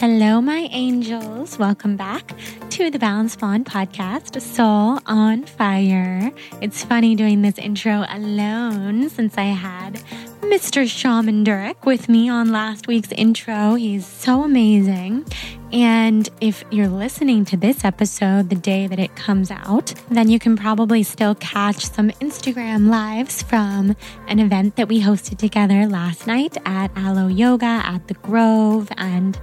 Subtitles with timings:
[0.00, 1.58] Hello, my angels.
[1.58, 2.32] Welcome back
[2.70, 6.30] to the Balanced Blonde podcast, Soul on Fire.
[6.62, 9.94] It's funny doing this intro alone since I had
[10.40, 10.88] Mr.
[10.88, 13.74] Shaman Durek with me on last week's intro.
[13.74, 15.26] He's so amazing.
[15.72, 20.38] And if you're listening to this episode the day that it comes out, then you
[20.38, 23.96] can probably still catch some Instagram lives from
[24.28, 28.92] an event that we hosted together last night at Alo Yoga at the Grove.
[28.96, 29.36] And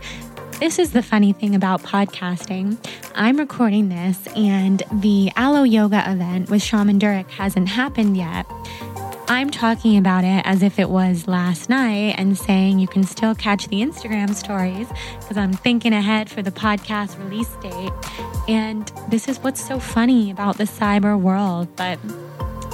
[0.60, 2.78] this is the funny thing about podcasting.
[3.14, 8.46] I'm recording this, and the Alo Yoga event with Shaman Durek hasn't happened yet.
[9.28, 13.36] I'm talking about it as if it was last night and saying you can still
[13.36, 14.88] catch the Instagram stories
[15.20, 17.92] because I'm thinking ahead for the podcast release date.
[18.48, 21.68] And this is what's so funny about the cyber world.
[21.76, 22.00] But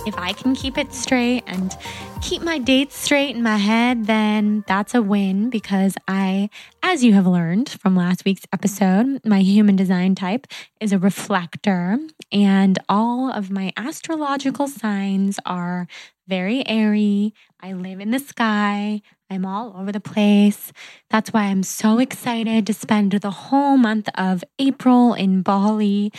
[0.05, 1.75] if I can keep it straight and
[2.21, 6.49] keep my dates straight in my head, then that's a win because I,
[6.81, 10.47] as you have learned from last week's episode, my human design type
[10.79, 11.97] is a reflector,
[12.31, 15.88] and all of my astrological signs are
[16.28, 17.34] very airy.
[17.59, 19.01] I live in the sky.
[19.29, 20.73] I'm all over the place.
[21.09, 26.11] That's why I'm so excited to spend the whole month of April in Bali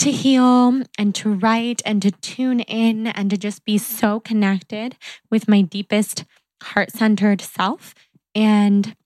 [0.00, 4.96] to heal and to write and to tune in and to just be so connected
[5.30, 6.24] with my deepest
[6.62, 7.94] heart centered self.
[8.34, 8.96] And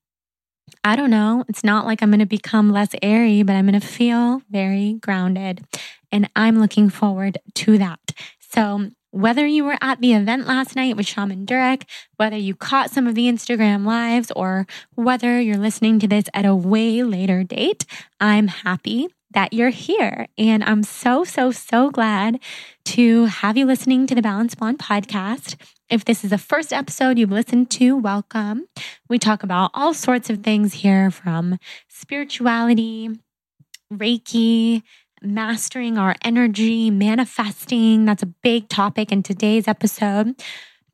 [0.85, 3.81] I don't know, it's not like I'm going to become less airy, but I'm going
[3.81, 5.65] to feel very grounded.
[6.13, 8.13] And I'm looking forward to that.
[8.39, 11.85] So, whether you were at the event last night with Shaman Durek,
[12.17, 14.67] whether you caught some of the Instagram lives, or
[14.97, 17.85] whether you're listening to this at a way later date,
[18.21, 20.27] I'm happy that you're here.
[20.39, 22.41] And I'm so, so, so glad
[22.87, 25.57] to have you listening to the Balance Blonde podcast.
[25.91, 28.67] If this is the first episode you've listened to, welcome.
[29.09, 31.59] We talk about all sorts of things here from
[31.89, 33.11] spirituality,
[33.93, 34.83] Reiki,
[35.21, 38.05] mastering our energy, manifesting.
[38.05, 40.41] That's a big topic in today's episode.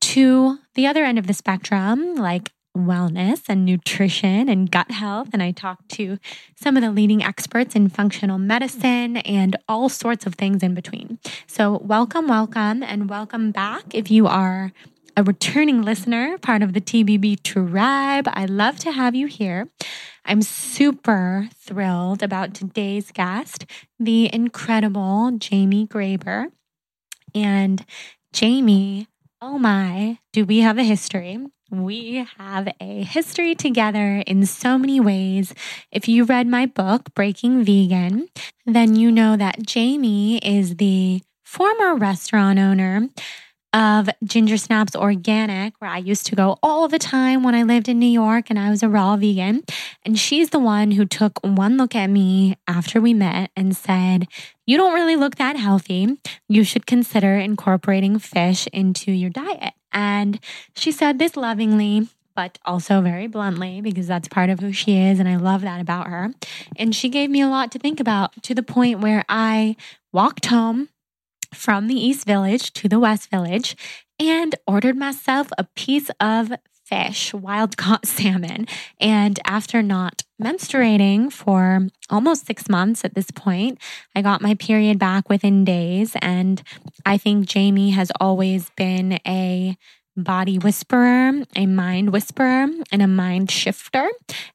[0.00, 5.28] To the other end of the spectrum, like wellness and nutrition and gut health.
[5.32, 6.18] And I talked to
[6.56, 11.18] some of the leading experts in functional medicine and all sorts of things in between.
[11.46, 14.72] So, welcome, welcome, and welcome back if you are
[15.16, 18.28] a returning listener, part of the TBB tribe.
[18.32, 19.68] I love to have you here.
[20.24, 23.66] I'm super thrilled about today's guest,
[23.98, 26.46] the incredible Jamie Graber.
[27.34, 27.84] And
[28.32, 29.08] Jamie,
[29.40, 31.38] oh my, do we have a history?
[31.70, 35.54] We have a history together in so many ways.
[35.92, 38.28] If you read my book, Breaking Vegan,
[38.66, 43.08] then you know that Jamie is the former restaurant owner
[43.72, 47.98] of Gingersnap's Organic, where I used to go all the time when I lived in
[47.98, 49.62] New York and I was a raw vegan.
[50.04, 54.26] And she's the one who took one look at me after we met and said,
[54.66, 56.18] You don't really look that healthy.
[56.48, 59.74] You should consider incorporating fish into your diet.
[59.92, 60.40] And
[60.74, 65.18] she said this lovingly, but also very bluntly because that's part of who she is.
[65.18, 66.32] And I love that about her.
[66.76, 69.76] And she gave me a lot to think about to the point where I
[70.12, 70.88] walked home
[71.52, 73.76] from the East Village to the West Village
[74.18, 76.52] and ordered myself a piece of
[76.90, 78.66] fish, wild caught salmon.
[79.00, 83.78] And after not menstruating for almost six months at this point,
[84.14, 86.16] I got my period back within days.
[86.20, 86.62] And
[87.06, 89.76] I think Jamie has always been a
[90.16, 94.08] body whisperer, a mind whisperer, and a mind shifter.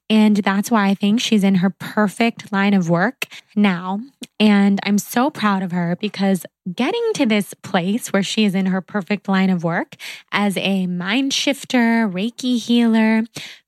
[0.10, 3.26] And that's why I think she's in her perfect line of work
[3.56, 4.00] now.
[4.40, 8.68] And I'm so proud of her because getting to this place where she is in
[8.68, 9.96] her perfect line of work
[10.32, 13.24] as a mind shifter, Reiki healer,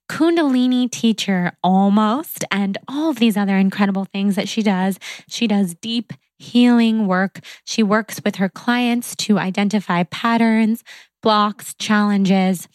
[0.09, 4.99] Kundalini teacher almost, and all of these other incredible things that she does.
[5.27, 7.39] She does deep healing work.
[7.65, 10.83] She works with her clients to identify patterns,
[11.27, 12.69] blocks, challenges,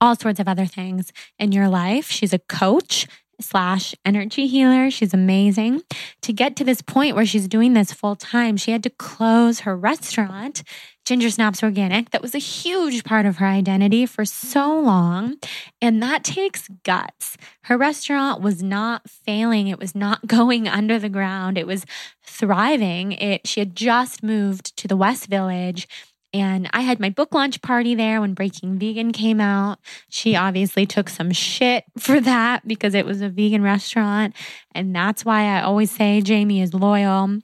[0.00, 2.10] all sorts of other things in your life.
[2.10, 3.06] She's a coach
[3.38, 4.90] slash energy healer.
[4.90, 5.82] She's amazing.
[6.22, 9.60] To get to this point where she's doing this full time, she had to close
[9.60, 10.62] her restaurant,
[11.04, 12.12] Gingersnap's Organic.
[12.12, 15.36] That was a huge part of her identity for so long.
[15.82, 17.36] And that takes guts.
[17.64, 19.68] Her restaurant was not failing.
[19.68, 21.58] It was not going under the ground.
[21.58, 21.84] It was
[22.24, 23.12] thriving.
[23.12, 25.86] It she had just moved to the West Village
[26.40, 29.78] and I had my book launch party there when Breaking Vegan came out.
[30.08, 34.34] She obviously took some shit for that because it was a vegan restaurant.
[34.74, 37.38] And that's why I always say Jamie is loyal.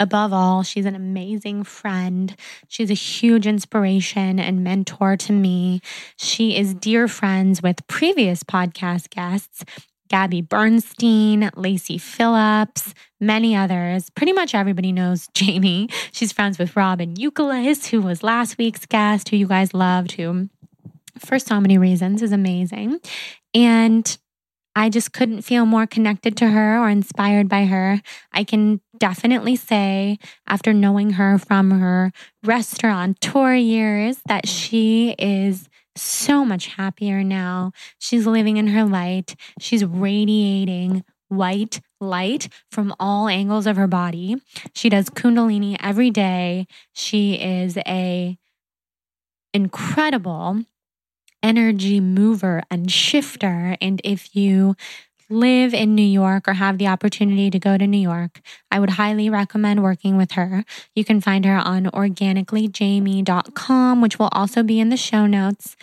[0.00, 2.36] Above all, she's an amazing friend.
[2.68, 5.80] She's a huge inspiration and mentor to me.
[6.16, 9.64] She is dear friends with previous podcast guests
[10.08, 14.10] Gabby Bernstein, Lacy Phillips, many others.
[14.10, 15.88] Pretty much everybody knows Jamie.
[16.12, 20.48] She's friends with Robyn Youkilis, who was last week's guest, who you guys loved, who
[21.18, 23.00] for so many reasons is amazing.
[23.54, 24.18] And
[24.78, 28.00] I just couldn't feel more connected to her or inspired by her.
[28.32, 32.12] I can definitely say, after knowing her from her
[32.44, 35.67] restaurant tour years, that she is
[36.00, 37.72] so much happier now.
[37.98, 39.34] She's living in her light.
[39.60, 44.36] She's radiating white light from all angles of her body.
[44.74, 46.66] She does kundalini every day.
[46.92, 48.38] She is a
[49.52, 50.64] incredible
[51.42, 54.74] energy mover and shifter and if you
[55.30, 58.40] live in New York or have the opportunity to go to New York,
[58.70, 60.64] I would highly recommend working with her.
[60.94, 65.76] You can find her on organicallyjamie.com, which will also be in the show notes.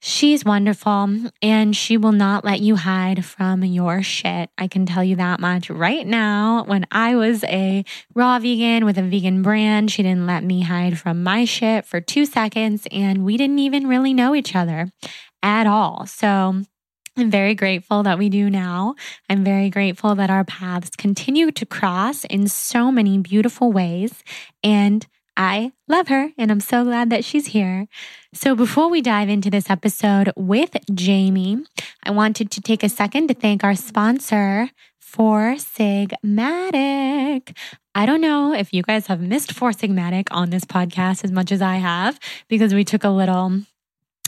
[0.00, 4.48] She's wonderful and she will not let you hide from your shit.
[4.56, 6.62] I can tell you that much right now.
[6.64, 7.84] When I was a
[8.14, 12.00] raw vegan with a vegan brand, she didn't let me hide from my shit for
[12.00, 14.92] two seconds and we didn't even really know each other
[15.42, 16.06] at all.
[16.06, 16.62] So
[17.18, 18.94] I'm very grateful that we do now.
[19.28, 24.22] I'm very grateful that our paths continue to cross in so many beautiful ways.
[24.62, 25.04] And
[25.36, 27.88] I love her and I'm so glad that she's here.
[28.32, 31.64] So, before we dive into this episode with Jamie,
[32.04, 34.70] I wanted to take a second to thank our sponsor,
[35.00, 37.56] Four Sigmatic.
[37.96, 41.50] I don't know if you guys have missed Four Sigmatic on this podcast as much
[41.50, 43.62] as I have because we took a little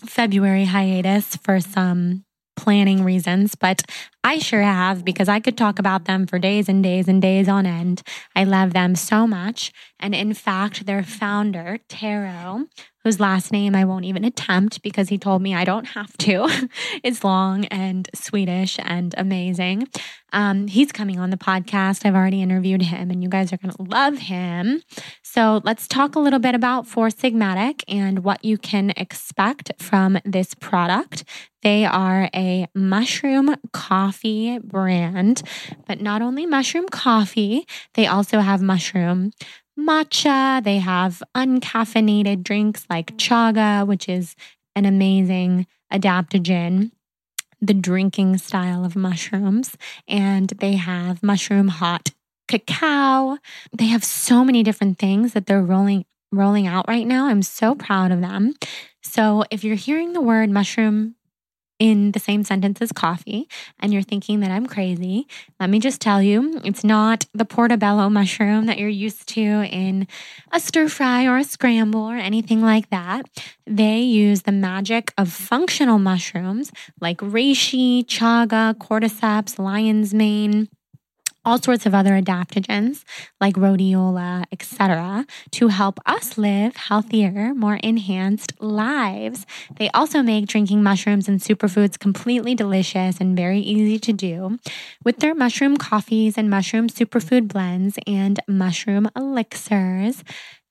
[0.04, 2.24] February hiatus for some
[2.60, 3.82] planning reasons, but
[4.22, 7.48] I sure have because I could talk about them for days and days and days
[7.48, 8.02] on end.
[8.36, 9.72] I love them so much.
[9.98, 12.66] And in fact, their founder, Tero,
[13.04, 16.46] whose last name I won't even attempt because he told me I don't have to.
[17.02, 19.88] it's long and Swedish and amazing.
[20.32, 22.04] Um, he's coming on the podcast.
[22.04, 24.82] I've already interviewed him, and you guys are going to love him.
[25.22, 30.18] So let's talk a little bit about Four Sigmatic and what you can expect from
[30.24, 31.24] this product.
[31.62, 35.42] They are a mushroom coffee brand,
[35.86, 39.32] but not only mushroom coffee, they also have mushroom
[39.86, 40.62] matcha.
[40.62, 44.36] They have uncaffeinated drinks like chaga, which is
[44.76, 46.92] an amazing adaptogen,
[47.60, 49.76] the drinking style of mushrooms.
[50.06, 52.12] And they have mushroom hot
[52.48, 53.38] cacao.
[53.76, 57.26] They have so many different things that they're rolling rolling out right now.
[57.26, 58.54] I'm so proud of them.
[59.02, 61.16] So if you're hearing the word mushroom
[61.80, 63.48] in the same sentence as coffee
[63.80, 65.26] and you're thinking that I'm crazy,
[65.58, 70.06] let me just tell you it's not the portobello mushroom that you're used to in
[70.52, 73.26] a stir fry or a scramble or anything like that.
[73.66, 76.70] They use the magic of functional mushrooms
[77.00, 80.68] like reishi, chaga, cordyceps, lion's mane
[81.44, 83.04] all sorts of other adaptogens
[83.40, 89.46] like rhodiola, etc., to help us live healthier, more enhanced lives.
[89.76, 94.58] They also make drinking mushrooms and superfoods completely delicious and very easy to do
[95.04, 100.22] with their mushroom coffees and mushroom superfood blends and mushroom elixirs.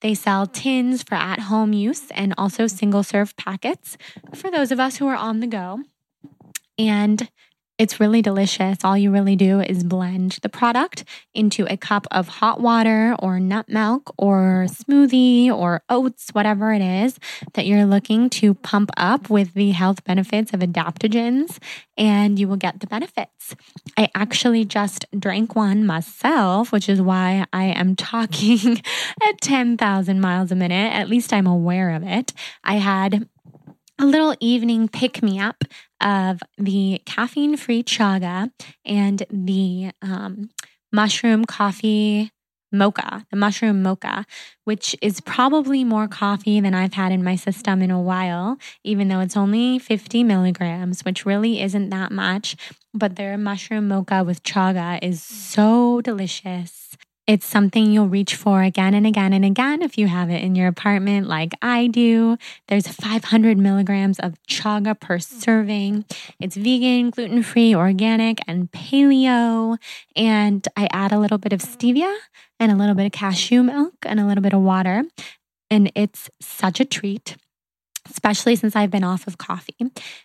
[0.02, 3.98] They sell tins for at home use and also single serve packets
[4.34, 5.82] for those of us who are on the go.
[6.78, 7.30] And
[7.80, 8.80] It's really delicious.
[8.84, 13.40] All you really do is blend the product into a cup of hot water or
[13.40, 17.18] nut milk or smoothie or oats, whatever it is
[17.54, 21.58] that you're looking to pump up with the health benefits of adaptogens,
[21.98, 23.56] and you will get the benefits.
[23.96, 28.82] I actually just drank one myself, which is why I am talking
[29.26, 30.94] at 10,000 miles a minute.
[30.94, 32.34] At least I'm aware of it.
[32.62, 33.30] I had
[34.00, 35.64] a little evening pick me up
[36.02, 38.50] of the caffeine free chaga
[38.86, 40.50] and the um,
[40.92, 42.32] mushroom coffee
[42.72, 44.26] mocha, the mushroom mocha,
[44.64, 49.10] which is probably more coffee than I've had in my system in a while, even
[49.10, 52.56] though it's only 50 milligrams, which really isn't that much.
[52.94, 56.79] But their mushroom mocha with chaga is so delicious.
[57.30, 60.56] It's something you'll reach for again and again and again if you have it in
[60.56, 62.38] your apartment, like I do.
[62.70, 66.06] There's 500 milligrams of chaga per serving.
[66.40, 69.78] It's vegan, gluten free, organic, and paleo.
[70.16, 72.12] And I add a little bit of stevia
[72.60, 75.04] and a little bit of cashew milk and a little bit of water.
[75.70, 77.38] And it's such a treat
[78.10, 79.76] especially since I've been off of coffee.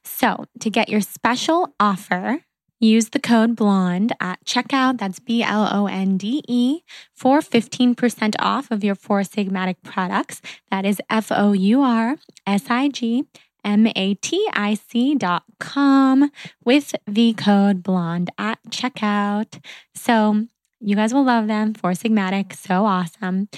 [0.04, 2.40] So, to get your special offer
[2.84, 6.82] Use the code BLONDE at checkout, that's B L O N D E,
[7.14, 10.42] for 15% off of your Four Sigmatic products.
[10.70, 13.24] That is F O U R S I G
[13.64, 16.30] M A T I C dot com
[16.62, 19.64] with the code BLONDE at checkout.
[19.94, 20.46] So,
[20.78, 21.72] you guys will love them.
[21.72, 23.48] Four Sigmatic, so awesome.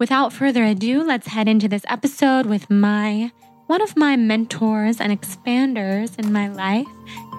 [0.00, 3.30] Without further ado, let's head into this episode with my
[3.68, 6.88] one of my mentors and expanders in my life,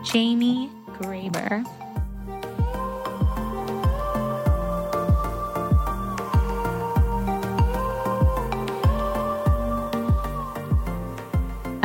[0.06, 1.66] Jamie Graber.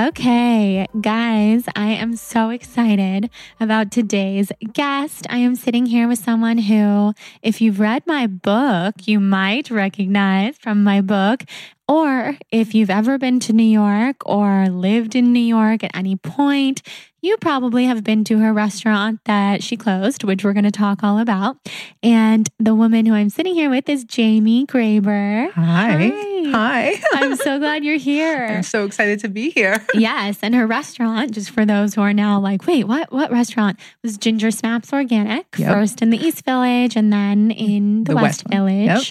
[0.01, 5.27] Okay, guys, I am so excited about today's guest.
[5.29, 10.57] I am sitting here with someone who, if you've read my book, you might recognize
[10.57, 11.45] from my book.
[11.89, 16.17] Or if you've ever been to New York or lived in New York at any
[16.17, 16.83] point,
[17.23, 21.03] you probably have been to her restaurant that she closed, which we're going to talk
[21.03, 21.57] all about.
[22.03, 25.51] And the woman who I'm sitting here with is Jamie Graber.
[25.53, 26.11] Hi.
[26.51, 27.03] Hi.
[27.15, 28.47] I'm so glad you're here.
[28.51, 29.85] I'm so excited to be here.
[29.95, 30.39] yes.
[30.43, 33.79] And her restaurant, just for those who are now like, wait, what what restaurant?
[34.03, 35.73] Was Gingersnap's Organic, yep.
[35.73, 38.87] first in the East Village and then in the, the West, West Village.
[38.87, 39.03] Yep.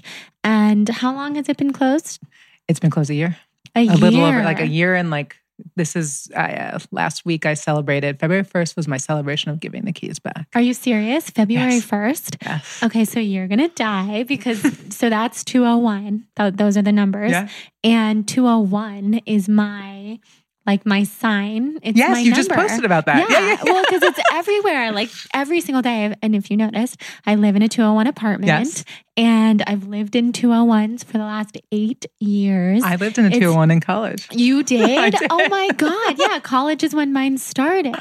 [0.44, 2.20] And how long has it been closed?
[2.68, 3.38] It's been closed a year.
[3.76, 3.96] A, a year.
[3.96, 5.38] little over like a year and like
[5.76, 9.92] this is uh, last week I celebrated February 1st was my celebration of giving the
[9.92, 10.48] keys back.
[10.54, 11.30] Are you serious?
[11.30, 11.86] February yes.
[11.86, 12.38] 1st?
[12.46, 12.84] Yes.
[12.84, 14.62] Okay, so you're going to die because
[14.96, 16.28] so that's 201.
[16.36, 17.32] Th- those are the numbers.
[17.32, 17.48] Yeah.
[17.84, 20.20] And 201 is my
[20.68, 21.80] like my sign.
[21.82, 22.36] It's yes, my you number.
[22.36, 23.30] just posted about that.
[23.30, 23.72] Yeah, yeah, yeah, yeah.
[23.74, 26.14] well, because it's everywhere, like every single day.
[26.22, 28.48] And if you noticed, I live in a 201 apartment.
[28.48, 28.84] Yes.
[29.20, 32.84] And I've lived in 201s for the last eight years.
[32.84, 34.28] I lived in a 201 in college.
[34.32, 35.14] You did?
[35.16, 35.28] did?
[35.32, 36.16] Oh my God.
[36.20, 36.40] Yeah.
[36.40, 37.96] College is when mine started.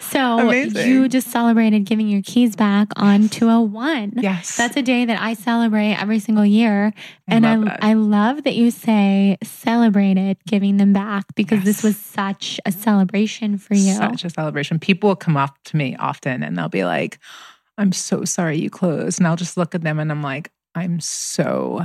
[0.00, 0.88] So Amazing.
[0.88, 4.12] you just celebrated giving your keys back on 201.
[4.18, 4.56] Yes.
[4.56, 6.92] That's a day that I celebrate every single year.
[7.28, 7.90] I and love I.
[7.90, 11.64] I love that you say celebrated giving them back because Yes.
[11.64, 13.94] this was such a celebration for you.
[13.94, 14.78] Such a celebration.
[14.78, 17.18] People will come up to me often and they'll be like,
[17.78, 19.18] I'm so sorry you closed.
[19.18, 21.82] And I'll just look at them and I'm like, I'm so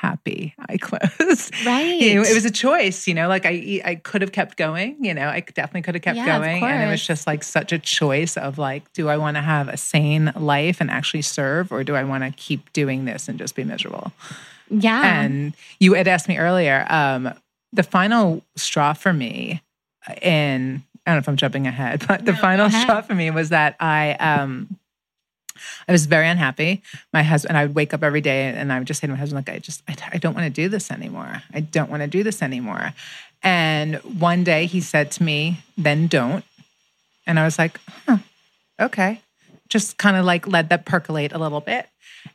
[0.00, 1.54] happy I closed.
[1.64, 2.00] Right.
[2.00, 4.96] You know, it was a choice, you know, like I I could have kept going,
[5.02, 6.62] you know, I definitely could have kept Yeah, going.
[6.62, 9.68] And it was just like such a choice of like, do I want to have
[9.68, 13.38] a sane life and actually serve, or do I want to keep doing this and
[13.38, 14.12] just be miserable?
[14.68, 15.20] yeah.
[15.20, 17.32] And you had asked me earlier, um,
[17.72, 19.62] the final straw for me
[20.22, 23.30] in I don't know if I'm jumping ahead, but the No, final shot for me
[23.30, 24.78] was that I um
[25.88, 26.82] I was very unhappy.
[27.12, 29.18] My husband, I would wake up every day and I would just say to my
[29.18, 31.42] husband, like, I just, I, I don't want to do this anymore.
[31.52, 32.92] I don't want to do this anymore.
[33.42, 36.44] And one day he said to me, then don't.
[37.26, 38.18] And I was like, huh,
[38.80, 39.20] okay.
[39.68, 41.88] Just kind of like let that percolate a little bit.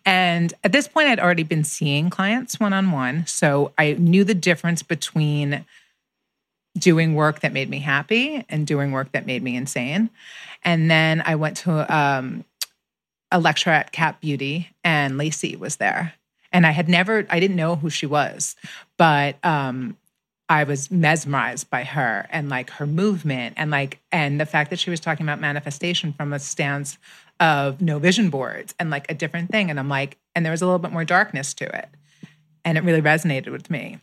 [0.06, 3.28] And at this point, I'd already been seeing clients one on one.
[3.28, 5.66] So I knew the difference between
[6.78, 10.10] doing work that made me happy and doing work that made me insane.
[10.64, 12.46] And then I went to um,
[13.32, 16.14] a lecture at Cap Beauty, and Lacy was there.
[16.52, 18.56] And I had never, I didn't know who she was,
[18.98, 19.98] but um,
[20.50, 24.80] I was mesmerized by her and like her movement and like, and the fact that
[24.80, 26.98] she was talking about manifestation from a stance
[27.40, 29.70] of no vision boards and like a different thing.
[29.70, 31.88] And I'm like, and there was a little bit more darkness to it.
[32.66, 34.00] And it really resonated with me.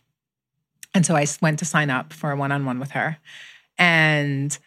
[0.93, 3.17] And so I went to sign up for a one on one with her.
[3.77, 4.57] And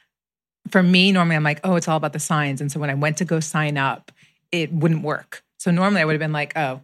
[0.70, 2.60] for me, normally I'm like, oh, it's all about the signs.
[2.60, 4.12] And so when I went to go sign up,
[4.50, 5.42] it wouldn't work.
[5.58, 6.80] So normally I would have been like, oh,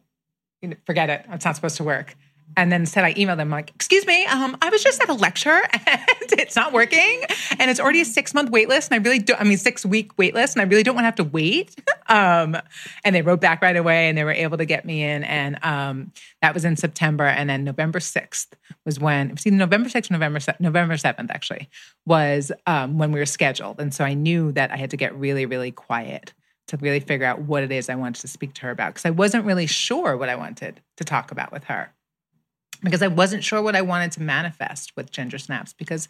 [0.84, 1.24] forget it.
[1.30, 2.16] It's not supposed to work.
[2.56, 5.14] And then said I emailed them like, excuse me, um, I was just at a
[5.14, 7.22] lecture and it's not working.
[7.58, 8.90] And it's already a six month wait list.
[8.90, 10.56] And I really don't, I mean, six week wait list.
[10.56, 11.76] And I really don't want to have to wait.
[12.10, 12.56] Um,
[13.04, 15.24] and they wrote back right away and they were able to get me in.
[15.24, 17.24] And um, that was in September.
[17.24, 18.46] And then November 6th
[18.86, 21.68] was when, see, November 6th, November, November 7th actually
[22.06, 23.78] was um, when we were scheduled.
[23.78, 26.32] And so I knew that I had to get really, really quiet
[26.68, 29.04] to really figure out what it is I wanted to speak to her about because
[29.04, 31.92] I wasn't really sure what I wanted to talk about with her
[32.82, 35.74] because I wasn't sure what I wanted to manifest with Gingersnaps.
[35.76, 36.08] Because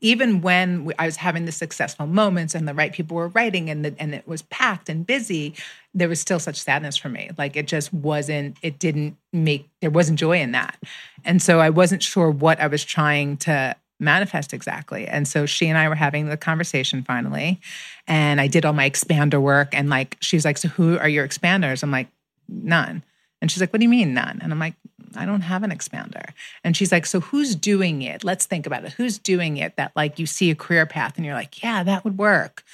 [0.00, 3.84] even when I was having the successful moments and the right people were writing and
[3.84, 5.54] the, and it was packed and busy,
[5.94, 7.30] there was still such sadness for me.
[7.38, 8.56] Like it just wasn't.
[8.62, 9.68] It didn't make.
[9.80, 10.78] There wasn't joy in that,
[11.24, 15.06] and so I wasn't sure what I was trying to manifest exactly.
[15.08, 17.60] And so she and I were having the conversation finally,
[18.06, 19.70] and I did all my expander work.
[19.72, 22.08] And like she's like, "So who are your expanders?" I'm like,
[22.48, 23.02] "None."
[23.40, 24.40] And she's like, What do you mean none?
[24.42, 24.74] And I'm like,
[25.16, 26.30] I don't have an expander.
[26.64, 28.24] And she's like, So who's doing it?
[28.24, 28.92] Let's think about it.
[28.92, 32.04] Who's doing it that like you see a career path and you're like, Yeah, that
[32.04, 32.64] would work.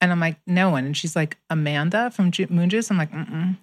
[0.00, 0.84] And I'm like, No one.
[0.86, 2.90] And she's like, Amanda from Ju- Moon Juice.
[2.90, 3.56] I'm like, Mm-mm.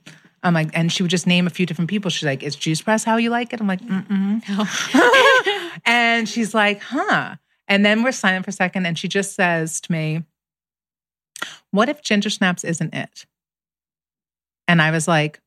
[0.44, 2.10] I'm like, and she would just name a few different people.
[2.10, 3.62] She's like, Is Juice Press how you like it?
[3.62, 4.42] I'm like, Mm-mm.
[4.50, 5.80] Oh.
[5.86, 7.36] And she's like, Huh.
[7.68, 8.86] And then we're silent for a second.
[8.86, 10.24] And she just says to me,
[11.72, 13.26] What if Gingersnaps isn't it?
[14.68, 15.40] And I was like,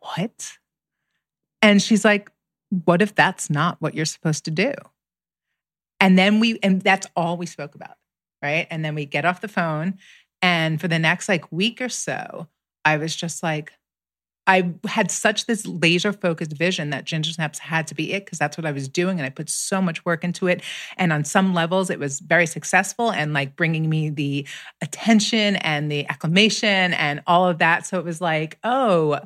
[0.00, 0.58] what?
[1.62, 2.30] And she's like,
[2.84, 4.72] what if that's not what you're supposed to do?
[6.00, 7.96] And then we, and that's all we spoke about.
[8.40, 8.68] Right.
[8.70, 9.98] And then we get off the phone.
[10.42, 12.46] And for the next like week or so,
[12.84, 13.72] I was just like,
[14.46, 18.56] I had such this laser focused vision that Gingersnaps had to be it because that's
[18.56, 19.18] what I was doing.
[19.18, 20.62] And I put so much work into it.
[20.96, 24.46] And on some levels, it was very successful and like bringing me the
[24.80, 27.84] attention and the acclamation and all of that.
[27.84, 29.20] So it was like, oh,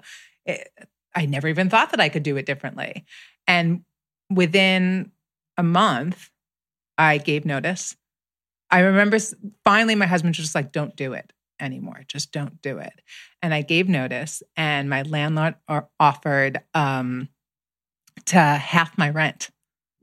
[0.46, 0.68] it,
[1.14, 3.04] I never even thought that I could do it differently.
[3.46, 3.84] And
[4.30, 5.12] within
[5.56, 6.30] a month,
[6.96, 7.96] I gave notice.
[8.70, 9.18] I remember
[9.64, 12.02] finally my husband was just like, don't do it anymore.
[12.08, 13.00] Just don't do it.
[13.42, 15.56] And I gave notice, and my landlord
[16.00, 17.28] offered um,
[18.26, 19.50] to half my rent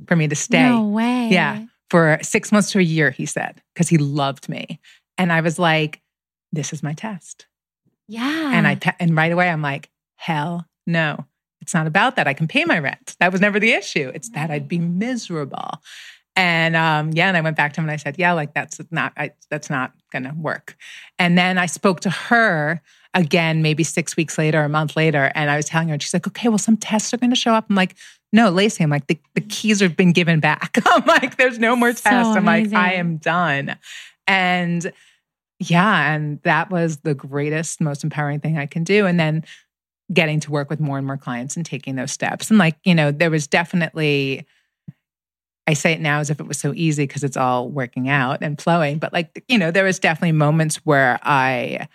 [0.08, 0.70] for me to stay.
[0.70, 1.30] No way.
[1.32, 1.66] Yeah.
[1.90, 4.80] For six months to a year, he said, because he loved me.
[5.18, 6.02] And I was like,
[6.52, 7.48] this is my test.
[8.08, 8.52] Yeah.
[8.54, 11.26] And I and right away I'm like, Hell no.
[11.62, 12.28] It's not about that.
[12.28, 13.16] I can pay my rent.
[13.20, 14.12] That was never the issue.
[14.14, 15.82] It's that I'd be miserable.
[16.36, 18.80] And um, yeah, and I went back to him and I said, yeah, like that's
[18.92, 20.76] not, I, that's not going to work.
[21.18, 22.82] And then I spoke to her
[23.14, 26.14] again, maybe six weeks later, a month later, and I was telling her, and she's
[26.14, 27.66] like, okay, well, some tests are going to show up.
[27.70, 27.96] I'm like,
[28.32, 30.78] no, Lacy, I'm like, the, the keys have been given back.
[30.86, 32.36] I'm like, there's no more So tests.
[32.36, 32.74] I'm like.
[32.74, 33.78] I am done.
[34.28, 34.92] And
[35.60, 39.06] yeah, and that was the greatest, most empowering thing I can do.
[39.06, 39.44] And then
[40.12, 42.50] getting to work with more and more clients and taking those steps.
[42.50, 44.46] And like, you know, there was definitely,
[45.68, 48.40] I say it now as if it was so easy because it's all working out
[48.42, 51.88] and flowing, but like, you know, there was definitely moments where I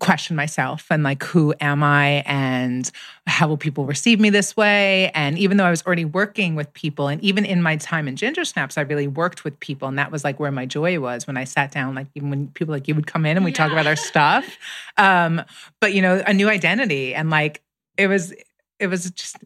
[0.00, 2.90] question myself and like who am i and
[3.26, 6.72] how will people receive me this way and even though i was already working with
[6.72, 10.10] people and even in my time in gingersnaps i really worked with people and that
[10.10, 12.88] was like where my joy was when i sat down like even when people like
[12.88, 14.58] you would come in and we talk about our stuff
[14.96, 15.42] um
[15.80, 17.62] but you know a new identity and like
[17.96, 18.32] it was
[18.78, 19.36] it was just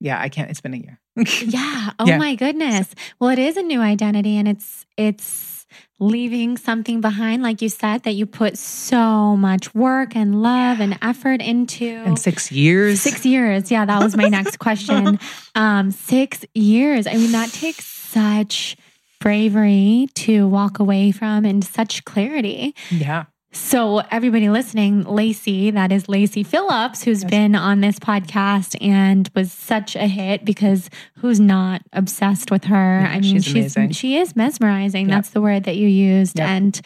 [0.00, 0.98] yeah i can't it's been a year
[1.42, 1.90] Yeah.
[1.98, 2.16] Oh Yeah.
[2.18, 2.94] my goodness.
[3.20, 5.61] Well, it is a new identity and it's it's
[5.98, 10.98] leaving something behind like you said that you put so much work and love and
[11.02, 11.86] effort into.
[11.86, 13.70] in six years 6 years.
[13.70, 15.18] Yeah, that was my next question.
[15.54, 17.06] Um 6 years.
[17.06, 18.76] I mean that takes such
[19.20, 22.74] bravery to walk away from and such clarity.
[22.90, 29.28] yeah So, everybody listening, Lacy, that is Lacy Phillips, who's been on this podcast and
[29.34, 30.88] was such a hit because
[31.18, 33.00] who's not obsessed with her?
[33.02, 33.92] Yeah, I mean, she's amazing.
[33.92, 35.08] she is mesmerizing.
[35.08, 35.16] Yep.
[35.16, 36.38] That's the word that you used.
[36.38, 36.48] Yep.
[36.48, 36.80] And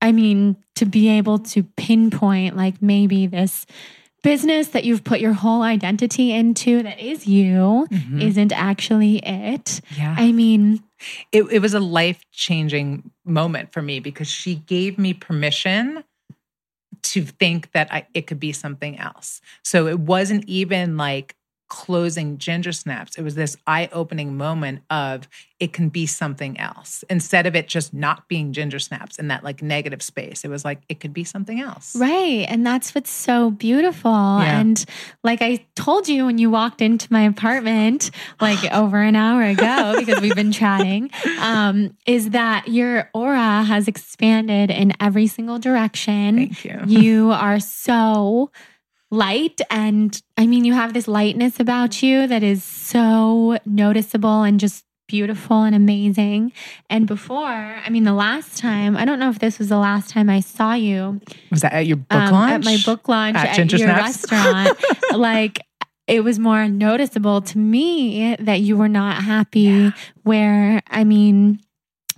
[0.00, 3.66] I mean, to be able to pinpoint like maybe this
[4.22, 8.20] business that you've put your whole identity into that is you Mhm.
[8.22, 9.80] isn't actually it.
[9.96, 10.82] yeah I mean,
[11.32, 16.04] it, it was a life changing moment for me because she gave me permission
[17.02, 19.40] to think that I, it could be something else.
[19.64, 21.34] So it wasn't even like
[21.70, 25.26] closing gingersnaps it was this eye-opening moment of
[25.58, 29.62] it can be something else instead of it just not being gingersnaps in that like
[29.62, 32.46] negative space it was like it could be something else Right.
[32.48, 34.10] And that's what's so beautiful.
[34.10, 34.58] Yeah.
[34.58, 34.84] And
[35.22, 39.94] like I told you when you walked into my apartment like over an hour ago,
[39.98, 46.36] because we've been chatting, um, is that your aura has expanded in every single direction.
[46.36, 48.50] thank you You are so
[49.10, 49.60] light.
[49.70, 54.84] And I mean, you have this lightness about you that is so noticeable and just
[55.08, 56.52] beautiful and amazing.
[56.88, 60.10] And before, I mean, the last time, I don't know if this was the last
[60.10, 61.20] time I saw you
[61.50, 64.24] was that at your book um, launch at my book launch At at, your Snaps?
[64.30, 64.78] restaurant.
[65.12, 65.58] like,
[66.06, 69.92] it was more noticeable to me that you were not happy.
[70.22, 71.60] Where, I mean,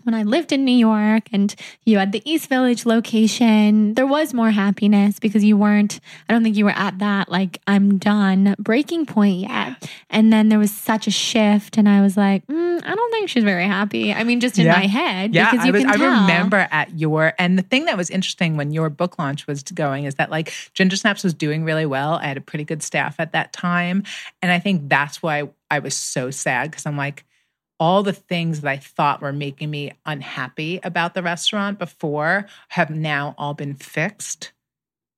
[0.04, 4.34] when I lived in New York and you had the East Village location, there was
[4.34, 8.54] more happiness because you weren't, I don't think you were at that, like, I'm done
[8.58, 9.88] breaking point yet.
[10.10, 13.28] And then there was such a shift, and I was like, mm, I don't think
[13.28, 14.12] she's very happy.
[14.12, 14.72] I mean, just in Yeah.
[14.78, 15.34] my head.
[15.34, 18.10] Yeah, because I, you was, can I remember at your and the thing that was
[18.10, 22.14] interesting when your book launch was going is that like Gingersnaps was doing really well.
[22.14, 24.02] I had a pretty good staff at that time,
[24.42, 27.24] and I think that's why I was so sad because I'm like
[27.82, 32.90] all the things that I thought were making me unhappy about the restaurant before have
[32.90, 34.52] now all been fixed.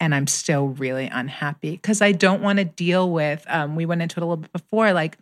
[0.00, 3.44] And I'm still really unhappy because I don't want to deal with.
[3.48, 5.18] Um, we went into it a little bit before, like,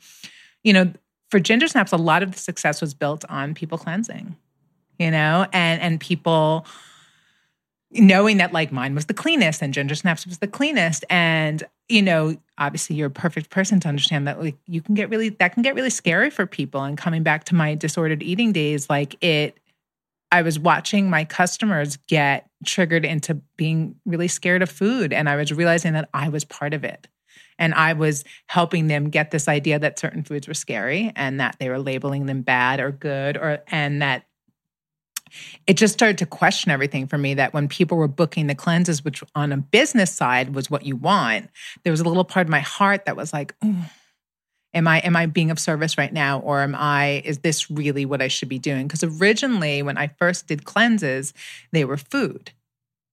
[0.63, 0.93] you know,
[1.33, 4.37] for Gingersnaps, a lot of the success was built on people cleansing
[5.03, 6.65] you know, and and people
[7.91, 11.05] knowing that like mine was the cleanest and Gingersnaps was the cleanest.
[11.11, 15.11] And, you know, obviously you're a perfect person to understand that like you can get
[15.11, 16.83] really that can get really scary for people.
[16.83, 19.59] And coming back to my disordered eating days, like it
[20.31, 25.13] I was watching my customers get triggered into being really scared of food.
[25.13, 27.09] And I was realizing that I was part of it.
[27.59, 31.57] And I was helping them get this idea that certain foods were scary and that
[31.59, 34.25] they were labeling them bad or good, or and that
[35.67, 39.05] it just started to question everything for me that when people were booking the cleanses,
[39.05, 41.51] which on a business side was what you want,
[41.85, 43.55] there was a little part of my heart that was like,
[44.75, 46.41] am I am I being of service right now?
[46.41, 48.87] Or am I, is this really what I should be doing?
[48.87, 51.35] Because originally when I first did cleanses,
[51.73, 52.53] they were food,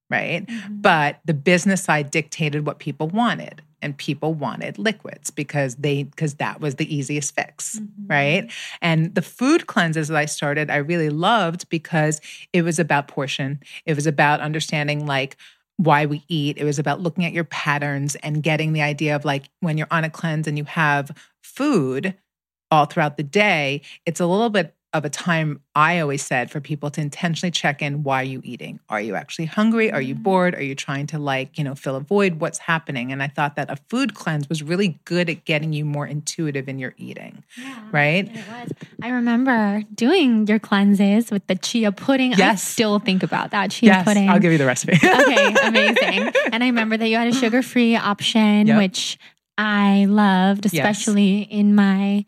[0.10, 0.46] right?
[0.46, 0.82] Mm-hmm.
[0.82, 3.62] But the business side dictated what people wanted.
[3.82, 8.08] And people wanted liquids because they because that was the easiest fix, mm-hmm.
[8.08, 8.52] right?
[8.82, 12.22] And the food cleanses that I started, I really loved because
[12.54, 13.60] it was about portion.
[13.86, 15.38] It was about understanding like
[15.78, 16.58] why we eat.
[16.58, 19.88] It was about looking at your patterns and getting the idea of like when you're
[19.92, 21.12] on a cleanse and you have
[21.42, 22.16] food
[22.72, 26.60] all throughout the day, it's a little bit of a time I always said for
[26.60, 28.80] people to intentionally check in why are you eating?
[28.90, 29.92] Are you actually hungry?
[29.92, 30.24] Are you mm.
[30.24, 30.56] bored?
[30.56, 32.40] Are you trying to like, you know, fill a void?
[32.40, 33.12] What's happening?
[33.12, 36.68] And I thought that a food cleanse was really good at getting you more intuitive
[36.68, 37.44] in your eating.
[37.92, 38.28] Right?
[38.28, 38.72] It was.
[39.04, 42.34] I remember doing your cleanses with the chia pudding.
[42.34, 42.64] I Yes.
[42.64, 44.28] still think about that chia Yes, pudding.
[44.28, 44.94] I'll give you the recipe.
[45.04, 46.32] okay, amazing.
[46.52, 48.78] And I remember that you had a sugar free option, Yep.
[48.78, 49.20] which
[49.56, 50.74] I loved, Yes.
[50.74, 52.26] especially in my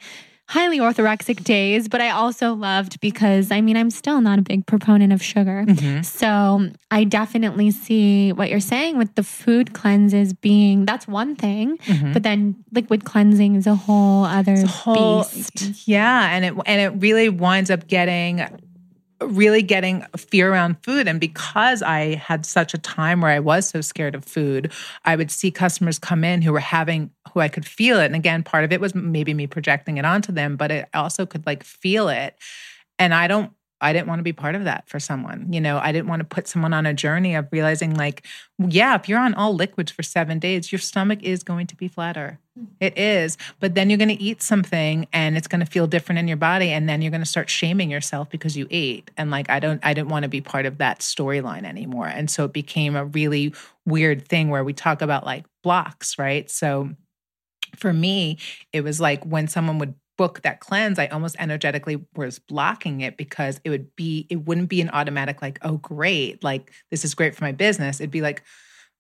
[0.55, 1.87] highly orthorexic days.
[1.87, 5.63] But I also loved because, I mean, I'm still not a big proponent of sugar.
[5.67, 6.03] Mhm.
[6.03, 11.77] So I definitely see what you're saying with the food cleanses being that's one thing,
[11.87, 12.11] Mhm.
[12.13, 15.87] but then liquid cleansing is a whole other a whole beast.
[15.87, 18.43] yeah and it and it really winds up getting
[19.21, 21.07] really getting fear around food.
[21.07, 24.71] And because i had such a time where i was so scared of food
[25.05, 28.05] i would see customers come in who were having who i could feel it.
[28.05, 31.25] And again part of it was maybe me projecting it onto them but it also
[31.25, 32.35] could like feel it.
[32.99, 35.51] And i don't I didn't want to be part of that for someone.
[35.51, 38.25] You know, I didn't want to put someone on a journey of realizing, like,
[38.59, 41.87] yeah, if you're on all liquids for seven days, your stomach is going to be
[41.87, 42.39] flatter.
[42.57, 42.67] Mm.
[42.79, 43.37] It is.
[43.59, 46.37] But then you're going to eat something and it's going to feel different in your
[46.37, 46.69] body.
[46.69, 49.09] And then you're going to start shaming yourself because you ate.
[49.17, 52.07] And like, I don't, I didn't want to be part of that storyline anymore.
[52.07, 53.53] And so it became a really
[53.85, 56.49] weird thing where we talk about like blocks, right?
[56.51, 56.91] So
[57.75, 58.37] for me,
[58.73, 63.17] it was like when someone would book that cleanse, I almost energetically was blocking it
[63.17, 67.15] because it would be, it wouldn't be an automatic, like, oh, great, like this is
[67.15, 67.99] great for my business.
[67.99, 68.43] It'd be like,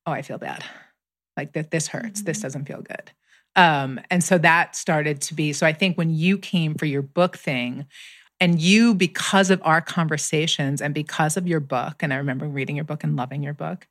[0.07, 0.63] oh, I feel bad.
[1.37, 2.23] Like that this hurts.
[2.23, 3.11] This doesn't feel good.
[3.55, 7.03] Um, and so that started to be so I think when you came for your
[7.03, 7.85] book thing,
[8.39, 12.75] and you, because of our conversations and because of your book, and I remember reading
[12.75, 13.87] your book and loving your book,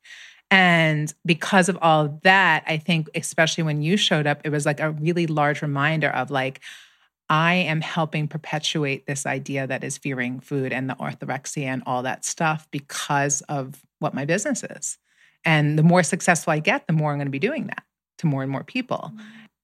[0.49, 4.65] and because of all of that, I think, especially when you showed up, it was
[4.65, 6.59] like a really large reminder of like,
[7.31, 12.03] I am helping perpetuate this idea that is fearing food and the orthorexia and all
[12.03, 14.97] that stuff because of what my business is.
[15.45, 17.83] And the more successful I get, the more I'm going to be doing that
[18.17, 19.11] to more and more people.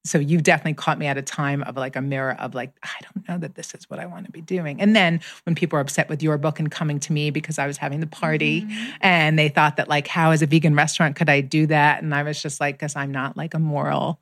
[0.06, 2.88] so you've definitely caught me at a time of like a mirror of like i
[3.02, 5.76] don't know that this is what i want to be doing and then when people
[5.76, 8.62] are upset with your book and coming to me because i was having the party
[8.62, 8.90] Mm-hmm.
[9.02, 12.14] and they thought that like how as a vegan restaurant could i do that and
[12.14, 14.20] i was just like because i'm not like a moral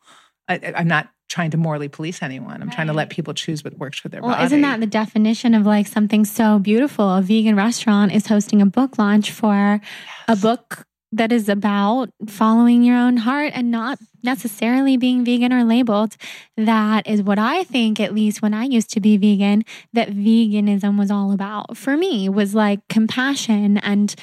[0.49, 3.77] I, i'm not trying to morally police anyone i'm trying to let people choose what
[3.79, 4.29] works for their body.
[4.29, 7.17] Well, body isn't that the definition of like something so beautiful?
[7.17, 9.81] A vegan restaurant is hosting a book launch for
[10.29, 15.65] a book that is about following your own heart and not necessarily being vegan or
[15.65, 16.17] labeled.
[16.57, 20.99] That is what I think, at least when I used to be vegan, that veganism
[20.99, 24.15] was all about for me was like compassion and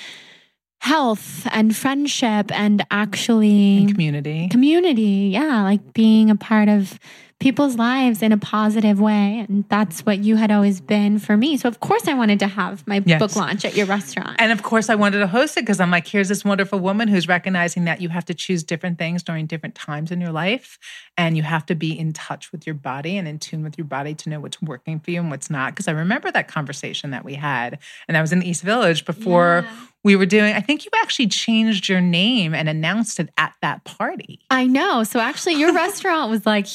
[0.84, 5.30] health and friendship and actually in community community.
[5.32, 7.00] Yeah, like being a part of
[7.44, 9.46] people's lives in a positive way.
[9.50, 11.58] And that's what you had always been for me.
[11.58, 13.20] So, of course, I wanted to have my Yes.
[13.20, 14.38] book launch at your restaurant.
[14.40, 17.10] And of course, I wanted to host it because I'm like, here's this wonderful woman
[17.10, 20.80] who's recognizing that you have to choose different things during different times in your life.
[21.18, 23.86] And you have to be in touch with your body and in tune with your
[23.86, 25.74] body to know what's working for you and what's not.
[25.74, 27.78] Because I remember that conversation that we had,
[28.08, 29.66] and I was in the East Village before
[30.04, 33.84] we were doing, I think you actually changed your name and announced it at that
[33.86, 34.40] party.
[34.50, 35.04] I know.
[35.06, 36.66] So actually, your restaurant was like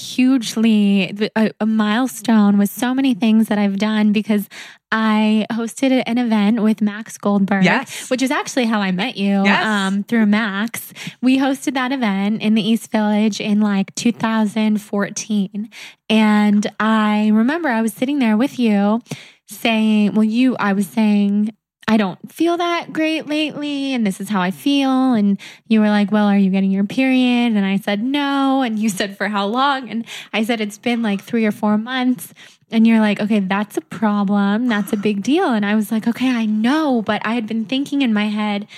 [0.67, 4.49] a, a milestone with so many things that I've done because
[4.91, 8.09] I hosted an event with Max Goldberg, Yes.
[8.11, 9.67] which is actually how I met you Yes.
[9.67, 10.93] um, through Max.
[11.21, 15.69] We hosted that event in the East Village in like 2014.
[16.09, 19.01] And I remember I was sitting there with you
[19.47, 21.51] saying, well, you, I was saying,
[21.91, 25.15] I don't feel that great lately, and this is how I feel.
[25.15, 27.57] And you were like, Well, are you getting your period?
[27.57, 28.61] And I said, No.
[28.61, 29.89] And you said, For how long?
[29.89, 32.35] And I said, It's been like three or four months.
[32.71, 34.67] And you're like, Okay, that's a problem.
[34.67, 35.47] That's a big deal.
[35.51, 37.01] And I was like, Okay, I know.
[37.01, 38.69] But I had been thinking in my head,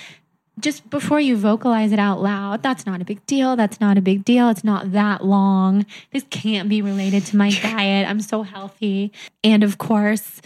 [0.57, 3.57] just before you vocalize it out loud, that's not a big deal.
[3.57, 4.47] That's not a big deal.
[4.49, 5.85] It's not that long.
[6.11, 8.07] This can't be related to my diet.
[8.07, 9.11] I'm so healthy.
[9.43, 10.41] And of course,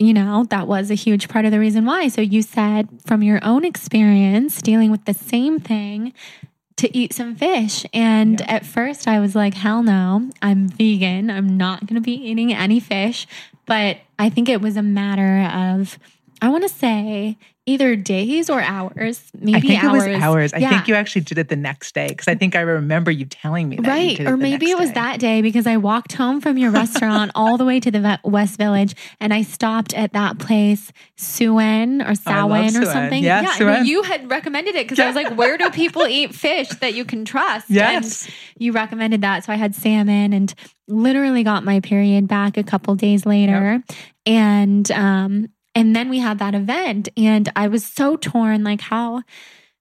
[0.00, 2.08] you know, that was a huge part of the reason why.
[2.08, 6.14] So you said from your own experience dealing with the same thing
[6.76, 7.84] to eat some fish.
[7.92, 11.30] And at first I was like, hell no, I'm vegan.
[11.30, 13.26] I'm not going to be eating any fish.
[13.66, 15.98] But I think it was a matter of,
[16.40, 17.36] I want to say,
[17.70, 19.22] either days or hours.
[19.38, 20.04] Maybe I think hours.
[20.06, 20.52] it was hours.
[20.52, 20.70] I Yeah.
[20.70, 23.68] think you actually did it the next day because I think I remember you telling
[23.68, 23.84] me that.
[23.84, 24.20] you Right.
[24.26, 24.94] Or maybe it was day.
[24.94, 28.58] that day because I walked home from your restaurant all the way to the West
[28.58, 33.22] Village and I stopped at that place, Suen or Oh, love Samhain or something.
[33.24, 33.86] Yeah, no, Suen.
[33.86, 37.04] you had recommended it because I was like, where do people eat fish that you
[37.04, 37.66] can trust?
[37.70, 38.24] Yes.
[38.26, 39.44] And you recommended that.
[39.44, 40.52] So I had salmon and
[40.88, 43.82] literally got my period back a couple days later.
[44.26, 49.22] And, um, and then we had that event and I was so torn, like how,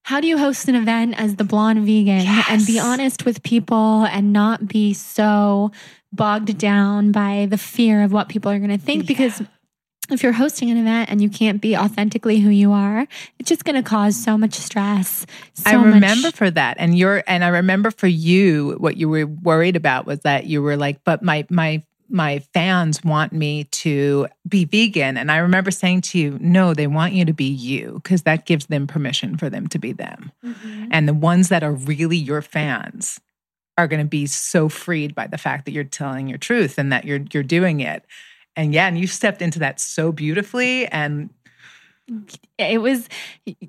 [0.03, 4.05] how do you host an event as the blonde vegan and be honest with people
[4.05, 5.71] and not be so
[6.11, 9.07] bogged down by the fear of what people are going to think?
[9.07, 9.41] Because
[10.11, 13.63] if you're hosting an event and you can't be authentically who you are, it's just
[13.63, 15.25] going to cause so much stress.
[15.53, 19.09] So I much- remember for that, and you're, and I remember for you, what you
[19.09, 23.65] were worried about was that you were like, but my my my fans want me
[23.65, 27.45] to be vegan, and I remember saying to you, no, they want you to be
[27.45, 30.87] you because that gives them permission for them to be them, Mm-hmm.
[30.91, 33.19] and the ones that are really your fans
[33.77, 36.91] are going to be so freed by the fact that you're telling your truth and
[36.91, 38.05] that you're you're doing it.
[38.55, 41.29] And yeah, and you stepped into that so beautifully and
[42.57, 43.07] it was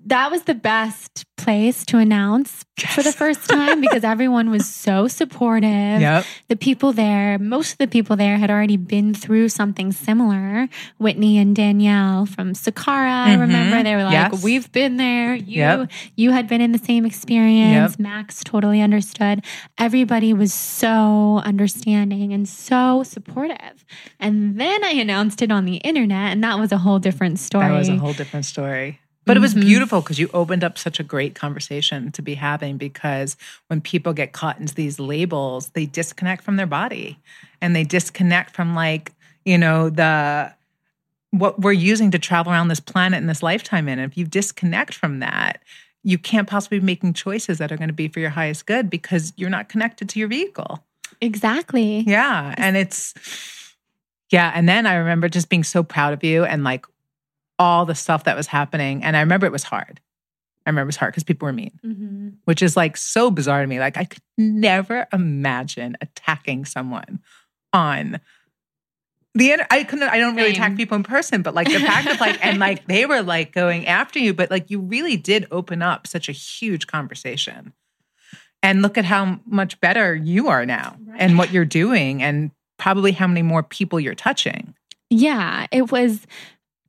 [0.07, 5.09] that was the best place to announce for the first time because everyone was so
[5.09, 6.01] supportive.
[6.01, 6.25] Yep.
[6.49, 10.69] The people there, most of the people there had already been through something similar.
[10.99, 13.41] Whitney and Danielle from Sakara, I Mhm.
[13.41, 14.43] remember they were like, Yes.
[14.43, 15.35] "We've been there.
[15.35, 15.91] You Yep.
[16.17, 18.01] you had been in the same experience." Yep.
[18.01, 19.45] Max totally understood.
[19.79, 23.85] Everybody was so understanding and so supportive.
[24.19, 27.67] And then I announced it on the internet and that was a whole different story.
[27.69, 29.01] That was a whole different story.
[29.31, 29.61] But it was Mhm.
[29.61, 33.37] beautiful because you opened up such a great conversation to be having because
[33.69, 37.17] when people get caught into these labels, they disconnect from their body
[37.61, 39.13] and they disconnect from like,
[39.45, 40.53] you know, the
[41.31, 44.01] what we're using to travel around this planet in this lifetime in.
[44.01, 45.63] And if you disconnect from that,
[46.03, 48.91] you can't possibly be making choices that are going to be for your highest good
[48.91, 50.83] because you're not connected to your vehicle.
[51.21, 52.01] Exactly.
[52.01, 52.53] Yeah.
[52.59, 53.15] And it's,
[54.31, 54.51] yeah.
[54.57, 56.85] And then I remember just being so proud of you and like
[57.61, 59.05] all the stuff that was happening.
[59.05, 60.01] And I remember it was hard.
[60.67, 63.61] I remember it was hard because people were mean, hmm which is like so bizarre
[63.61, 63.79] to me.
[63.79, 67.21] Like I could never imagine attacking someone
[67.73, 68.19] on
[69.35, 72.09] the inter- I couldn't I don't really attack people in person, but like the fact
[72.09, 75.47] of like and like they were like going after you, but like you really did
[75.51, 77.73] open up such a huge conversation.
[78.63, 83.13] And look at how much better you are now and what you're doing and probably
[83.13, 84.75] how many more people you're touching.
[85.09, 86.27] Yeah, it was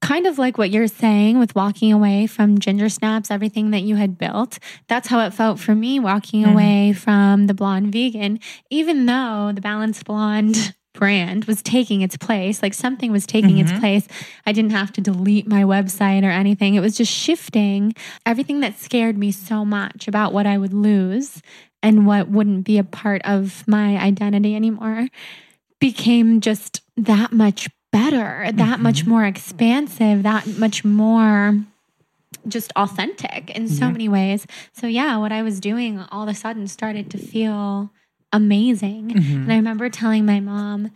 [0.02, 4.18] kind of like what you're saying with walking away from Gingersnaps, everything that you had
[4.18, 4.60] built.
[4.88, 6.52] That's how it felt for me walking Mhm.
[6.52, 12.62] away from the blonde vegan, even though the balanced blonde brand was taking its place,
[12.62, 13.80] like something was taking its Mhm.
[13.80, 14.08] place.
[14.46, 16.76] I didn't have to delete my website or anything.
[16.76, 17.94] It was just shifting
[18.26, 21.42] everything that scared me so much about what I would lose
[21.82, 25.08] and what wouldn't be a part of my identity anymore
[25.80, 31.60] became just that much better, that much more expansive, that much more
[32.48, 33.92] just authentic in so Yeah.
[33.92, 34.48] many ways.
[34.74, 37.92] So, yeah, what I was doing all of a sudden started to feel
[38.34, 39.10] amazing.
[39.10, 39.44] Mhm.
[39.44, 40.92] And I remember telling my mom,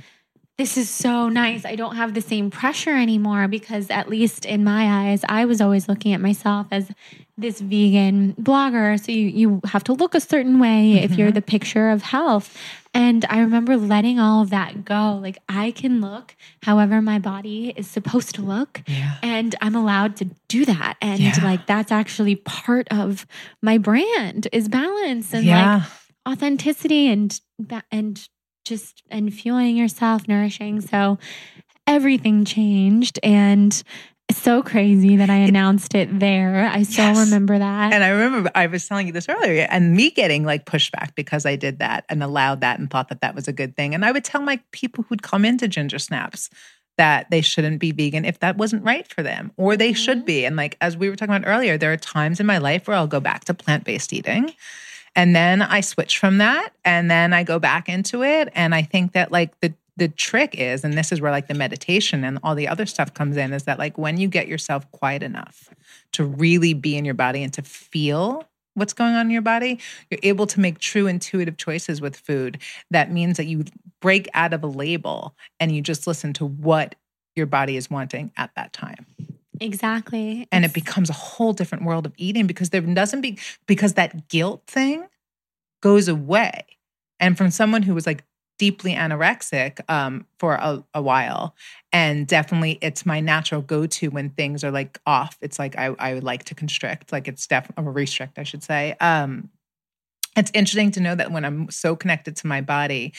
[0.58, 1.66] this is so nice.
[1.66, 5.60] I don't have the same pressure anymore because, at least in my eyes, I was
[5.60, 6.90] always looking at myself as
[7.38, 8.98] this vegan blogger.
[9.04, 11.36] So you, you have to look a certain way if you're mm-hmm.
[11.36, 12.58] the picture of health.
[12.94, 15.20] And I remember letting all of that go.
[15.22, 18.82] Like, I can look however my body is supposed to look.
[18.88, 19.18] Yeah.
[19.22, 20.96] And I'm allowed to do that.
[21.02, 21.34] And Yeah.
[21.44, 23.28] like, that's actually part of
[23.62, 25.84] my brand is balance and like,
[26.26, 27.40] authenticity and
[27.92, 28.30] and
[28.66, 31.18] just and fueling yourself nourishing so
[31.88, 33.84] everything changed and
[34.32, 37.26] so crazy that i announced it there i still Yes.
[37.26, 40.66] remember that And I remember I was telling you this earlier, and me getting like
[40.66, 43.76] pushback because I did that and allowed that and thought that that was a good
[43.76, 43.94] thing.
[43.94, 46.50] And I would tell my people who'd come into Gingersnaps
[46.98, 50.26] that they shouldn't be vegan if that wasn't right for them, or they should mm-hmm.
[50.26, 50.46] be.
[50.46, 52.98] And like as we were talking about earlier, there are times in my life where
[52.98, 54.54] I'll go back to plant based eating.
[55.16, 58.50] And then I switch from that and then I go back into it.
[58.54, 61.54] And I think that like the the trick is, and this is where like the
[61.54, 64.90] meditation and all the other stuff comes in, is that like when you get yourself
[64.92, 65.70] quiet enough
[66.12, 69.80] to really be in your body and to feel what's going on in your body,
[70.12, 72.60] you're able to make true intuitive choices with food.
[72.92, 73.64] That means that you
[74.02, 76.96] break out of a label and you just listen to what
[77.38, 79.06] your body is wanting at that time
[79.60, 80.48] exactly.
[80.52, 83.38] And it becomes a whole different world of eating because there doesn't be
[83.68, 85.06] because that guilt thing
[85.82, 86.66] goes away.
[87.20, 88.24] And from someone who was like
[88.58, 91.56] deeply anorexic um, for a, a while
[91.92, 95.38] and definitely it's my natural go-to when things are like off.
[95.42, 98.96] It's like i, I would like to constrict like it's definitely restrict i should say.
[99.00, 99.50] Um,
[100.38, 103.14] it's interesting to know that when i'm so connected to my body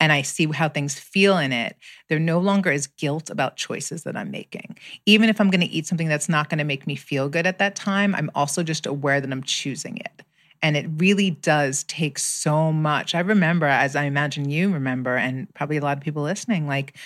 [0.00, 1.76] and I see how things feel in it,
[2.08, 4.76] there no longer is guilt about choices that I'm making.
[5.06, 7.46] Even if I'm going to eat something that's not going to make me feel good
[7.46, 10.22] at that time, I'm also just aware that I'm choosing it.
[10.62, 13.14] And it really does take so much.
[13.14, 16.96] I remember, as I imagine you remember, and probably a lot of people listening, like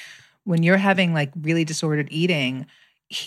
[0.44, 2.66] when you're having like really disordered eating,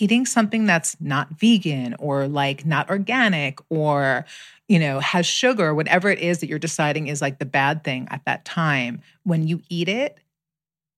[0.00, 4.24] eating something that's not vegan or like not organic or
[4.68, 8.06] you know has sugar whatever it is that you're deciding is like the bad thing
[8.10, 10.18] at that time when you eat it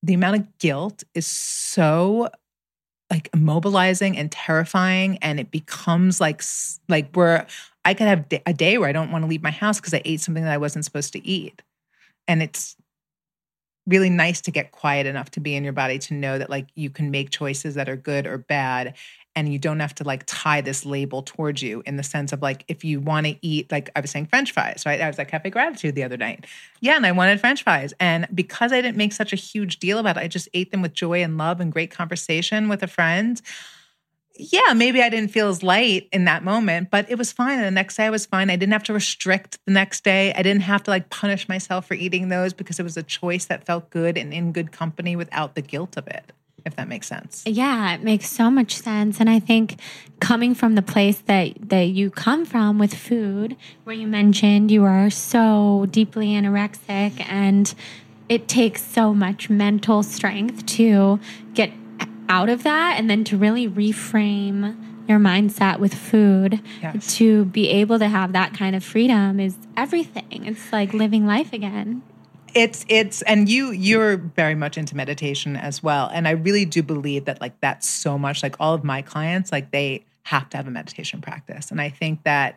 [0.03, 2.29] the amount of guilt is so
[3.11, 6.43] like immobilizing and terrifying and it becomes like
[6.89, 7.47] like where
[7.85, 10.03] i could have a day where i don't want to leave my house because i
[10.05, 11.63] ate something that i wasn't supposed to eat.
[12.29, 12.77] And it's
[13.89, 16.67] really nice to get quiet enough to be in your body to know that like
[16.75, 18.95] you can make choices that are good or bad
[19.35, 22.43] and you don't have to like tie this label towards you in the sense of
[22.43, 25.01] like if you want to eat like I was saying french fries, right?
[25.01, 26.45] I was at Cafe Gratitude the other night.
[26.81, 29.99] Yeah, and I wanted french fries and because I didn't make such a huge deal
[29.99, 32.89] about it, I just ate them with joy and love and great conversation with a
[32.89, 33.41] friend.
[34.39, 37.61] Yeah, maybe I didn't feel as light in that moment, but it was fine.
[37.61, 38.51] The next day I was fine.
[38.51, 40.33] I didn't have to restrict the next day.
[40.33, 43.47] I didn't have to like punish myself for eating those because it was a choice
[43.47, 46.33] that felt good and in good company without the guilt of it,
[46.65, 47.43] if that makes sense.
[47.47, 49.19] Yeah, it makes so much sense.
[49.19, 49.81] And I think
[50.21, 54.85] coming from the place that, that you come from with food, where you mentioned you
[54.85, 57.75] are so deeply anorexic and
[58.29, 61.19] it takes so much mental strength to
[61.55, 61.73] get
[62.29, 64.77] out of that and then to really reframe
[65.09, 67.17] your mindset with food Yes.
[67.17, 70.45] to be able to have that kind of freedom is everything.
[70.45, 72.03] It's like living life again.
[72.55, 76.83] it's it's and you you're very much into meditation as well and i really do
[76.83, 80.57] believe that like that's so much like all of my clients like they have to
[80.57, 82.57] have a meditation practice and i think that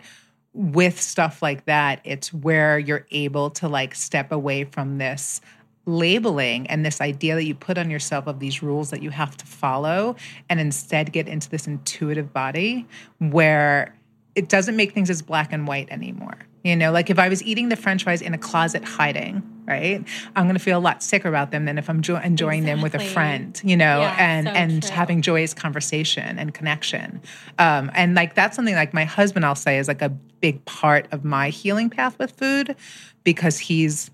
[0.53, 5.41] with stuff like that it's where you're able to like step away from this
[5.85, 9.35] labeling and this idea that you put on yourself of these rules that you have
[9.37, 10.15] to follow
[10.49, 12.85] and instead get into this intuitive body
[13.19, 13.95] where
[14.35, 16.37] it doesn't make things as black and white anymore.
[16.63, 20.03] You know, like if I was eating the french fries in a closet hiding, right?
[20.35, 22.81] I'm going to feel a lot sicker about them than if I'm jo- enjoying them
[22.83, 24.91] with a friend, you know, Yeah, and so and true.
[24.91, 27.19] having joyous conversation and connection.
[27.57, 31.07] Um, and like that's something like my husband, I'll say, is like a big part
[31.11, 32.75] of my healing path with food
[33.23, 34.11] because he's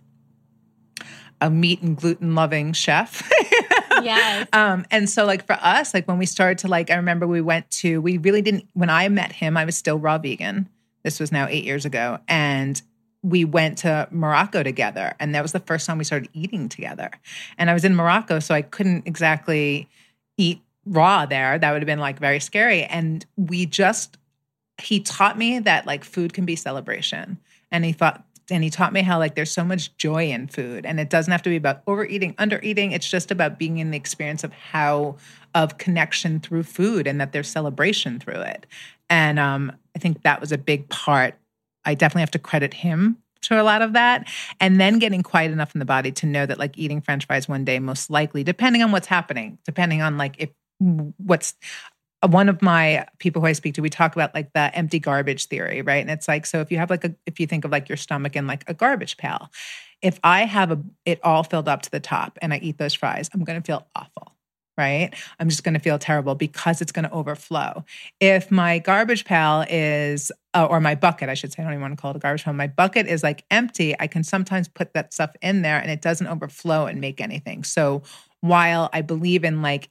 [1.41, 3.29] a meat and gluten loving chef.
[4.03, 4.47] Yes.
[4.53, 7.41] Um, and so like for us, like when we started to like, I remember we
[7.41, 10.69] went to, we really didn't, when I met him, I was still raw vegan.
[11.03, 12.19] This was now eight years ago.
[12.27, 12.81] And
[13.23, 15.15] we went to Morocco together.
[15.19, 17.11] And that was the first time we started eating together.
[17.57, 19.89] And I was in Morocco, so I couldn't exactly
[20.37, 21.57] eat raw there.
[21.57, 22.83] That would have been like very scary.
[22.83, 24.17] And we just,
[24.79, 27.39] he taught me that like food can be celebration.
[27.71, 30.85] And he thought, and he taught me how like there's so much joy in food
[30.85, 32.93] and it doesn't have to be about overeating undereating.
[32.93, 35.17] It's just about being in the experience of how
[35.53, 38.65] of connection through food and that there's celebration through it.
[39.09, 41.35] And um, i think that was a big part.
[41.85, 44.27] I definitely have to credit him to a lot of that.
[44.59, 47.47] And then getting quiet enough in the body to know that like eating french fries
[47.47, 50.49] one day most likely depending on what's happening depending on like if
[51.17, 51.55] what's
[52.25, 55.45] one of my people who I speak to, we talk about like the empty garbage
[55.45, 56.01] theory, right?
[56.01, 57.97] And it's like, so if you have like a, if you think of like your
[57.97, 59.49] stomach and like a garbage pail,
[60.01, 62.93] if I have a, it all filled up to the top and I eat those
[62.93, 64.33] fries, I'm going to feel awful,
[64.77, 65.11] right?
[65.39, 67.83] I'm just going to feel terrible because it's going to overflow.
[68.19, 71.81] If my garbage pail is, uh, or my bucket, I should say, I don't even
[71.81, 72.53] want to call it a garbage pail.
[72.53, 73.95] My bucket is like empty.
[73.99, 77.63] I can sometimes put that stuff in there and it doesn't overflow and make anything.
[77.63, 78.01] So
[78.41, 79.89] while I believe in like,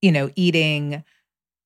[0.00, 1.02] you know, eating,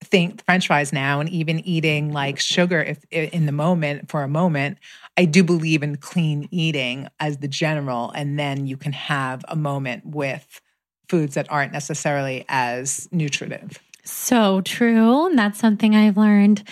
[0.03, 4.29] think french fries now and even eating like sugar if in the moment for a
[4.29, 4.79] moment
[5.17, 9.57] i do believe in clean eating as the general and then you can have a
[9.57, 10.61] moment with
[11.09, 15.27] foods that aren't necessarily as nutritive So true.
[15.27, 16.65] And that's something I've learned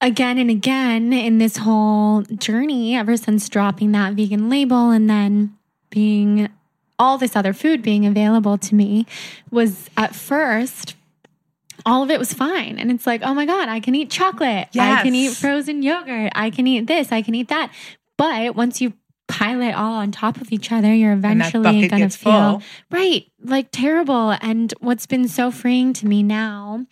[0.00, 5.56] again and again in this whole journey ever since dropping that vegan label and then
[5.90, 6.48] being
[6.98, 9.06] all this other food being available to me
[9.50, 10.94] was at first
[11.86, 12.78] all of it was fine.
[12.78, 14.68] And it's like, oh my God, I can eat chocolate.
[15.00, 16.32] I can eat frozen yogurt.
[16.34, 17.12] I can eat this.
[17.12, 17.72] I can eat that.
[18.16, 18.92] But once you
[19.28, 23.26] pile it all on top of each other, you're eventually going to feel full Right.
[23.42, 24.34] Like terrible.
[24.40, 26.86] And what's been so freeing to me now,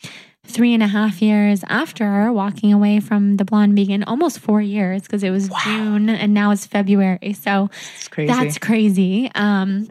[0.44, 5.02] three and a half years after walking away from the blonde vegan, almost four years
[5.02, 7.32] because it was June and now it's February.
[7.32, 9.30] So it's crazy that's crazy.
[9.34, 9.88] Um,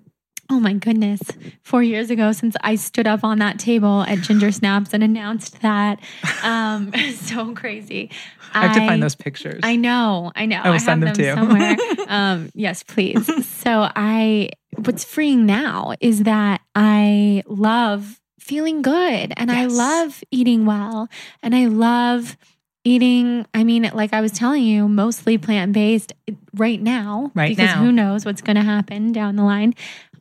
[0.49, 1.21] oh my goodness.
[1.63, 5.99] Four years ago since I stood up on that table at Gingersnaps and announced that.
[6.43, 8.11] Um, so crazy.
[8.53, 10.61] i have to find those pictures I know, I know.
[10.63, 11.33] I will have send them to you.
[11.33, 11.77] somewhere.
[12.07, 13.25] um, yes, please.
[13.65, 20.65] So I, what's freeing now is that I love feeling good, and I love eating
[20.65, 21.09] well,
[21.41, 22.37] and I love
[22.83, 23.45] eating.
[23.53, 26.13] I mean, like I was telling you, mostly plant based
[26.53, 27.31] right now.
[27.33, 27.81] Right because now.
[27.81, 29.73] who knows what's going to happen down the line.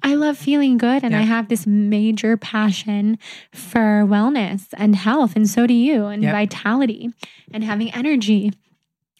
[0.04, 3.18] I love feeling good, and I have this major passion
[3.52, 6.32] for wellness and health, and so do you, and Yep.
[6.32, 7.10] vitality,
[7.50, 8.52] and having energy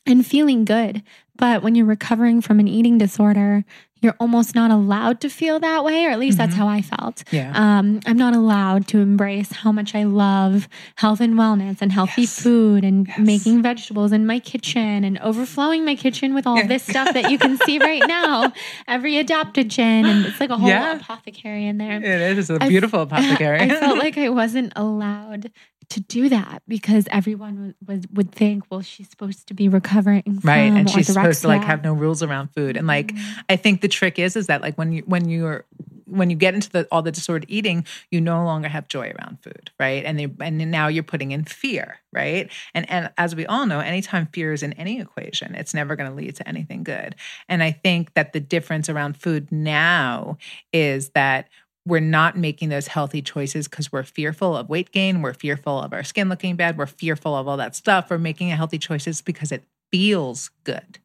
[0.06, 1.02] and feeling good.
[1.36, 3.64] But when you're recovering from an eating disorder,
[4.04, 6.58] you're almost not allowed to feel that way, or at least that's Mhm.
[6.58, 7.24] how I felt.
[7.30, 11.90] yeah Um, I'm not allowed to embrace how much I love health and wellness and
[11.90, 12.38] healthy Yes.
[12.42, 13.18] food and Yes.
[13.18, 16.66] making vegetables in my kitchen and overflowing my kitchen with all Yeah.
[16.66, 18.52] this stuff that you can see right now.
[18.88, 20.96] Every adaptogen, and it's like a whole Yeah.
[20.96, 21.96] apothecary in there.
[22.02, 25.50] It is a beautiful apothecary I felt like I wasn't allowed
[25.90, 30.40] to do that because everyone was would think, well, she's supposed to be recovering from
[30.42, 33.40] right and she's supposed to like have no rules around food and like mm-hmm.
[33.48, 35.64] i think the trick is is that like when you when you're
[36.06, 39.38] when you get into the all the disordered eating you no longer have joy around
[39.42, 40.04] food right?
[40.04, 42.50] And they, and now you're putting in fear right?
[42.74, 46.10] And and as we all know anytime fear is in any equation it's never going
[46.10, 47.14] to lead to anything good.
[47.48, 50.38] And i think that the difference around food now
[50.72, 51.48] is that
[51.86, 55.20] we're not making those healthy choices because we're fearful of weight gain.
[55.22, 56.78] We're fearful of our skin looking bad.
[56.78, 58.08] We're fearful of all that stuff.
[58.10, 60.98] We're making healthy choices because it feels good,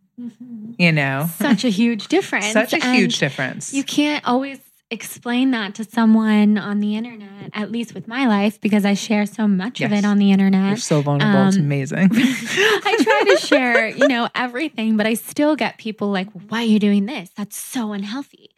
[0.77, 1.27] you know?
[1.38, 2.53] such a huge difference.
[2.53, 3.73] Such a And huge difference.
[3.73, 4.59] You can't always
[4.91, 9.25] explain that to someone on the internet, at least with my life, because I share
[9.27, 10.69] so much of it on the internet.
[10.69, 11.47] You're so vulnerable.
[11.47, 12.09] it's Um, amazing.
[12.13, 16.65] I try to share, you know, everything, but I still get people like, why are
[16.65, 17.30] you doing this?
[17.38, 18.49] That's so unhealthy.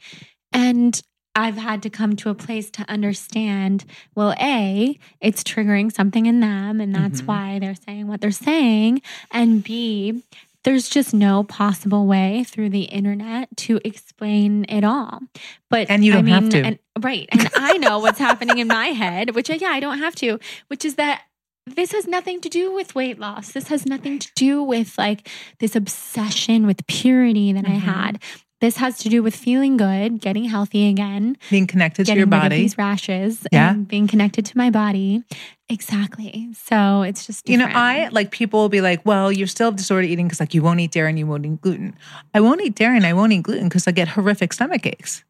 [0.54, 1.02] And
[1.36, 6.40] I've had to come to a place to understand well, A, it's triggering something in
[6.42, 7.26] them, and that's Mhm.
[7.28, 9.02] why they're saying what they're saying.
[9.32, 10.24] And B,
[10.64, 15.22] there's just no possible way through the internet to explain it all.
[15.70, 16.62] But And you I don't have mean, to.
[16.66, 17.28] and- right.
[17.32, 20.38] And I know what's happening in my head, which, I, yeah, I don't have to,
[20.68, 21.22] which is that
[21.66, 23.52] this has nothing to do with weight loss.
[23.54, 25.30] This has nothing to do with like
[25.60, 27.80] this obsession with purity that I Mhm.
[27.80, 28.20] had.
[28.62, 32.28] This has to do with feeling good, getting healthy again, Being connected to getting your
[32.28, 32.58] rid of body.
[32.58, 33.72] these rashes, Yeah.
[33.72, 35.24] and being connected to my body.
[35.68, 36.50] Exactly.
[36.54, 37.66] So it's just You know.
[37.66, 40.80] I like people will be like, well, you're still disorder eating because like you won't
[40.80, 41.96] eat dairy and you won't eat gluten.
[42.34, 45.24] I won't eat dairy and I won't eat gluten because I get horrific stomach aches.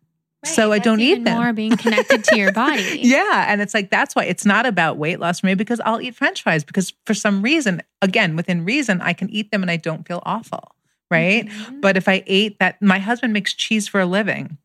[0.43, 1.37] so I don't eat them.
[1.37, 2.99] More being connected to your body.
[3.03, 3.45] Yeah.
[3.47, 6.15] And it's like, that's why it's not about weight loss for me because I'll eat
[6.15, 9.77] french fries because for some reason, again, within reason, I can eat them and I
[9.77, 10.75] don't feel awful.
[11.11, 11.45] Right.
[11.45, 11.81] Mhm.
[11.81, 14.57] But if I ate that, my husband makes cheese for a living.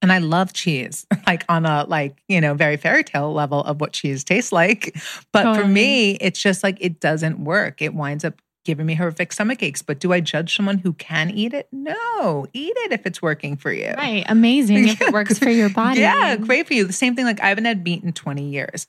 [0.00, 3.80] And I love cheese, like on a like, you know, very fairy tale level of
[3.80, 4.96] what cheese tastes like.
[5.32, 7.80] But for me, it's just like it doesn't work.
[7.80, 9.80] It winds up giving me horrific stomach aches.
[9.82, 11.68] But do I judge someone who can eat it?
[11.72, 12.46] No.
[12.52, 13.92] Eat it if it's working for you.
[13.96, 14.24] Right.
[14.28, 16.00] Amazing if it works for your body.
[16.00, 16.84] Yeah, great for you.
[16.84, 18.86] The same thing, like I haven't had meat in 20 years.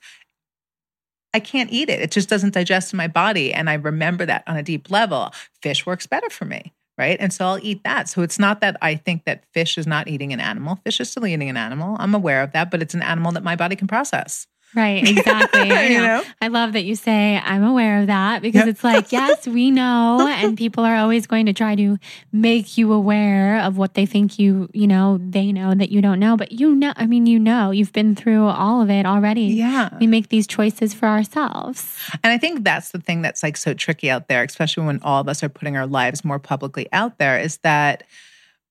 [1.32, 2.00] I can't eat it.
[2.00, 3.52] It just doesn't digest in my body.
[3.52, 5.32] And I remember that on a deep level.
[5.62, 6.72] Fish works better for me.
[6.96, 7.16] Right.
[7.18, 8.08] And so I'll eat that.
[8.08, 10.76] So it's not that I think that fish is not eating an animal.
[10.84, 11.96] Fish is still eating an animal.
[11.98, 14.46] I'm aware of that, but it's an animal that my body can process.
[14.74, 15.70] Right, exactly.
[15.70, 16.04] I, You know.
[16.18, 16.22] know?
[16.42, 18.68] I love that you say I'm aware of that because Yep.
[18.68, 21.96] it's like, yes, we know, and people are always going to try to
[22.32, 26.18] make you aware of what they think you, you know, they know that you don't
[26.18, 26.36] know.
[26.36, 29.42] But you know, I mean, you know, you've been through all of it already.
[29.42, 29.90] Yeah.
[30.00, 31.96] We make these choices for ourselves.
[32.22, 35.20] And I think that's the thing that's like so tricky out there, especially when all
[35.20, 38.02] of us are putting our lives more publicly out there, is that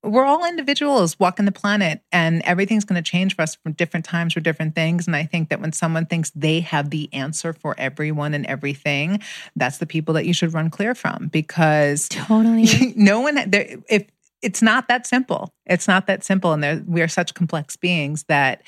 [0.04, 4.06] we're all individuals walking the planet and everything's going to change for us from different
[4.06, 5.08] times for different things.
[5.08, 9.22] And I think that when someone thinks they have the answer for everyone and everything,
[9.56, 12.94] that's the people that you should run clear from because Totally.
[12.98, 14.06] no one, there, if
[14.42, 16.52] it's not that simple, it's not that simple.
[16.52, 18.62] And there, we are such complex beings that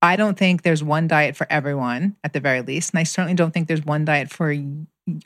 [0.00, 2.92] I don't think there's one diet for everyone at the very least.
[2.92, 4.54] And I certainly don't think there's one diet for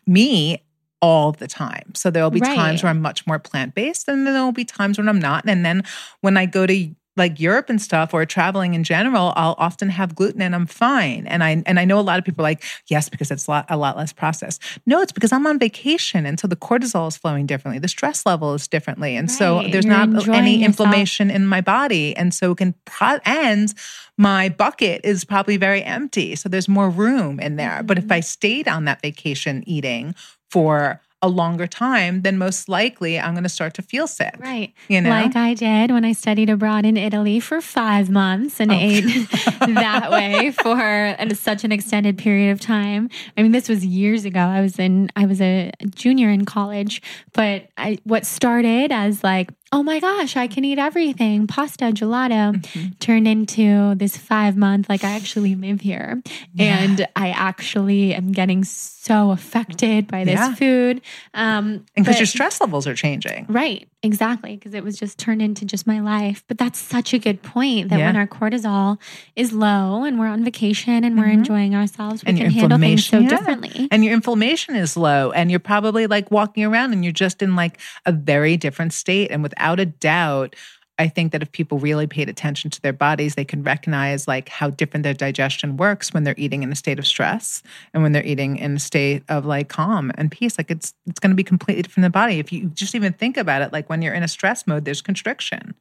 [0.07, 0.63] me
[1.03, 1.93] all the time.
[1.95, 2.57] So there'll be Right.
[2.57, 5.45] times where I'm much more plant based, and then there'll be times when I'm not.
[5.47, 5.83] And then
[6.21, 10.15] when I go to like Europe and stuff or traveling in general, I'll often have
[10.15, 11.27] gluten and I'm fine.
[11.27, 13.51] And I and I know a lot of people are like, yes, because it's a
[13.51, 14.61] lot, a lot less processed.
[14.85, 16.27] No, it's because I'm on vacation.
[16.27, 17.79] And so the cortisol is flowing differently.
[17.79, 19.17] The stress level is differently.
[19.17, 20.67] And so there's You're not any yourself.
[20.67, 22.15] inflammation in my body.
[22.15, 23.73] And so it can pro- and
[24.19, 26.37] my bucket is probably very empty.
[26.37, 27.83] So there's more room in there.
[27.83, 28.07] But Mm-hmm.
[28.09, 30.15] if I stayed on that vacation eating
[30.51, 34.35] for a longer time, then most likely I'm going to start to feel sick.
[34.39, 34.75] Right.
[34.89, 35.09] You know?
[35.09, 38.77] Like I did when I studied abroad in Italy for five months and Oh.
[38.79, 39.05] ate
[39.61, 43.09] that way for such an extended period of time.
[43.37, 44.41] I mean, this was years ago.
[44.41, 47.01] I was in, I was a junior in college,
[47.33, 52.55] but I, what started as like, oh my gosh, I can eat everything, pasta, gelato,
[52.57, 52.89] Mm-hmm.
[53.01, 56.23] turned into this five month, like I actually live here.
[56.59, 60.55] And I actually am getting so affected by this Yeah.
[60.55, 61.01] food.
[61.35, 63.47] Um, And because your stress levels are changing.
[63.49, 64.57] Right, exactly.
[64.57, 66.43] Because it was just turned into just my life.
[66.49, 68.99] But that's such a good point that when our cortisol
[69.35, 72.43] is low and we're on vacation and we're enjoying ourselves, we Mm-hmm.
[72.43, 73.29] And can handle things so yeah.
[73.29, 73.89] differently.
[73.91, 77.57] And your inflammation is low, and you're probably like walking around and you're just in
[77.57, 79.31] like a very different state.
[79.31, 80.55] And without a doubt,
[80.99, 84.49] I think that if people really paid attention to their bodies, they can recognize like
[84.49, 88.13] how different their digestion works when they're eating in a state of stress and when
[88.13, 90.57] they're eating in a state of like calm and peace.
[90.59, 92.39] Like it's it's going to be completely different in the body.
[92.39, 95.03] If you just even think about it, like when you're in a stress mode, there's
[95.03, 95.75] constriction,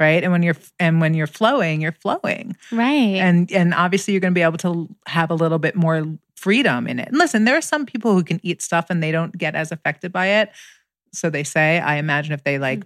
[0.00, 0.22] right?
[0.22, 3.16] And when you're and when you're flowing, you're flowing right.
[3.20, 6.86] and and obviously you're going to be able to have a little bit more freedom
[6.86, 7.08] in it.
[7.08, 9.70] And listen, there are some people who can eat stuff and they don't get as
[9.70, 10.50] affected by it.
[11.12, 11.78] So they say.
[11.78, 12.84] I imagine if they like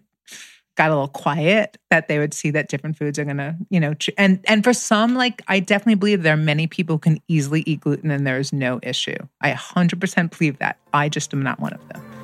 [0.76, 3.80] got a little quiet, that they would see that different foods are going to, you
[3.80, 7.00] know, ch- and and for some, like I definitely believe there are many people who
[7.00, 9.16] can easily eat gluten and there is no issue.
[9.40, 10.78] I 100% believe that.
[10.92, 12.15] I just am not one of them.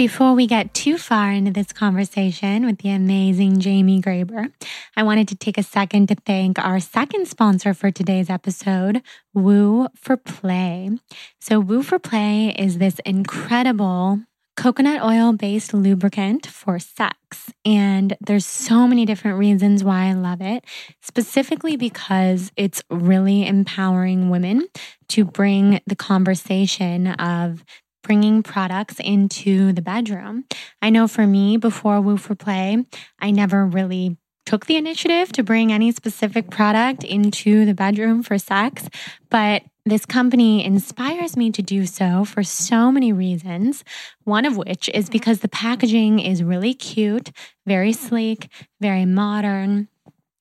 [0.00, 4.50] Before we get too far into this conversation with the amazing Jamie Graber,
[4.96, 9.02] I wanted to take a second to thank our second sponsor for today's episode,
[9.34, 10.88] Woo for Play.
[11.38, 14.20] So, Woo for Play is this incredible
[14.56, 17.52] coconut oil based lubricant for sex.
[17.66, 20.64] And there's so many different reasons why I love it,
[21.02, 24.66] specifically because it's really empowering women
[25.08, 27.62] to bring the conversation of
[28.02, 30.44] bringing products into the bedroom.
[30.80, 32.84] I know for me, before Woo for Play,
[33.18, 38.36] I never really took the initiative to bring any specific product into the bedroom for
[38.38, 38.88] sex,
[39.28, 43.82] but this company inspires me to do so for so many reasons.
[44.24, 45.12] One of which is mm-hmm.
[45.12, 47.30] because the packaging is really cute,
[47.66, 48.48] very sleek,
[48.80, 49.88] very modern.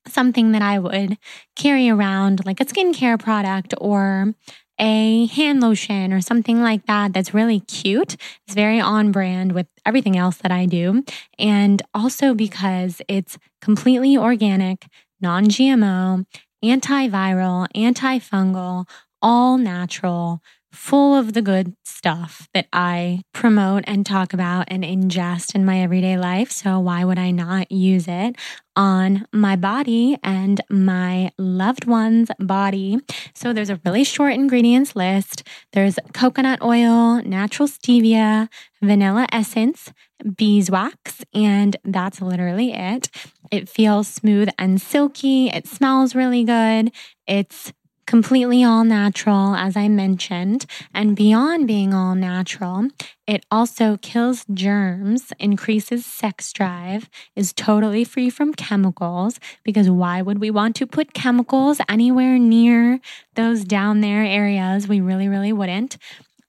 [0.08, 1.18] Something that I would
[1.56, 4.34] carry around like a skincare product or
[4.80, 8.16] a hand lotion or something like that that's really cute.
[8.46, 11.04] It's very on brand with everything else that I do.
[11.38, 14.88] And also because it's completely organic,
[15.22, 16.26] non GMO,
[16.64, 18.88] antiviral, antifungal,
[19.22, 25.56] all natural, full of the good stuff that I promote and talk about and ingest
[25.56, 26.52] in my everyday life.
[26.52, 28.36] So, why would I not use it
[28.76, 33.00] on my body and my loved one's body?
[33.34, 35.44] So, there's a really short ingredients list
[35.74, 38.48] there's coconut oil, natural stevia,
[38.82, 39.92] vanilla essence,
[40.36, 43.10] beeswax, and that's literally it.
[43.52, 45.50] It feels smooth and silky.
[45.50, 46.92] It smells really good.
[47.28, 47.74] It's
[48.10, 50.66] completely all natural, as I mentioned.
[50.96, 52.88] And beyond being all natural,
[53.28, 59.40] it also kills germs, increases sex drive, is totally free from chemicals.
[59.64, 63.00] Because why would we want to put chemicals anywhere near
[63.36, 64.88] those down there areas?
[64.88, 66.00] We really, really wouldn't.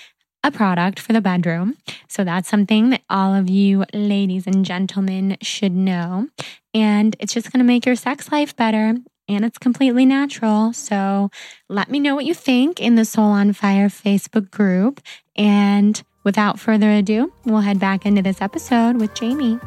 [0.43, 1.77] a product for the bedroom.
[2.07, 6.27] So that's something that all of you ladies and gentlemen should know.
[6.73, 8.95] And it's just going to make your sex life better.
[9.27, 10.73] And it's completely natural.
[10.73, 11.29] So
[11.69, 14.99] let me know what you think in the Soul on Fire Facebook group.
[15.35, 19.59] And without further ado, we'll head back into this episode with Jamie.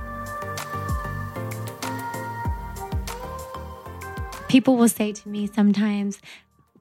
[4.48, 6.20] People will say to me sometimes,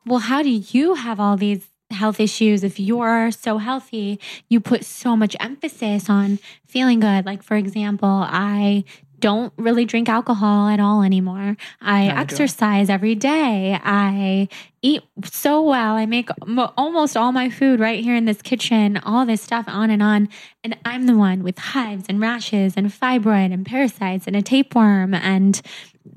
[0.06, 4.20] well, how do you have all these health issues if you're so healthy?
[4.49, 7.26] You put so much emphasis on feeling good.
[7.26, 8.84] Like, for example, I
[9.20, 11.56] don't really drink alcohol at all anymore.
[11.80, 12.22] I Neither do I.
[12.22, 13.80] exercise every day.
[13.82, 14.49] I
[14.82, 15.95] eat so well.
[15.95, 19.64] I make mo- almost all my food right here in this kitchen, all this stuff
[19.70, 20.28] on and on.
[20.62, 25.14] And I'm the one with hives and rashes and fibroid and parasites and a tapeworm
[25.14, 25.62] and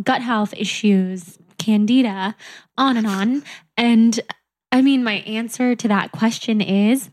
[0.03, 2.37] gut health issues, candida,
[2.77, 3.43] on and on.
[3.77, 4.19] And
[4.73, 7.11] I mean, my answer to that question is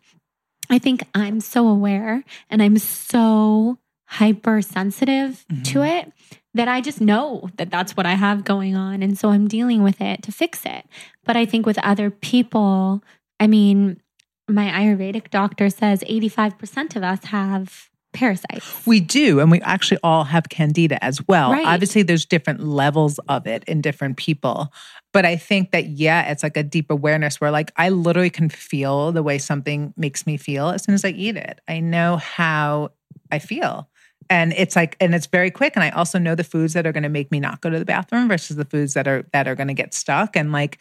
[0.70, 3.78] I think I'm so aware and I'm so
[4.08, 5.64] hypersensitive mm-hmm.
[5.64, 6.12] to it
[6.54, 9.02] that I just know that that's what I have going on.
[9.02, 10.86] And so I'm dealing with it to fix it.
[11.26, 13.04] But I think with other people,
[13.40, 14.02] I mean,
[14.48, 18.86] my Ayurvedic doctor says 85% of us have parasites.
[18.86, 21.52] We do, and we actually all have candida as well.
[21.52, 21.66] Right.
[21.66, 24.72] Obviously, there's different levels of it in different people.
[25.12, 28.50] But I think that, yeah, it's like a deep awareness where, like, I literally can
[28.50, 31.62] feel the way something makes me feel as soon as I eat it.
[31.68, 32.92] I know how
[33.32, 33.90] I feel.
[34.30, 35.74] And it's like, and it's very quick.
[35.76, 37.78] And I also know the foods that are going to make me not go to
[37.78, 40.36] the bathroom versus the foods that are that are going to get stuck.
[40.36, 40.80] And like,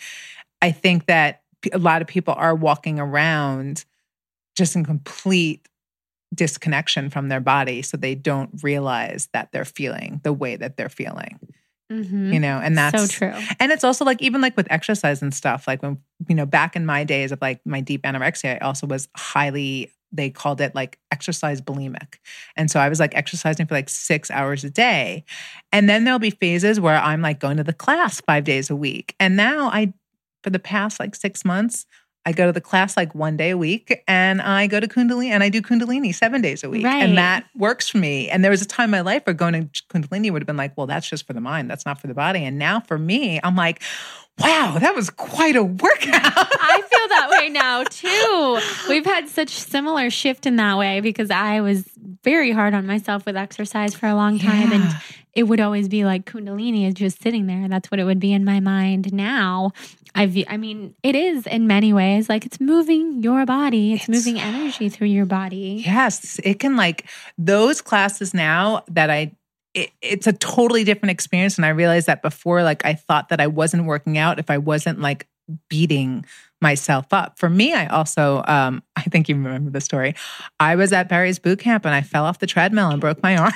[0.63, 3.85] I think that a lot of people are walking around
[4.57, 5.69] just in complete
[6.35, 10.89] disconnection from their body so they don't realize that they're feeling the way that they're
[10.89, 11.39] feeling
[11.91, 12.33] Mhm.
[12.33, 13.35] you know and that's so true.
[13.61, 16.75] and it's also like even like with exercise and stuff like when you know back
[16.75, 20.75] in my days of like my deep anorexia i also was highly they called it
[20.75, 22.15] like exercise bulimic
[22.57, 25.23] and so i was like exercising for like six hours a day
[25.71, 28.77] and then there'll be phases where i'm like going to the class five days a
[28.77, 29.93] week and now i
[30.43, 31.85] for the past like six months
[32.25, 35.31] I go to the class like one day a week and I go to Kundalini
[35.31, 36.85] and I do Kundalini seven days a week.
[36.85, 37.03] Right.
[37.03, 38.29] And that works for me.
[38.31, 40.57] And there was a time in my life where going to Kundalini would have been
[40.57, 41.69] like, well, that's just for the mind.
[41.69, 42.45] That's not for the body.
[42.45, 43.83] And now for me, I'm like,
[44.39, 45.99] wow, that was quite a workout.
[46.15, 48.61] I feel that way now too.
[48.89, 51.85] We've had such similar shift in that way because I was
[52.23, 54.99] very hard on myself with exercise for a long time and Yeah.
[55.35, 57.69] It would always be like kundalini is just sitting there.
[57.69, 59.13] That's what it would be in my mind.
[59.13, 59.73] Now,
[60.15, 63.95] I view, I mean, it is in many ways like it's moving your body.
[63.95, 65.83] It's, It's- moving energy through your body.
[65.87, 67.07] Yes, it can like
[67.39, 69.33] those classes now that I
[69.75, 73.41] it, it's a totally different experience and I realized that before like I thought that
[73.41, 75.27] I wasn't working out if I wasn't like
[75.69, 76.25] beating
[76.61, 77.39] myself up.
[77.39, 80.15] For me, I also, um, I think you remember the story.
[80.61, 83.37] I was at Barry's boot camp and I fell off the treadmill and broke my
[83.39, 83.53] arm.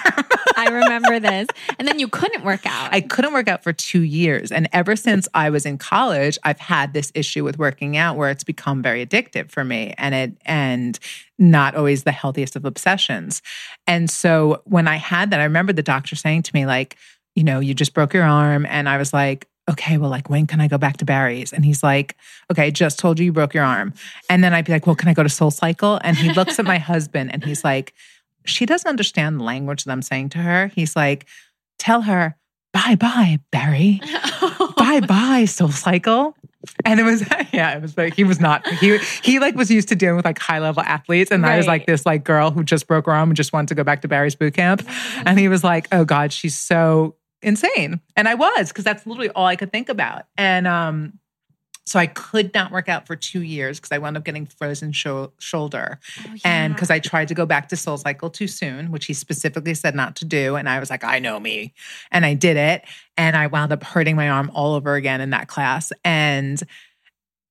[0.58, 1.46] I remember this.
[1.78, 2.92] And then you couldn't work out.
[2.92, 4.50] I couldn't work out for two years.
[4.50, 8.30] And ever since I was in college, I've had this issue with working out where
[8.30, 10.98] it's become very addictive for me and it, and
[11.38, 13.42] not always the healthiest of obsessions.
[13.86, 16.96] And so when I had that, I remember the doctor saying to me, like,
[17.34, 18.64] you know, you just broke your arm.
[18.66, 21.52] And I was like, okay, well, like, when can I go back to Barry's?
[21.52, 22.16] And he's like,
[22.50, 23.94] okay, just told you you broke your arm.
[24.30, 25.98] And then I'd be like, well, can I go to Soul Cycle?
[26.04, 27.92] And he looks at my husband and he's like,
[28.44, 30.68] she doesn't understand the language that I'm saying to her.
[30.68, 31.26] He's like,
[31.78, 32.36] tell her,
[32.72, 34.00] bye bye, Barry.
[34.76, 36.36] bye bye, Soul Cycle.
[36.84, 39.88] And it was, yeah, it was like, he was not, he, he like was used
[39.88, 41.32] to dealing with like high level athletes.
[41.32, 43.68] And I was like this like girl who just broke her arm and just wanted
[43.68, 44.86] to go back to Barry's boot camp.
[45.24, 48.00] And he was like, oh God, she's so insane.
[48.16, 50.24] And I was, because that's literally all I could think about.
[50.36, 51.18] And um,
[51.86, 54.90] so I could not work out for two years because I wound up getting frozen
[54.90, 56.00] sho- shoulder.
[56.44, 59.72] And because I tried to go back to Soul Cycle too soon, which he specifically
[59.74, 60.56] said not to do.
[60.56, 61.72] And I was like, I know me.
[62.10, 62.84] And I did it.
[63.16, 65.92] And I wound up hurting my arm all over again in that class.
[66.04, 66.60] And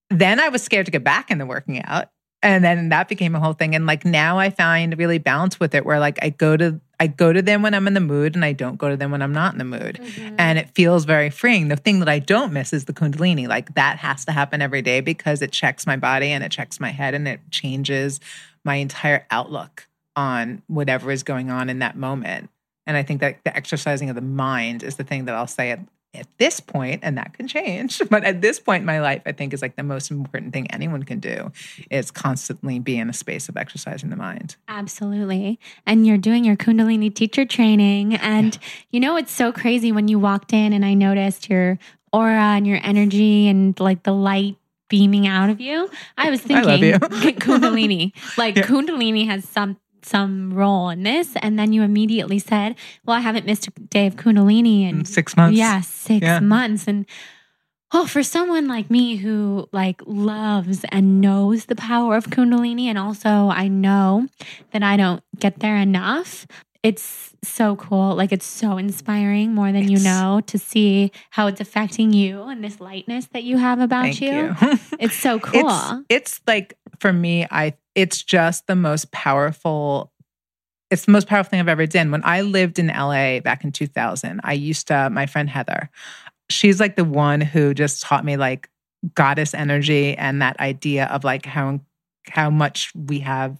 [0.10, 2.10] then I was scared to get back into working out.
[2.44, 3.74] And then that became a whole thing.
[3.74, 7.08] And like now I find really balance with it where like I go to I
[7.08, 9.22] go to them when I'm in the mood and I don't go to them when
[9.22, 10.00] I'm not in the mood.
[10.02, 10.36] Mm-hmm.
[10.38, 11.68] And it feels very freeing.
[11.68, 13.48] The thing that I don't miss is the kundalini.
[13.48, 16.80] Like that has to happen every day because it checks my body and it checks
[16.80, 18.20] my head and it changes
[18.64, 22.50] my entire outlook on whatever is going on in that moment.
[22.88, 25.72] And I think that the exercising of the mind is the thing that I'll say
[26.18, 28.02] at, this point, and that can change.
[28.10, 30.72] But at this point in my life, I think is like the most important thing
[30.72, 31.52] anyone can do
[31.90, 34.56] is constantly be in a space of exercising the mind.
[34.68, 35.60] Absolutely.
[35.86, 38.16] And you're doing your Kundalini teacher training.
[38.16, 38.58] And
[38.92, 41.78] you know, it's so crazy when you walked in and I noticed your
[42.14, 44.56] aura and your energy and like the light
[44.88, 45.90] beaming out of you.
[46.18, 46.94] I was I thinking you.
[47.40, 48.14] Kundalini.
[48.38, 48.64] Like Yeah.
[48.64, 51.34] Kundalini has some some role in this.
[51.42, 52.76] And then you immediately said,
[53.06, 55.58] Well, I haven't missed a day of Kundalini in In six months.
[55.58, 56.40] yeah, six Yeah.
[56.40, 56.88] months.
[56.88, 57.06] And
[57.94, 62.98] oh, for someone like me who like loves and knows the power of Kundalini, and
[62.98, 64.28] also I know
[64.72, 66.46] that I don't get there enough.
[66.84, 68.16] It's so cool.
[68.16, 72.64] Like it's so inspiring more than you know to see how it's affecting you and
[72.64, 74.30] this lightness that you have about you.
[74.32, 74.56] you.
[75.00, 75.68] It's so cool.
[75.68, 80.12] It's, it's like for me, I it's just the most powerful.
[80.92, 82.12] It's the most powerful thing I've ever done.
[82.12, 85.90] When I lived in LA back in 2000, I used to my friend Heather.
[86.50, 88.70] She's like the one who just taught me like
[89.14, 91.80] goddess energy and that idea of like how
[92.30, 93.58] how much we have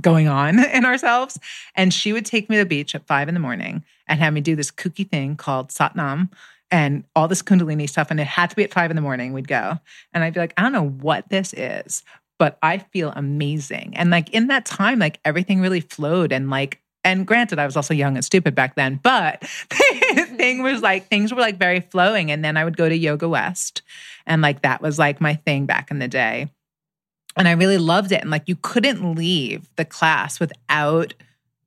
[0.00, 1.38] going on in ourselves.
[1.74, 4.32] And she would take me to the beach at five in the morning and have
[4.32, 6.30] me do this kooky thing called Satnam
[6.70, 8.10] and all this Kundalini stuff.
[8.10, 9.32] And it had to be at five in the morning.
[9.32, 9.78] We'd go.
[10.12, 12.02] And I'd be like, I don't know what this is,
[12.38, 13.92] but I feel amazing.
[13.96, 17.76] And like in that time, like everything really flowed and like, and granted, I was
[17.76, 20.84] also young and stupid back then, but the thing was mm-hmm.
[20.84, 22.30] like things were like very flowing.
[22.30, 23.82] And then I would go to Yoga West,
[24.26, 26.48] and like that was like my thing back in the day.
[27.36, 28.20] And I really loved it.
[28.20, 31.14] And like you couldn't leave the class without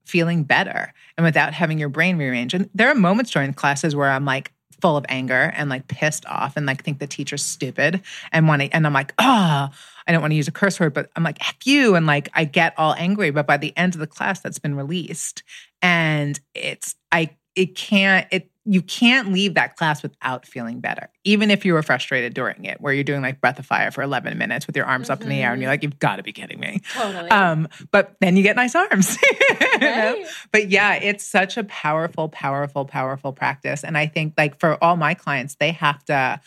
[0.06, 2.54] feeling better and without having your brain rearrange.
[2.54, 4.52] And there are moments during classes where I'm like
[4.82, 8.02] full of anger and like pissed off and like think the teacher's stupid
[8.32, 9.70] and want to, and I'm like, oh,
[10.08, 11.96] I don't want to use a curse word, but I'm like, F you.
[11.96, 13.32] And like I get all angry.
[13.32, 15.44] But by the end of the class, that's been released.
[15.82, 21.52] And it's, I, it can't, it, you can't leave that class without feeling better, even
[21.52, 24.38] if you were frustrated during it, where you're doing like breath of fire for 11
[24.40, 26.34] minutes with your arms up in the air and you're like, you've got to be
[26.34, 26.82] kidding me.
[26.94, 27.30] totally.
[27.30, 29.18] Um, but then you get nice arms.
[29.50, 30.14] you know?
[30.14, 30.26] Right.
[30.52, 33.84] But yeah, it's such a powerful, powerful, powerful practice.
[33.84, 36.42] And I think like for all my clients, they have to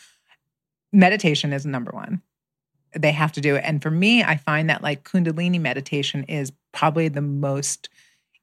[0.91, 2.21] meditation is number one.
[2.97, 3.63] They have to do it.
[3.65, 7.87] And for me, I find that like Kundalini meditation is probably the most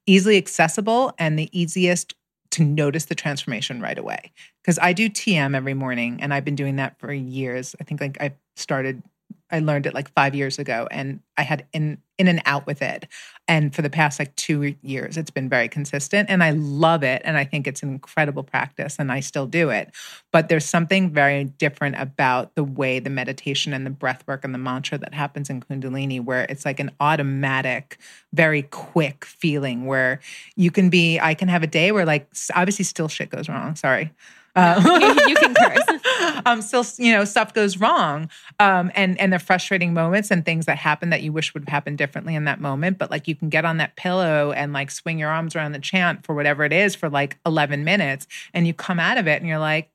[0.07, 2.15] easily accessible and the easiest
[2.57, 4.33] to notice the transformation right away.
[4.63, 7.77] Because I do TM every morning and I've been doing that for years.
[7.81, 9.03] I think like I started,
[9.51, 12.81] I learned it like five years ago and I had in in and out with
[12.81, 13.07] it.
[13.47, 17.21] And for the past like two years, it's been very consistent and I love it.
[17.25, 19.93] And I think it's an incredible practice and I still do it.
[20.33, 24.55] But there's something very different about the way the meditation and the breath work and
[24.55, 27.99] the mantra that happens in Kundalini, where it's like an automatic,
[28.33, 30.21] very quick feeling where
[30.57, 33.77] you can be, I can have a day where like obviously still shit goes wrong.
[33.77, 34.11] Sorry.
[34.67, 36.43] Uh, you can curse.
[36.47, 40.65] um, still, you know, stuff goes wrong, um, and and the frustrating moments and things
[40.65, 42.97] that happen that you wish would have happened differently in that moment.
[42.97, 45.79] But like, you can get on that pillow and like swing your arms around the
[45.79, 49.41] chant for whatever it is for like eleven minutes, and you come out of it
[49.43, 49.91] and you're like,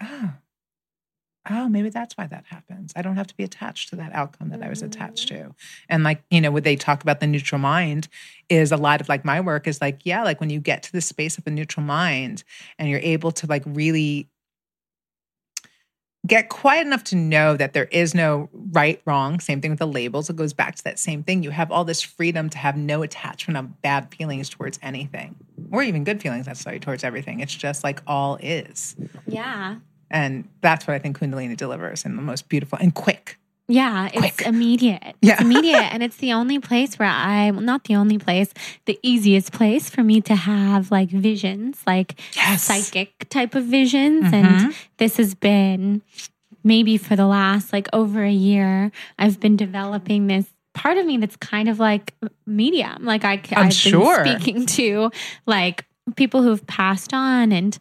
[0.00, 0.34] oh,
[1.50, 2.92] oh, maybe that's why that happens.
[2.96, 5.48] I don't have to be attached to that outcome that I was attached mm-hmm.
[5.48, 5.54] to.
[5.88, 8.08] And like, you know, what they talk about the neutral mind
[8.48, 10.92] is a lot of like my work is like, yeah, like when you get to
[10.92, 12.44] the space of a neutral mind
[12.78, 14.28] and you're able to like really
[16.26, 19.38] get quiet enough to know that there is no right, wrong.
[19.38, 20.28] Same thing with the labels.
[20.28, 21.42] It goes back to that same thing.
[21.42, 25.36] You have all this freedom to have no attachment of bad feelings towards anything,
[25.70, 27.40] or even good feelings necessarily towards everything.
[27.40, 28.96] It's just like all is.
[29.26, 29.76] Yeah.
[30.10, 33.38] And that's what I think Kundalini delivers in the most beautiful and quick.
[33.68, 34.46] Yeah, it's Quick.
[34.46, 35.16] immediate.
[35.20, 35.32] Yeah.
[35.32, 35.92] It's immediate.
[35.92, 38.54] and it's the only place where I, well, not the only place,
[38.84, 42.62] the easiest place for me to have like visions, like Yes.
[42.62, 44.26] psychic type of visions.
[44.26, 44.34] Mm-hmm.
[44.66, 46.02] And this has been
[46.62, 51.16] maybe for the last like over a year, I've been developing this part of me
[51.16, 52.14] that's kind of like
[52.46, 53.04] medium.
[53.04, 54.22] Like I, I'm I've sure.
[54.22, 55.10] been speaking to
[55.46, 55.84] like
[56.14, 57.76] people who've passed on and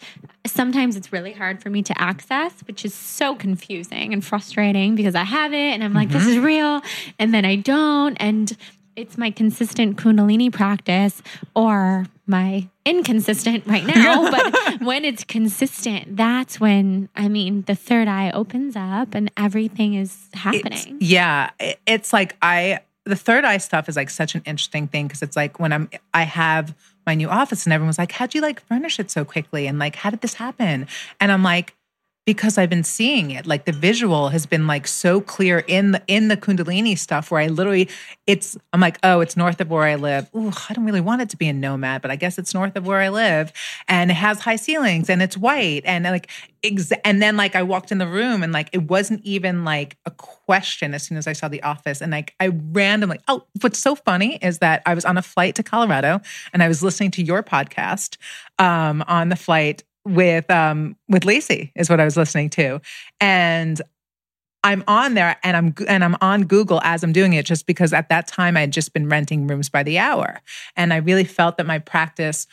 [0.46, 5.16] sometimes it's really hard for me to access which is so confusing and frustrating because
[5.16, 6.46] i have it and i'm like this is mm-hmm.
[6.46, 6.82] real
[7.20, 8.58] and then i don't and
[8.96, 11.22] it's my consistent kundalini practice
[11.56, 18.08] or my inconsistent right now but when it's consistent that's when i mean the third
[18.08, 20.98] eye opens up and everything is It's- happening.
[21.02, 21.50] yeah,
[21.86, 25.36] it's like I the third eye stuff is like such an interesting thing because it's
[25.36, 26.76] like when I'm I have
[27.06, 29.95] my new office and everyone's like, "How'd you like furnish it so quickly?" and like,
[29.95, 30.88] "How did this happen?"
[31.20, 31.76] And I'm like.
[32.26, 36.01] Because I've been seeing it, like the visual has been like so clear in the
[36.07, 37.88] in the Kundalini stuff, where I literally,
[38.26, 40.28] it's I'm like, oh, it's north of where I live.
[40.36, 42.76] Ooh, I don't really want it to be a nomad, but I guess it's north
[42.76, 43.53] of where I live,
[43.88, 46.32] and it has high ceilings and it's white, and like,
[46.63, 49.97] ex- and then like I walked in the room and like it wasn't even like
[50.05, 52.01] a question as soon as I saw the office.
[52.01, 55.55] And like I randomly, oh, what's so funny is that I was on a flight
[55.55, 56.21] to Colorado
[56.53, 58.17] and I was listening to your podcast
[58.57, 62.80] um, on the flight with um with Lacy is what I was listening to.
[63.20, 63.82] And
[64.66, 67.93] I'm on there and I'm and I'm on Google as I'm doing it just because
[67.93, 70.41] at that time I had just been renting rooms by the hour
[70.76, 72.47] and I really felt that my practice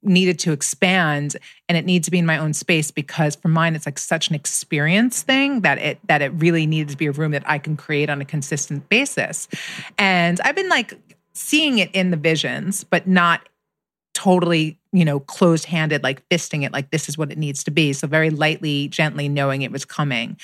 [0.00, 1.36] needed to expand
[1.68, 4.28] and it needed to be in my own space because for mine it's like such
[4.28, 7.58] an experience thing that it that it really needed to be a room that I
[7.58, 9.48] can create on a consistent basis.
[9.98, 10.94] And I've been like
[11.32, 13.48] seeing it in the visions but not
[14.26, 17.70] totally, you know, closed handed, like fisting it, like this is what it needs to
[17.70, 17.92] be.
[17.92, 20.36] So very lightly, gently knowing it was coming.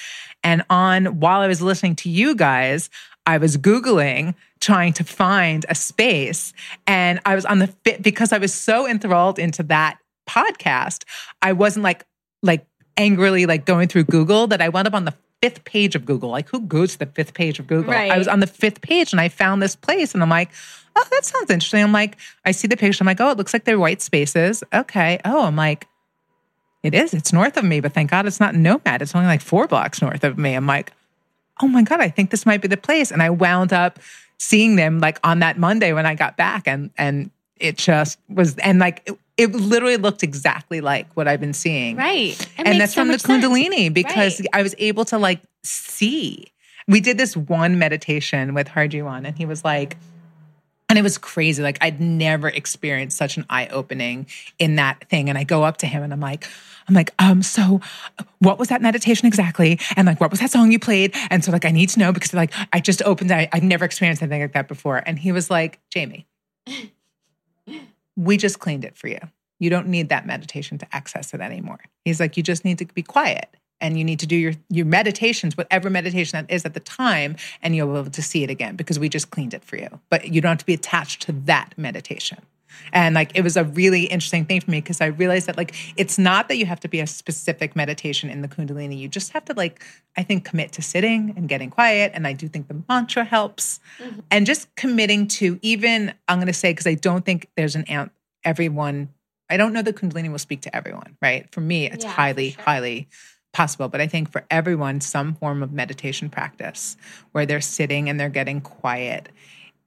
[0.44, 2.90] And on while I was listening to you guys,
[3.26, 6.52] I was Googling trying to find a space.
[6.86, 11.02] And I was on the fit because I was so enthralled into that podcast.
[11.42, 12.06] I wasn't like,
[12.40, 12.64] like
[12.96, 16.30] angrily like going through Google that I wound up on the fifth page of Google.
[16.30, 17.92] Like who goes to the fifth page of Google?
[17.92, 20.50] I was on the fifth page and I found this place and I'm like,
[20.97, 21.82] oh, that sounds interesting.
[21.82, 23.03] I'm like, I see the picture.
[23.03, 24.62] I'm like, oh, it looks like they're white spaces.
[24.72, 25.20] Okay.
[25.24, 25.86] Oh, I'm like,
[26.82, 27.14] it is.
[27.14, 29.03] It's north of me, but thank God it's not Nomad.
[29.03, 30.55] It's only like four blocks north of me.
[30.55, 30.93] I'm like,
[31.62, 33.11] oh my God, I think this might be the place.
[33.12, 33.99] And I wound up
[34.38, 36.66] seeing them like on that Monday when I got back.
[36.66, 37.30] And and
[37.61, 41.97] it just was and like it, it literally looked exactly like what I've been seeing.
[41.97, 43.45] right It and that's so from the much sense.
[43.45, 44.49] Kundalini because Right.
[44.53, 46.47] I was able to like see.
[46.88, 49.97] We did this one meditation with Harijiwan, and he was like,
[50.93, 51.62] and it was crazy.
[51.62, 54.26] Like I'd never experienced such an eye opening
[54.59, 55.30] in that thing.
[55.30, 56.47] And I go up to him and I'm like,
[56.86, 57.80] I'm like, um, so
[58.40, 59.80] what was that meditation exactly?
[59.97, 61.14] And like, what was that song you played?
[61.30, 64.20] And so like, I need to know because like, I just opened, I've never experienced
[64.20, 65.03] anything like that before.
[65.07, 66.26] And he was like, Jamie,
[68.14, 69.20] we just cleaned it for you.
[69.61, 71.80] You don't need that meditation to access it anymore.
[72.05, 73.49] He's like, you just need to be quiet
[73.82, 77.36] and you need to do your your meditations, whatever meditation that is at the time,
[77.60, 80.00] and you'll be able to see it again because we just cleaned it for you.
[80.08, 82.38] But you don't have to be attached to that meditation.
[82.92, 85.74] And like it was a really interesting thing for me because I realized that like
[85.96, 88.98] it's not that you have to be a specific meditation in the Kundalini.
[88.98, 89.84] You just have to like,
[90.16, 92.12] I think, commit to sitting and getting quiet.
[92.14, 93.80] And I do think the mantra helps.
[93.98, 94.20] Mm-hmm.
[94.30, 98.12] And just committing to even, I'm gonna say, because I don't think there's an amp
[98.44, 99.08] everyone,
[99.50, 101.46] I don't know that Kundalini will speak to everyone, right?
[101.52, 102.64] For me, it's Yeah, highly, sure.
[102.64, 103.08] highly
[103.53, 103.88] possible.
[103.88, 106.96] But I think for everyone, some form of meditation practice
[107.32, 109.28] where they're sitting and they're getting quiet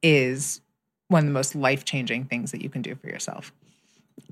[0.01, 0.61] is
[1.07, 3.51] one of the most life changing things that you can do for yourself.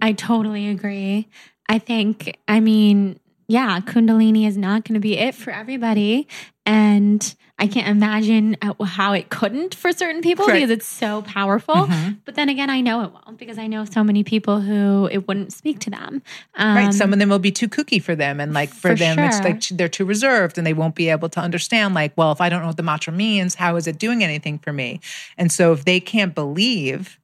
[0.02, 1.28] I totally agree.
[1.70, 6.28] I think, I mean, yeah, Kundalini is not going to be it for everybody.
[6.66, 10.56] And I can't imagine uh, how it couldn't for certain people Right.
[10.56, 11.76] because it's so powerful.
[11.76, 12.18] Mhm.
[12.26, 15.28] But then again, I know it won't because I know so many people who it
[15.28, 16.22] wouldn't speak to them.
[16.56, 16.94] Um, right.
[16.94, 18.40] Some of them will be too kooky for them.
[18.40, 21.30] And like for, For them, it's like they're too reserved and they won't be able
[21.30, 24.00] to understand, like, well, if I don't know what the mantra means, how is it
[24.00, 25.00] doing anything for me?
[25.38, 27.20] And so if they can't believe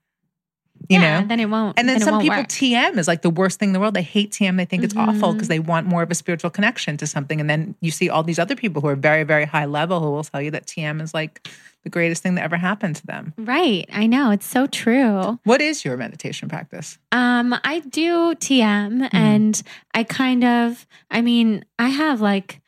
[0.87, 1.27] You yeah, know?
[1.27, 1.77] then it won't.
[1.77, 2.47] And then, it some people work.
[2.47, 3.93] TM is like the worst thing in the world.
[3.93, 4.57] They hate TM.
[4.57, 5.33] They think it's awful Mhm.
[5.33, 7.39] because they want more of a spiritual connection to something.
[7.41, 10.09] And then you see all these other people who are very, very high level who
[10.11, 11.47] will tell you that TM is like
[11.83, 13.33] the greatest thing that ever happened to them.
[13.37, 13.87] right.
[13.93, 15.39] I know it's so true.
[15.43, 16.97] What is your meditation practice?
[17.11, 19.15] Um, I do TM Mm-hmm.
[19.15, 19.61] and
[19.93, 22.61] I kind of, I mean, I have like,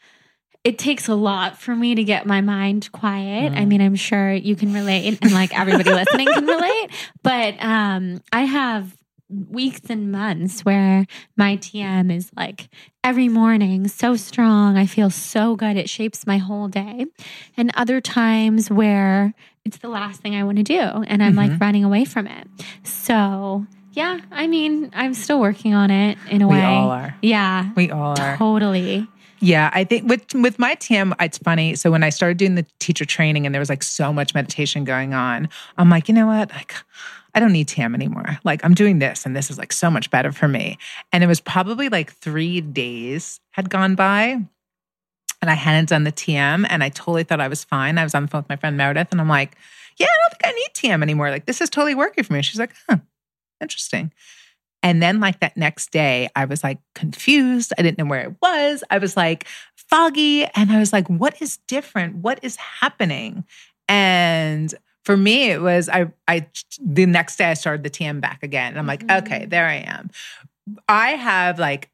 [0.64, 3.54] it takes a lot for me to get my mind quiet.
[3.54, 3.58] Mm.
[3.58, 6.90] I mean, I'm sure you can relate and like everybody listening can relate,
[7.24, 8.96] but um, I have
[9.30, 11.06] weeks and months where
[11.38, 12.68] my TM is like
[13.04, 14.78] every morning so strong.
[14.78, 15.78] I feel so good.
[15.78, 17.06] It shapes my whole day.
[17.56, 19.34] And other times where
[19.64, 21.62] it's the last thing I want to do and I'm like Mhm.
[21.62, 22.46] running away from it.
[22.84, 26.64] So, yeah, I mean, I'm still working on it in a We way.
[26.66, 27.16] all are.
[27.22, 28.38] Yeah, We all are.
[28.38, 29.08] totally.
[29.44, 31.76] Yeah, I think with with my TM, it's funny.
[31.76, 34.84] So when I started doing the teacher training and there was like so much meditation
[34.84, 36.52] going on, I'm like, you know what?
[36.52, 36.76] Like,
[37.34, 38.38] I don't need TM anymore.
[38.44, 40.78] Like, I'm doing this, and this is like so much better for me.
[41.12, 44.38] And it was probably like three days had gone by,
[45.42, 47.98] and I hadn't done the TM, and I totally thought I was fine.
[47.98, 49.58] I was on the phone with my friend Meredith, and I'm like,
[49.98, 51.32] yeah, I don't think I need TM anymore.
[51.32, 52.44] Like, this is totally working for me.
[52.44, 52.98] She's like, huh,
[53.60, 54.12] interesting.
[54.84, 57.72] And then, like that next day, I was like confused.
[57.78, 58.84] I didn't know where it was.
[58.90, 60.46] I was like foggy.
[60.46, 62.16] And I was like, what is different?
[62.16, 63.44] What is happening?
[63.88, 64.74] And
[65.06, 66.48] for me, it was I, I,
[66.80, 68.70] the next day I started the TM back again.
[68.72, 69.22] And I'm like, Mhm.
[69.26, 70.10] okay, there I am.
[70.88, 71.90] I have like,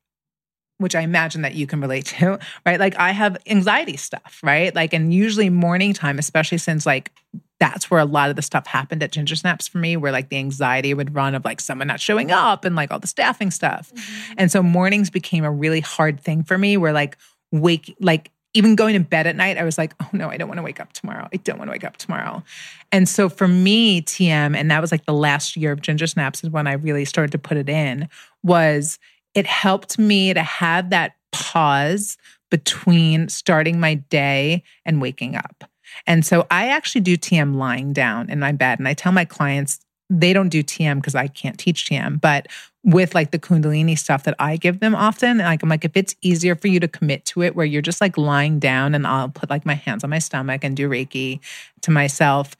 [0.77, 2.79] which I imagine that you can relate to, right?
[2.79, 4.73] Like I have anxiety stuff, right?
[4.75, 7.11] Like, and usually morning time, especially since like
[7.59, 10.37] that's where a lot of the stuff happened at Gingersnaps for me, where like the
[10.37, 13.91] anxiety would run of like someone not showing up and like all the staffing stuff.
[13.93, 14.33] Mm-hmm.
[14.37, 17.17] And so mornings became a really hard thing for me where like
[17.51, 20.47] wake, like even going to bed at night, I was like, oh no, I don't
[20.47, 21.27] want to wake up tomorrow.
[21.33, 22.43] I don't want to wake up tomorrow.
[22.91, 26.49] And so for me, TM, and that was like the last year of Gingersnaps is
[26.49, 28.07] when I really started to put it in,
[28.43, 28.99] was
[29.35, 32.17] it helped me to have that pause
[32.49, 35.69] between starting my day and waking up.
[36.05, 38.79] And so I actually do TM lying down in my bed.
[38.79, 39.79] And I tell my clients,
[40.09, 42.47] they don't do TM because I can't teach TM, but
[42.83, 46.15] with like the Kundalini stuff that I give them often, like I'm like, if it's
[46.21, 49.27] easier for you to commit to it where you're just like lying down and I'll
[49.27, 51.41] put like my hands on my stomach and do Reiki
[51.81, 52.55] to myself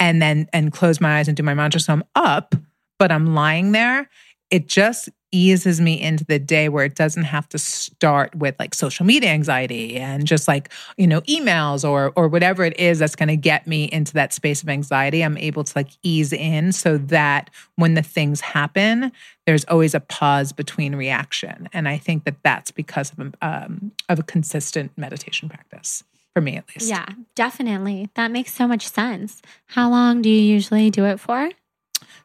[0.00, 1.80] and then and close my eyes and do my mantra.
[1.80, 2.56] So I'm up,
[2.98, 4.10] but I'm lying there.
[4.50, 8.74] It just eases me into the day where it doesn't have to start with like
[8.74, 13.14] social media anxiety and just like you know emails or or whatever it is that's
[13.14, 16.72] going to get me into that space of anxiety i'm able to like ease in
[16.72, 19.12] so that when the things happen
[19.46, 24.18] there's always a pause between reaction and i think that that's because of um, of
[24.18, 26.04] a consistent meditation practice
[26.34, 28.10] for me at least Yeah, definitely.
[28.14, 29.42] That makes so much sense.
[29.66, 31.50] How long do you usually do it for?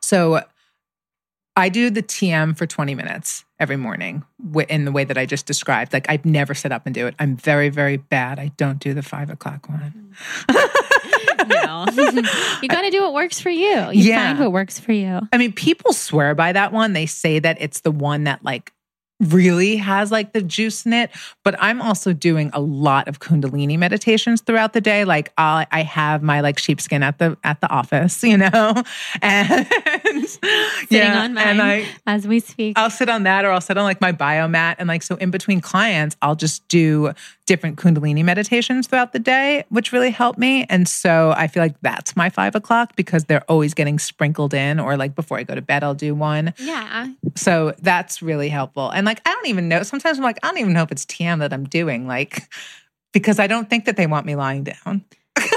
[0.01, 0.43] So
[1.55, 4.23] I do the TM for 20 minutes every morning
[4.69, 5.93] in the way that I just described.
[5.93, 7.15] Like I've never sit up and do it.
[7.19, 8.39] I'm very, very bad.
[8.39, 10.15] I don't do the five o'clock one.
[11.45, 11.85] No.
[12.61, 13.67] you got to do what works for you.
[13.67, 14.27] You Yeah.
[14.27, 15.19] find what works for you.
[15.33, 16.93] I mean, people swear by that one.
[16.93, 18.71] They say that it's the one that like
[19.19, 21.11] really has like the juice in it.
[21.43, 25.05] But I'm also doing a lot of Kundalini meditations throughout the day.
[25.05, 28.83] Like I, I have my like sheepskin at the at the office, you know,
[29.21, 29.67] and
[30.89, 32.77] Sitting on mine and I as we speak.
[32.77, 34.75] I'll sit on that or I'll sit on like my biomat.
[34.77, 37.13] And like, so in between clients, I'll just do
[37.45, 40.65] different Kundalini meditations throughout the day, which really helped me.
[40.69, 44.79] And so I feel like that's my five o'clock because they're always getting sprinkled in,
[44.79, 46.53] or like before I go to bed, I'll do one.
[46.57, 47.07] yeah.
[47.35, 48.89] So that's really helpful.
[48.89, 49.83] And like, I don't even know.
[49.83, 52.47] Sometimes I'm like, I don't even know if it's TM that I'm doing, like,
[53.11, 55.03] because I don't think that they want me lying down.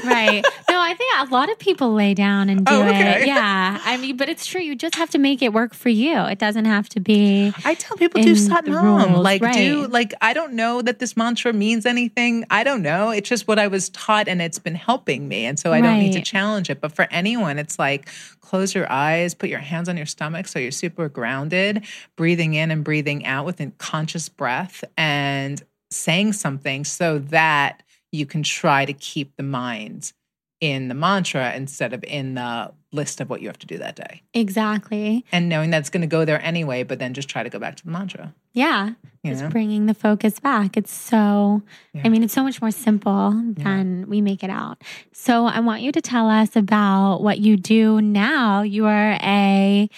[0.07, 0.45] Right.
[0.71, 3.23] No, I think a lot of people lay down and oh, do Oh, okay.
[3.23, 3.27] it.
[3.27, 3.81] Yeah.
[3.85, 4.61] I mean, but it's true.
[4.61, 6.19] You just have to make it work for you.
[6.21, 7.53] It doesn't have to be.
[7.65, 8.85] I tell people do in Sat the Nam.
[9.13, 12.45] rules, Like do like I don't know that this mantra means anything.
[12.51, 13.11] I don't know.
[13.11, 15.45] It's just what I was taught and it's been helping me.
[15.47, 16.81] And so I don't need to challenge it.
[16.81, 18.09] But for anyone, it's like
[18.41, 21.85] close your eyes, put your hands on your stomach so you're super grounded,
[22.15, 27.83] breathing in and breathing out with a conscious breath and saying something so that
[28.17, 30.13] you can try to keep the mind
[30.61, 33.95] in the mantra instead of in the list of what you have to do that
[33.95, 35.23] day Exactly.
[35.31, 37.59] and knowing that it's going to go there anyway, but then just try to go
[37.59, 38.33] back to the mantra.
[38.55, 38.93] Yeah.
[39.23, 39.51] You Just know?
[39.51, 40.79] bringing the focus back.
[40.79, 41.61] It's so,
[41.93, 42.03] Yeah.
[42.07, 44.81] I mean, it's so much more simple than we make it out.
[45.13, 48.63] So I want you to tell us about what you do now.
[48.63, 49.91] You are a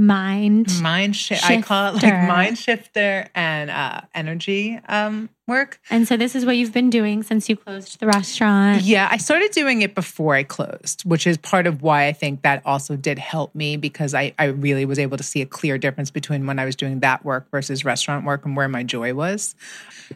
[0.00, 0.80] mind.
[0.80, 1.48] mind shift.
[1.48, 5.78] I call it like mind shifter and uh, energy um, work.
[5.90, 8.82] And so this is what you've been doing since you closed the restaurant.
[8.82, 12.42] Yeah, I started doing it before I closed, which is part of why I think
[12.42, 15.76] that also did help me because I, I really was able to see a clear
[15.76, 19.12] difference between when I was doing that work versus restaurant work and where my joy
[19.12, 19.54] was.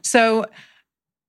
[0.03, 0.47] So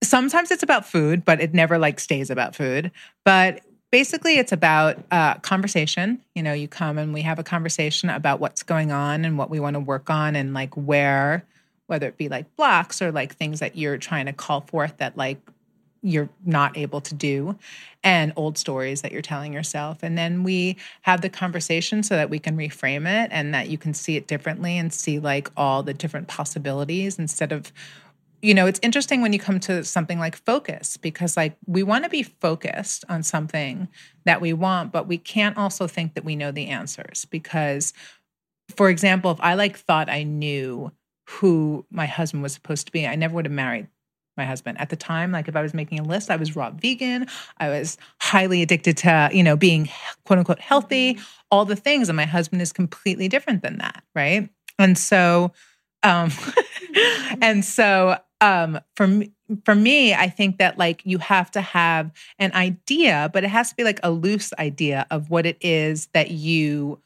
[0.01, 2.91] sometimes it's about food, but it never like stays about food.
[3.25, 3.61] But
[3.95, 6.19] basically it's about uh, conversation.
[6.33, 9.49] You know you come and we have a conversation about what's going on and what
[9.49, 11.45] we want to work on and like where
[11.87, 15.15] whether it be like blocks or like things that you're trying to call forth that
[15.15, 15.37] like
[16.01, 17.57] you're not able to do
[18.03, 19.99] and old stories that you're telling yourself.
[20.03, 23.77] And then we have the conversation so that we can reframe it and that you
[23.77, 27.71] can see it differently and see like all the different possibilities instead of
[28.41, 32.03] you know, it's interesting when you come to something like focus because, like, we want
[32.03, 33.87] to be focused on something
[34.25, 37.25] that we want, but we can't also think that we know the answers.
[37.25, 37.93] Because,
[38.75, 40.91] for example, if I like thought I knew
[41.27, 43.87] who my husband was supposed to be, I never would have married
[44.37, 45.31] my husband at the time.
[45.31, 47.27] Like, if I was making a list, I was raw vegan,
[47.57, 49.89] I was highly addicted to, you know, being
[50.25, 51.19] quote unquote healthy,
[51.51, 52.09] all the things.
[52.09, 54.03] And my husband is completely different than that.
[54.13, 54.49] Right.
[54.77, 55.53] And so,
[56.03, 56.31] um,
[57.41, 59.31] and so um for me
[59.63, 63.69] for me i think that like you have to have an idea but it has
[63.69, 66.99] to be like a loose idea of what it is that you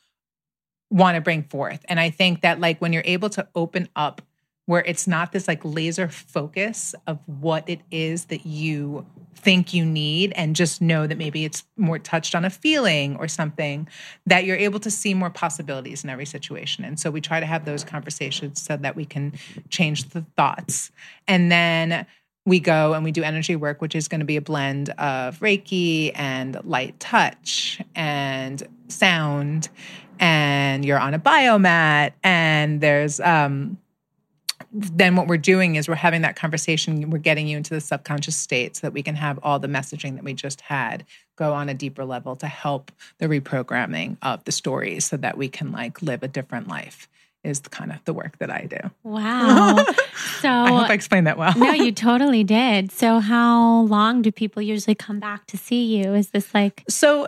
[0.92, 1.86] want to bring forth.
[1.88, 4.22] And i think that like when you're able to open up
[4.70, 9.04] where it's not this like laser focus of what it is that you
[9.34, 13.28] think you need and just know that maybe it's more touched on a feeling or
[13.28, 13.88] something
[14.28, 16.86] that you're able to see more possibilities in every situation.
[16.86, 19.34] And so we try to have those conversations so that we can
[19.70, 20.92] change the thoughts.
[21.28, 22.06] And then
[22.46, 25.40] we go and we do energy work which is going to be a blend of
[25.40, 29.70] reiki and light touch and sound
[30.20, 33.80] and you're on a biomat and there's um
[34.72, 38.38] then what we're doing is we're having that conversation we're getting you into the subconscious
[38.38, 41.06] state so that we can have all the messaging that we just had
[41.36, 45.50] go on a deeper level to help the reprogramming of the stories so that we
[45.50, 47.08] can like live a different life
[47.44, 49.78] is the kind of the work that i do Wow.
[50.42, 52.92] So i hope i explained that well no, you totally did.
[52.92, 56.14] So how long do people usually come back to see you?
[56.14, 57.28] Is this like so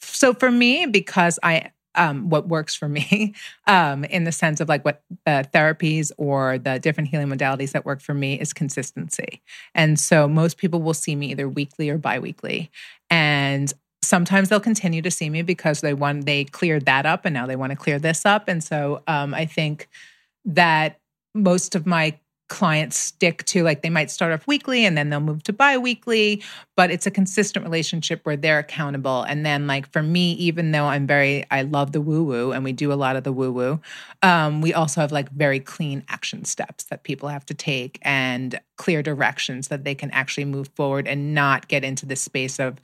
[0.00, 3.34] so for me because i um, what works for me
[3.66, 7.84] um, in the sense of like what the therapies or the different healing modalities that
[7.84, 9.42] work for me is consistency.
[9.74, 12.70] And so most people will see me either weekly or biweekly.
[13.10, 13.72] And
[14.02, 17.46] sometimes they'll continue to see me because they want they cleared that up and now
[17.46, 18.48] they want to clear this up.
[18.48, 19.88] And so um, i think
[20.44, 21.00] that
[21.34, 22.18] most of my
[22.48, 26.42] clients stick to like they might start off weekly and then they'll move to bi-weekly
[26.76, 29.22] but it's a consistent relationship where they're accountable.
[29.22, 32.64] And then like for me even though i'm very i love the woo woo and
[32.64, 33.80] we do a lot of the woo woo
[34.22, 38.58] um, we also have like very clean action steps that people have to take and
[38.76, 42.80] clear directions that they can actually move forward and not get into this space of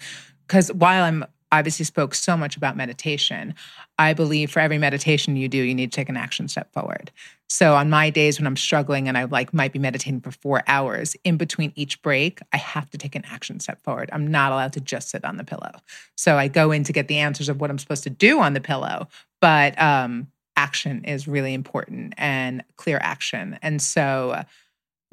[0.47, 1.25] because while i'm
[1.59, 3.55] obviously spoke so much about meditation
[3.99, 7.11] i believe for every meditation you do you need to take an action step forward
[7.49, 10.65] so on my days when I'm struggling and I like might be meditating for four
[10.67, 14.11] hours, in between each break, I have to take an action step forward.
[14.13, 15.71] I'm not allowed to just sit on the pillow.
[16.17, 18.55] So I go in to get the answers of what I'm supposed to do on
[18.55, 19.09] the pillow,
[19.41, 23.59] but um, action is really important and clear action.
[23.63, 24.43] And so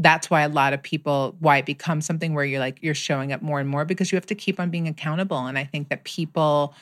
[0.02, 3.32] that's why a lot of people why it becomes something where you're like you're showing
[3.32, 5.46] up more and more because you have to keep on being accountable.
[5.46, 6.74] And I think that people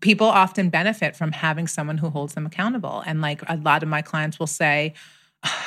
[0.00, 3.02] people often benefit from having someone who holds them accountable.
[3.04, 4.94] And like a lot of my clients will say,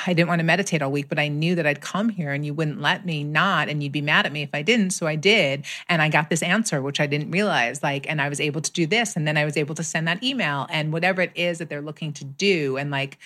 [0.06, 2.46] I didn't want to meditate all week, but I knew that I'd come here and
[2.46, 4.90] you wouldn't let me not, and you'd be mad at me if I didn't.
[4.90, 5.64] So I did.
[5.88, 7.82] And I got this answer, which I didn't realize.
[7.82, 9.16] Like, and I was able to do this.
[9.16, 11.82] And then I was able to send that email and whatever it is that they're
[11.82, 12.76] looking to do.
[12.76, 13.18] And like,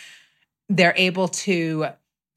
[0.71, 1.89] they're able to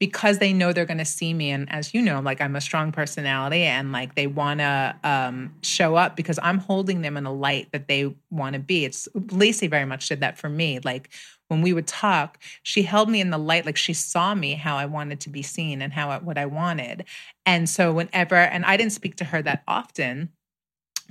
[0.02, 2.60] because they know they're going to see me and as you know like i'm a
[2.60, 7.24] strong personality and like they want to um, show up because i'm holding them in
[7.24, 8.84] a light that they want to be.
[8.84, 10.80] It's lacy very much did that for me.
[10.80, 11.10] Like
[11.46, 14.76] when we would talk she held me in the light like she saw me how
[14.76, 17.04] i wanted to be seen and how what i wanted.
[17.46, 20.30] And so whenever and i didn't speak to her that often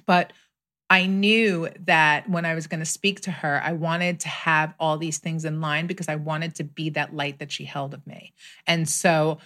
[0.06, 0.34] but
[0.92, 4.74] I knew that when I was going to speak to her, I wanted to have
[4.78, 7.94] all these things in line because I wanted to be that light that she held
[7.94, 8.34] of me.
[8.68, 9.38] And so,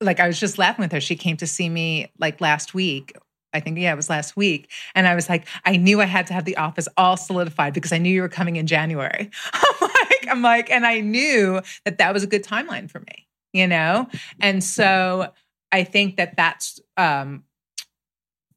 [0.00, 1.00] like, I was just laughing with her.
[1.00, 3.16] She came to see me like last week.
[3.52, 4.70] I think, yeah, it was last week.
[4.94, 7.92] And I was like, I knew I had to have the office all solidified because
[7.92, 9.28] I knew you were coming in January.
[9.52, 13.26] I'm like, I'm like, and I knew that that was a good timeline for me,
[13.52, 14.06] you know?
[14.38, 15.32] And so
[15.72, 17.42] I think that that's, um,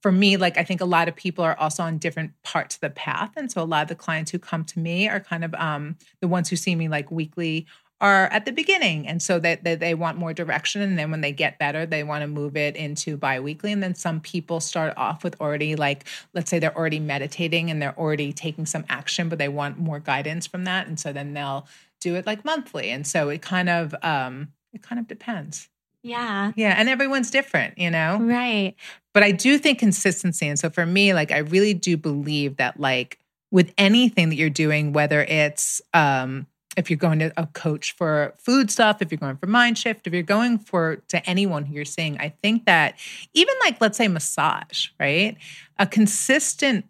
[0.02, 2.82] for me, like I think a lot of people are also on different parts of
[2.82, 3.32] the path.
[3.36, 5.98] And so a lot of the clients who come to me are kind of um,
[6.22, 7.66] the ones who see me like weekly
[8.02, 9.08] are at the beginning.
[9.08, 10.82] And so that they, they, want more direction.
[10.82, 13.74] And then when they get better, they want to move it into biweekly.
[13.74, 17.82] And then some people start off with already like, let's say they're already meditating and
[17.82, 20.88] they're already taking some action, but they want more guidance from that.
[20.88, 21.68] And so then they'll
[22.00, 22.90] do it like monthly.
[22.90, 25.68] And so it kind of um it kind of depends.
[26.04, 26.54] Yeah.
[26.56, 26.76] Yeah.
[26.78, 28.20] And everyone's different, you know?
[28.22, 28.76] Right.
[29.20, 30.48] But I do think consistency.
[30.48, 33.20] And so for me, like, I really do believe that, like,
[33.52, 36.48] with anything that you're doing, whether it's, um,
[36.78, 40.08] if you're going to a coach for food stuff, if you're going for mind shift,
[40.08, 42.98] if you're going for to anyone who you're seeing, I think that
[43.34, 45.36] even like let's say massage, right?
[45.80, 46.86] A consistent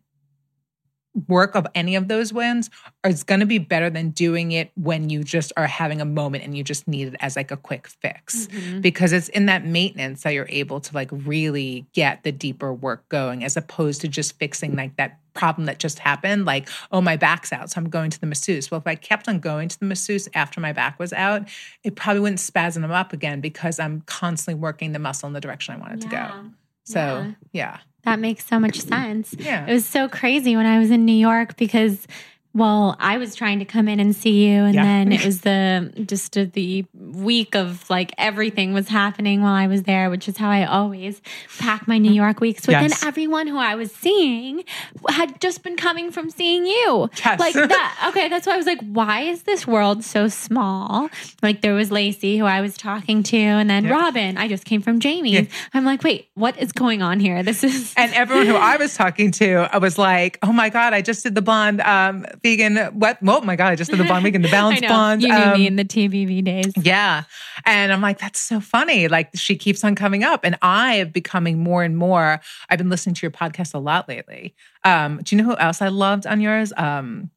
[1.27, 2.69] work of any of those wins
[3.06, 6.44] is going to be better than doing it when you just are having a moment
[6.44, 8.81] and you just need it as like a quick fix mm-hmm.
[8.81, 13.07] because it's in that maintenance that you're able to like really get the deeper work
[13.10, 17.15] going as opposed to just fixing like that problem that just happened like oh my
[17.15, 19.80] back's out so i'm going to the masseuse well if i kept on going to
[19.80, 21.48] the masseuse after my back was out
[21.84, 25.40] it probably wouldn't spasm them up again because i'm constantly working the muscle in the
[25.40, 26.10] direction i wanted yeah.
[26.10, 26.49] to go
[26.84, 27.34] so yeah.
[27.53, 27.77] yeah.
[28.04, 29.36] That makes so much sense.
[29.38, 29.66] Yeah.
[29.66, 32.08] It was so crazy when I was in New York because
[32.52, 34.84] well, I was trying to come in and see you, and yeah.
[34.84, 39.84] then it was the just the week of like everything was happening while I was
[39.84, 41.22] there, which is how I always
[41.60, 42.66] pack my New York weeks.
[42.66, 43.00] But yes.
[43.00, 44.64] then everyone who I was seeing
[45.10, 47.40] had just been coming from seeing you, yes.
[47.40, 48.10] like that.
[48.10, 51.10] Okay, that's why I was like, why is this world so small?
[51.44, 54.38] Like there was Lacy who I was talking to, and then Robyn.
[54.38, 55.34] I just came from Jamie.
[55.34, 55.46] Yeah.
[55.76, 57.44] I'm like, wait, what is going on here?
[57.44, 60.94] This is and everyone who I was talking to, I was like, oh my god,
[60.94, 61.82] I just did the blonde.
[61.82, 62.78] Um, vegan.
[62.99, 63.20] What?
[63.26, 63.68] Oh my god!
[63.68, 65.22] I just did the blonde vegan, the Balanced Blonde.
[65.22, 66.74] You knew um, me in the TBV days.
[66.82, 67.24] Yeah,
[67.66, 69.07] and I'm like, that's so funny.
[69.07, 72.40] Like she keeps on coming up, and I am becoming more and more.
[72.70, 74.56] I've been listening to your podcast a lot lately.
[74.84, 76.74] Um, do you know who else I loved on yours?
[76.78, 77.32] Um,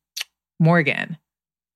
[0.59, 1.17] Morgan.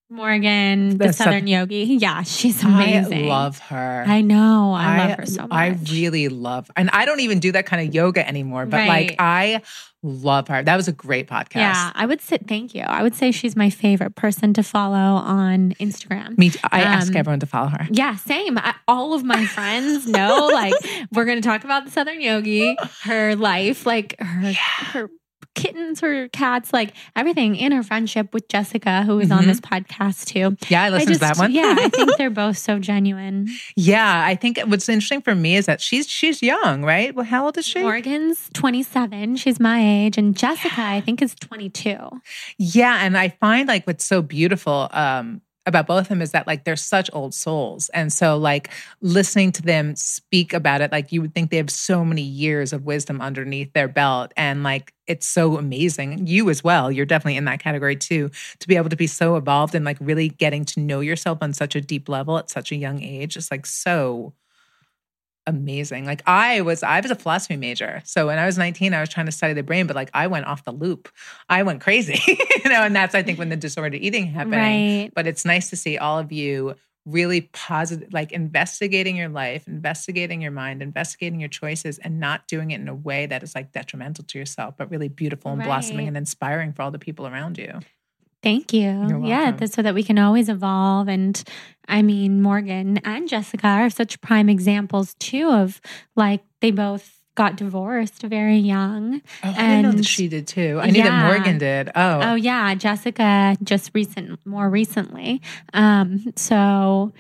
[0.09, 1.99] Morgan, the, the Southern Yogi.
[1.99, 3.25] Yeah, she's amazing.
[3.25, 4.05] I love her.
[4.07, 4.73] I know.
[4.73, 5.51] I, I, love her so much.
[5.51, 8.67] I really love, and I don't even do that kind of yoga anymore.
[8.67, 8.89] But right.
[8.89, 9.63] like, I
[10.07, 10.63] love her.
[10.63, 11.57] That was a great podcast.
[11.57, 12.83] Yeah, I would say thank you.
[12.83, 16.39] I would say she's my favorite person to follow on Instagram.
[16.39, 16.59] Me, too.
[16.71, 17.87] I um, ask everyone to follow her.
[17.91, 18.59] Yeah, same.
[18.59, 20.49] I, all of my friends know.
[20.53, 20.75] Like,
[21.13, 24.55] we're going to talk about the Southern Yogi, her life, like her yeah.
[24.93, 25.11] her
[25.57, 29.39] kittens or cats, like everything in her friendship with Jessica, who is mm-hmm.
[29.39, 30.57] on this podcast too.
[30.69, 31.53] Yeah, I listened I just, to that one.
[31.53, 33.49] yeah, I think they're both so genuine.
[33.75, 37.13] Yeah, I think what's interesting for me is that she's she's young, right?
[37.15, 37.83] Well, how old is she?
[37.83, 39.37] Morgan's 27.
[39.37, 40.19] She's my age.
[40.19, 40.91] And Jessica, yeah.
[40.93, 41.97] I think, is 22.
[42.59, 42.99] Yeah.
[43.03, 46.65] And I find like what's so beautiful, um, about both of them is that like
[46.65, 47.89] they're such old souls.
[47.91, 48.71] And so like
[49.01, 52.73] listening to them speak about it, like you would think they have so many years
[52.73, 54.33] of wisdom underneath their belt.
[54.37, 56.27] And like it's so amazing.
[56.27, 58.31] You as well, you're definitely in that category too,
[58.61, 61.53] to be able to be so evolved and like really getting to know yourself on
[61.53, 63.37] such a deep level at such a young age.
[63.37, 64.33] It's like so
[65.47, 66.05] amazing.
[66.05, 68.03] Like I was I was a philosophy major.
[68.05, 70.27] So when I was 19, I was trying to study the brain, but like I
[70.27, 71.09] went off the loop.
[71.49, 72.21] I went crazy.
[72.27, 74.53] you know, and that's I think when the disordered eating happened.
[74.53, 75.11] Right.
[75.15, 76.75] But it's nice to see all of you
[77.07, 82.73] really positive like investigating your life, investigating your mind, investigating your choices and not doing
[82.73, 85.67] it in a way that is like detrimental to yourself, but really beautiful and right.
[85.67, 87.79] blossoming and inspiring for all the people around you.
[88.47, 89.27] Thank you.
[89.27, 91.09] Yeah, that's so that we can always evolve.
[91.09, 91.43] And
[91.89, 95.81] I mean, Morgan and Jessica are such prime examples too of
[96.15, 99.21] like they both got divorced very young.
[99.43, 100.79] Oh, I and, didn't know that she did too.
[100.81, 101.09] I knew yeah.
[101.09, 101.89] that Morgan did.
[101.97, 105.43] Oh, oh yeah, Jessica just recent, more recently.
[105.75, 107.13] Um, so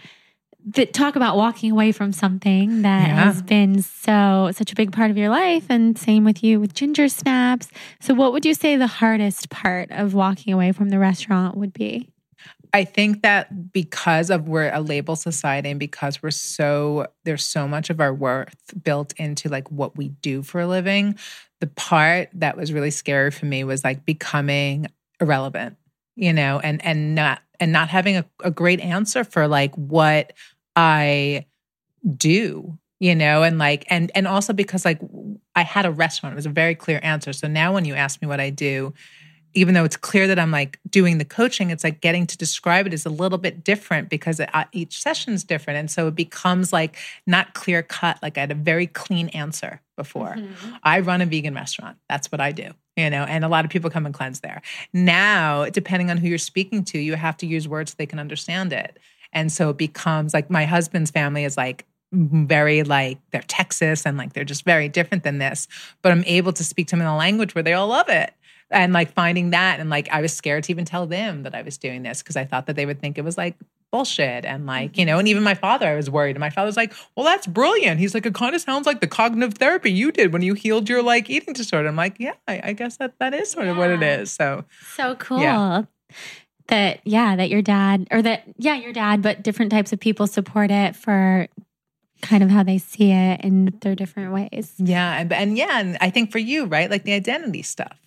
[0.66, 3.24] that talk about walking away from something that yeah.
[3.24, 6.74] has been so such a big part of your life and same with you with
[6.74, 7.68] gingersnaps
[8.00, 11.72] so what would you say the hardest part of walking away from the restaurant would
[11.72, 12.10] be
[12.72, 17.66] I think that because of we're a label society and because we're so there's so
[17.66, 21.18] much of our worth built into like what we do for a living,
[21.60, 24.88] the part that was really scary for me was like becoming
[25.20, 25.78] irrelevant,
[26.16, 30.34] you know, and and not and not having a, a great answer for like what
[30.76, 31.46] I
[32.16, 35.00] do, you know, and like, and, and also because like
[35.56, 37.32] I had a restaurant, it was a very clear answer.
[37.32, 38.94] So now when you ask me what I do,
[39.54, 42.86] even though it's clear that I'm like doing the coaching, it's like getting to describe
[42.86, 45.78] it is a little bit different because it, uh, each session is different.
[45.78, 46.96] And so it becomes like
[47.26, 48.18] not clear cut.
[48.22, 50.34] Like I had a very clean answer before.
[50.36, 50.74] Mm-hmm.
[50.82, 51.96] I run a vegan restaurant.
[52.06, 54.60] That's what I do, you know, and a lot of people come and cleanse there.
[54.92, 58.18] Now, depending on who you're speaking to, you have to use words so they can
[58.18, 58.98] understand it.
[59.32, 64.16] And so it becomes like my husband's family is like very like they're Texas and
[64.16, 65.68] like they're just very different than this.
[66.02, 68.32] But I'm able to speak to them in a language where they all love it.
[68.70, 71.62] And like finding that and like I was scared to even tell them that I
[71.62, 73.54] was doing this because I thought that they would think it was like
[73.92, 76.66] bullshit and like you know and even my father i was worried and my father
[76.66, 79.92] was like well that's brilliant he's like it kind of sounds like the cognitive therapy
[79.92, 82.96] you did when you healed your like eating disorder i'm like yeah i, I guess
[82.96, 84.32] that that is sort of what it is.
[84.32, 85.40] So So cool.
[85.40, 85.84] Yeah.
[86.68, 90.26] That yeah, that your dad or that yeah, your dad, but different types of people
[90.26, 91.46] support it for
[92.22, 94.72] kind of how they see it in their different ways.
[94.78, 97.98] yeah and, and yeah and i think for you right like the identity stuff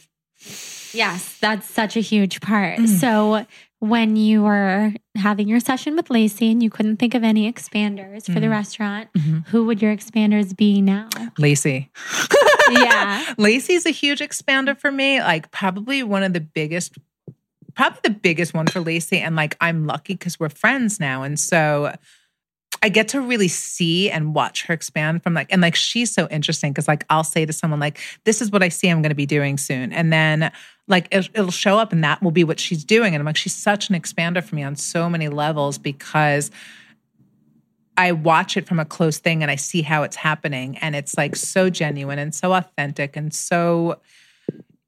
[0.91, 2.79] Yes, that's such a huge part.
[2.79, 2.87] Mm.
[2.87, 3.45] So
[3.77, 8.25] when you were having your session with Lacy and you couldn't think of any expanders
[8.25, 8.51] for the Mhm.
[8.51, 9.45] restaurant, Mhm.
[9.49, 11.07] who would your expanders be now?
[11.37, 11.91] lacy
[12.71, 13.23] yeah.
[13.37, 15.19] Lacy's a huge expander for me.
[15.19, 16.97] Like probably one of the biggest,
[17.79, 19.19] probably the biggest one for Lacy.
[19.19, 21.23] And like I'm lucky because we're friends now.
[21.23, 21.95] And so
[22.83, 26.27] I get to really see and watch her expand from like, and like she's so
[26.29, 29.11] interesting because like I'll say to someone like, "This is what I see I'm going
[29.11, 30.51] to be doing soon," and then
[30.89, 33.15] like it, it'll show up and that will be what she's doing.
[33.15, 36.51] And I'm like, she's such an expander for me on so many levels because
[37.95, 40.77] I watch it from a close thing and I see how it's happening.
[40.79, 43.99] And it's like so genuine and so authentic and so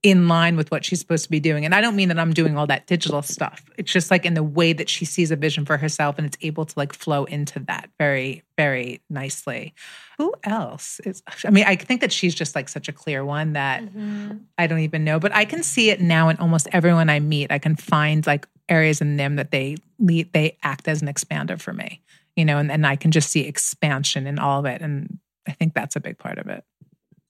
[0.03, 1.63] in line with what she's supposed to be doing.
[1.63, 3.63] And I don't mean that I'm doing all that digital stuff.
[3.77, 6.37] It's just like in the way that she sees a vision for herself and it's
[6.41, 9.75] able to like flow into that very, very nicely.
[10.17, 13.53] Who else is, I mean, I think that she's just like such a clear one
[13.53, 14.37] that mm-hmm.
[14.57, 17.51] I don't even know, but I can see it now in almost everyone I meet.
[17.51, 21.61] I can find like areas in them that they lead, they act as an expander
[21.61, 22.01] for me,
[22.35, 24.81] you know, and, and I can just see expansion in all of it.
[24.81, 26.63] And I think that's a big part of it.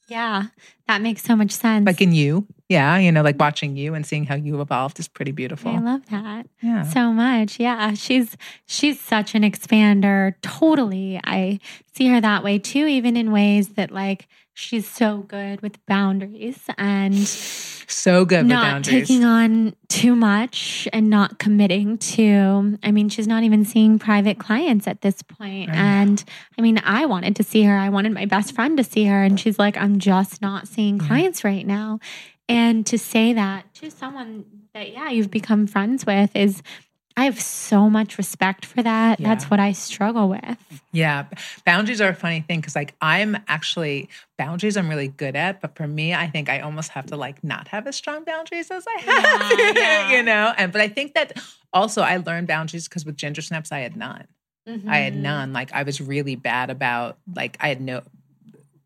[0.08, 0.48] Yeah.
[0.88, 1.86] That makes so much sense.
[1.86, 2.46] Like in you.
[2.72, 2.98] Yeah.
[2.98, 5.72] You know, like watching you and seeing how you evolved is pretty beautiful.
[5.72, 6.48] I love that.
[6.62, 6.84] yeah.
[6.84, 7.60] so much.
[7.60, 10.34] Yeah, uh, she's she's such an expander.
[10.42, 11.20] Totally.
[11.24, 11.60] I
[11.94, 16.60] see her that way too even in ways that like she's so good with boundaries
[16.78, 19.08] and So good with not boundaries.
[19.08, 24.40] taking on too much and not committing to I mean she's not even seeing private
[24.40, 25.70] clients at this point.
[25.72, 25.74] I.
[25.76, 26.24] And
[26.58, 27.76] I mean I wanted to see her.
[27.78, 30.98] I wanted my best friend to see her and she's like I'm just not seeing
[31.00, 31.08] Yeah.
[31.08, 32.00] clients right now.
[32.52, 36.62] And to say that to someone that yeah, you've become friends with is
[37.18, 39.20] I have so much respect for that.
[39.20, 39.28] Yeah.
[39.28, 40.82] That's what I struggle with.
[40.94, 41.26] Yeah.
[41.66, 44.08] Boundaries are a funny thing because, like, I'm actually,
[44.38, 45.60] boundaries I'm really good at.
[45.60, 48.72] But for me, I think I almost have to, like, not have as strong boundaries
[48.72, 50.12] as I have, Yeah, yeah.
[50.18, 50.54] you know?
[50.58, 51.38] And, but I think that
[51.74, 54.28] also I learned boundaries because with gingersnaps, I had none.
[54.88, 55.18] I had Mhm.
[55.18, 55.54] none.
[55.54, 58.04] Like, I was really bad about, like, I had no,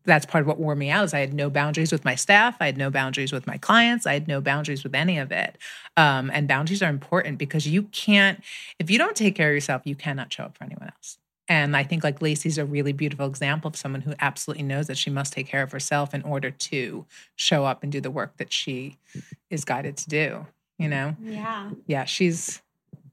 [0.06, 2.56] that's part of what wore me out is I had no boundaries with my staff.
[2.60, 4.06] I had no boundaries with my clients.
[4.06, 5.58] I had no boundaries with any of it.
[5.96, 8.42] Um, and boundaries are important because you can't,
[8.78, 11.18] if you don't take care of yourself, you cannot show up for anyone else.
[11.48, 14.96] And I think like Lacy's a really beautiful example of someone who absolutely knows that
[14.96, 17.04] she must take care of herself in order to
[17.36, 18.96] show up and do the work that she
[19.50, 20.46] is guided to do.
[20.78, 21.16] You know?
[21.22, 21.70] Yeah.
[21.86, 22.62] Yeah, she's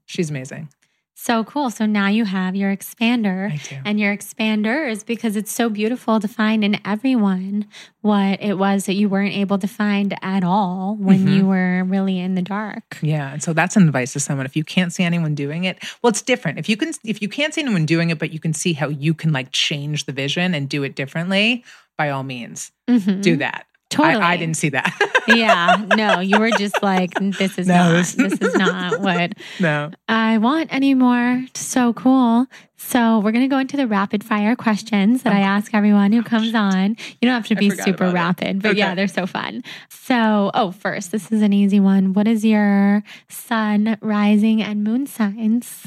[0.06, 0.68] she's amazing.
[1.16, 1.70] So cool.
[1.70, 3.50] So now you have your expander.
[3.84, 7.66] And your expanders because it's so beautiful to find in everyone
[8.02, 11.36] what it was that you weren't able to find at all when Mhm.
[11.36, 12.98] you were really in the dark.
[13.00, 14.44] Yeah, and so that's an advice to someone.
[14.44, 16.58] If you can't see anyone doing it, well, it's different.
[16.58, 18.88] If you can, if you can't see anyone doing it, but you can see how
[18.88, 21.64] you can like change the vision and do it differently,
[21.96, 23.22] by all means, Mhm.
[23.22, 23.66] do that.
[23.90, 24.16] Totally.
[24.24, 24.92] I, I didn't see that.
[25.28, 25.86] yeah.
[25.94, 29.90] No, you were just like, this is No, not, this- this is not what no.
[30.08, 31.44] I want anymore.
[31.54, 32.46] So cool.
[32.76, 36.22] So we're going to go into the rapid fire questions that I ask everyone who
[36.24, 36.96] comes on.
[37.20, 38.14] You don't have to be super about it.
[38.14, 39.62] rapid, but yeah, they're so fun.
[39.90, 42.12] So, oh, first, this is an easy one.
[42.14, 45.86] What is your sun, rising, and moon signs?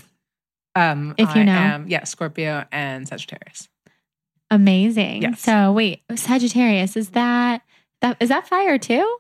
[0.75, 1.51] Um, If you I know.
[1.51, 3.67] am, yeah, Scorpio and Sagittarius.
[4.49, 5.23] Amazing.
[5.23, 5.41] Yes.
[5.41, 7.61] So, wait, Sagittarius, is that
[8.01, 9.17] that is that fire too?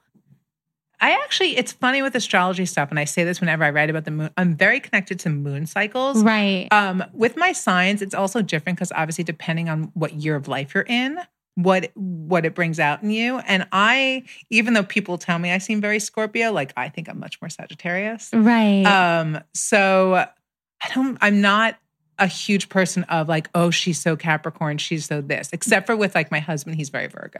[0.99, 4.05] I actually, it's funny with astrology stuff, and I say this whenever I write about
[4.05, 4.31] the moon.
[4.35, 6.23] I'm very connected to moon cycles.
[6.23, 6.67] Right.
[6.71, 10.73] Um, with my signs, it's also different because obviously, depending on what year of life
[10.73, 11.19] you're in,
[11.53, 13.37] what what it brings out in you.
[13.39, 17.19] And I, even though people tell me I seem very Scorpio, like I think I'm
[17.19, 18.31] much more Sagittarius.
[18.33, 18.83] right.
[18.83, 21.17] Um, so I don't.
[21.21, 21.77] I'm not
[22.19, 25.49] a huge person of like, oh, she's so Capricorn, she's so this.
[25.53, 27.39] Except for with like my husband, he's very Virgo.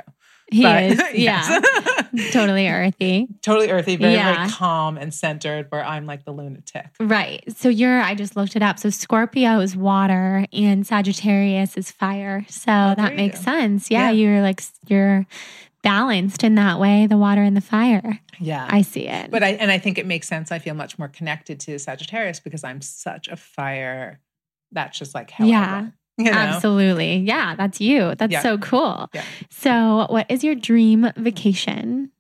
[0.51, 1.01] he But- is.
[1.13, 1.59] Yeah.
[2.31, 3.27] totally earthy.
[3.41, 4.35] totally earthy, very Yeah.
[4.35, 5.67] very calm and centered.
[5.69, 6.87] Where I'm like the lunatic.
[6.99, 7.43] Right.
[7.57, 8.79] So you're, I just looked it up.
[8.79, 12.45] So Scorpio is water and Sagittarius is fire.
[12.49, 13.51] So Oh, that makes go.
[13.51, 13.89] sense.
[13.91, 14.11] Yeah, Yeah.
[14.11, 15.25] You're like, you're
[15.83, 18.19] balanced in that way, the water and the fire.
[18.39, 18.67] Yeah.
[18.69, 19.31] I see it.
[19.31, 20.51] But I and I think it makes sense.
[20.51, 24.19] I feel much more connected to Sagittarius because I'm such a fire.
[24.71, 25.87] That's just like how yeah.
[26.19, 26.31] You know?
[26.31, 27.17] Absolutely.
[27.17, 28.15] Yeah, that's you.
[28.15, 28.41] That's Yeah.
[28.41, 29.07] so cool.
[29.13, 29.23] Yeah.
[29.51, 32.11] So, what is your dream vacation?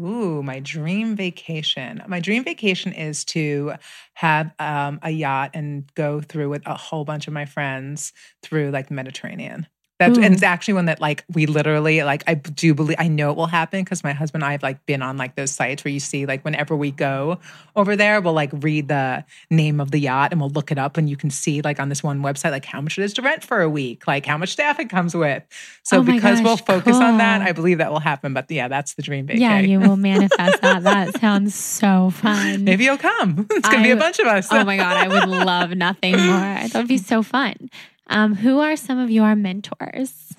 [0.00, 2.02] Ooh, my dream vacation.
[2.08, 3.74] My dream vacation is to
[4.14, 8.70] have um, a yacht and go through with a whole bunch of my friends through
[8.70, 9.66] like the Mediterranean.
[10.00, 10.46] That's and it's hmm.
[10.46, 13.84] actually one that like we literally like I do believe I know it will happen
[13.84, 16.26] because my husband and I have like been on like those sites where you see
[16.26, 17.38] like whenever we go
[17.76, 20.96] over there, we'll like read the name of the yacht and we'll look it up
[20.96, 23.22] and you can see like on this one website like how much it is to
[23.22, 25.42] rent for a week, like how much staff it comes with.
[25.82, 27.42] So Oh because we'll gosh, focus on that.
[27.42, 28.32] I believe that will happen.
[28.32, 29.42] But yeah, that's the dream vacation.
[29.42, 30.82] Yeah, you will manifest that.
[30.82, 32.64] That sounds so fun.
[32.64, 33.46] Maybe you'll come.
[33.60, 34.48] It's gonna be a bunch of us.
[34.50, 36.40] Oh my God, I would love nothing more.
[36.40, 37.70] That would be so fun.
[38.10, 40.34] Um, who are some of your mentors?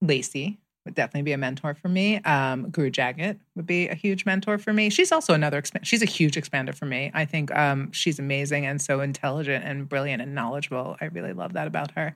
[0.00, 2.16] Lacy would definitely be a mentor for me.
[2.22, 4.88] Um, Guru Jagat would be a huge mentor for me.
[4.88, 5.60] She's also another.
[5.60, 7.10] Exp- she's a huge expander for me.
[7.12, 10.96] I think um, she's amazing and so intelligent and brilliant and knowledgeable.
[11.00, 12.14] I really love that about her.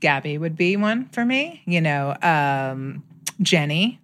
[0.00, 1.62] Gabby would be one for me.
[1.64, 3.02] You know, um,
[3.40, 4.00] Jenny.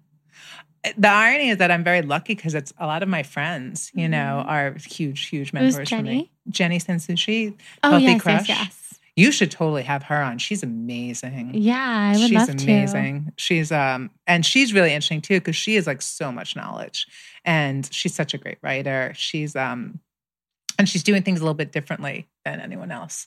[0.96, 4.09] The irony is that I'm very lucky because it's a lot of my friends, you
[4.09, 6.32] know, are huge, huge mentors for me.
[6.48, 7.54] Jenny Sansouci,
[7.84, 8.48] Oh Healthy yes, Crush.
[8.48, 8.81] yes, yes.
[9.14, 10.39] You should totally have her on.
[10.39, 11.51] She's amazing.
[11.55, 13.32] Yeah, I would she's love amazing.
[13.36, 17.06] She's um and she's really interesting too because she has like so much knowledge
[17.44, 19.12] and she's such a great writer.
[19.14, 20.01] She's um
[20.78, 23.26] and she's doing things a little bit differently than anyone else.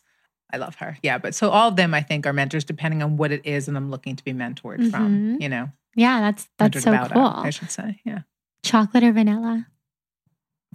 [0.52, 0.98] I love her.
[1.04, 3.68] Yeah, but so all of them I think are mentors depending on what it is
[3.68, 5.42] and I'm looking to be mentored from, Mhm.
[5.42, 5.70] you know.
[5.96, 7.24] Yeah, that's that's mentored so about it, cool.
[7.26, 8.02] I should say.
[8.04, 8.20] Yeah.
[8.64, 9.68] Chocolate or vanilla?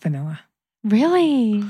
[0.00, 0.40] Vanilla.
[0.84, 1.62] Really?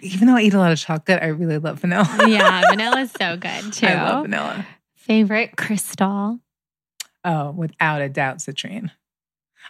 [0.00, 2.08] Even though I eat a lot of chocolate, I really love vanilla.
[2.28, 3.86] yeah, vanilla is so good too.
[3.86, 4.66] I love vanilla.
[4.94, 6.40] Favorite crystal?
[7.24, 8.90] Oh, without a doubt, citrine.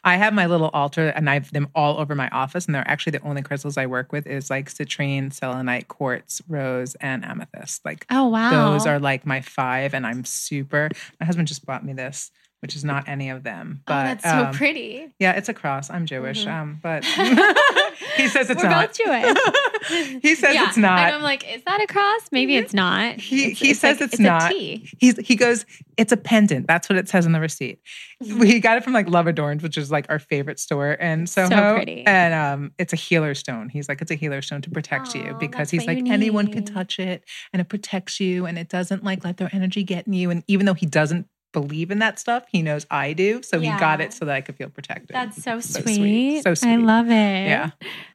[0.04, 2.66] I have my little altar and I have them all over my office.
[2.66, 6.94] And they're actually the only crystals I work with is like citrine, selenite, quartz, rose,
[6.96, 7.84] and amethyst.
[7.84, 9.94] Like Oh wow, those are like my five.
[9.94, 10.88] And I'm super,
[11.18, 12.30] my husband just bought me this,
[12.60, 13.78] which is not any of them.
[13.80, 15.08] oh, But that's so um, pretty.
[15.18, 15.90] Yeah, it's a cross.
[15.90, 16.44] I'm Jewish.
[16.44, 16.52] Mhm.
[16.52, 17.04] Um, but
[18.16, 18.88] he says it's We're not.
[18.88, 20.18] both Jewish.
[20.22, 20.98] he says Yeah, it's not.
[21.00, 22.22] And I'm like, is that a cross?
[22.32, 23.16] Maybe it's not.
[23.16, 24.50] He- It's- he says like- it's not.
[24.50, 24.90] A T.
[24.98, 25.64] He's, he goes,
[25.96, 26.66] it's a pendant.
[26.66, 27.80] That's what it says on the receipt.
[28.22, 28.38] Mm-hmm.
[28.38, 31.48] We got it from like Love Adorned, which is like our favorite store in So
[31.48, 32.04] pretty.
[32.06, 33.68] And um, it's a healer stone.
[33.68, 36.66] He's like, it's a healer stone to protect you because he's like, anyone can need.
[36.74, 40.12] touch it and it protects you and it doesn't like let their energy get in
[40.12, 40.30] you.
[40.30, 43.42] And even though he doesn't believe in that stuff, he knows I do.
[43.42, 45.14] So he got it so that I could feel protected.
[45.14, 46.42] That's so So sweet.
[46.42, 46.58] sweet.
[46.58, 47.10] So I love it.
[47.48, 47.70] Yeah.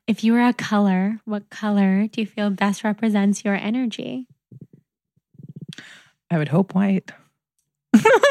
[0.07, 4.27] If you were a color, what color do you feel best represents your energy?
[6.29, 7.11] I would hope white.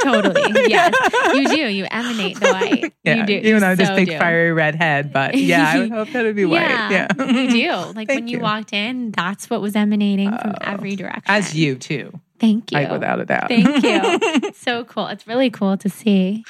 [0.02, 0.42] Totally.
[0.68, 0.92] Yes.
[1.34, 1.68] You do.
[1.68, 2.92] You emanate the white.
[3.04, 3.32] Yeah, You do.
[3.48, 4.18] even though this so big do.
[4.18, 6.60] fiery redhead, but yeah, I would hope that would be white.
[6.62, 7.92] Yeah, you do.
[7.94, 8.42] Like when you, you.
[8.42, 11.22] walked in, that's what was emanating from Oh, every direction.
[11.26, 12.12] As you too,
[12.42, 12.78] Thank you.
[12.78, 13.48] like without a doubt.
[13.48, 14.52] Thank you.
[14.54, 15.06] so cool.
[15.06, 16.44] It's really cool to see.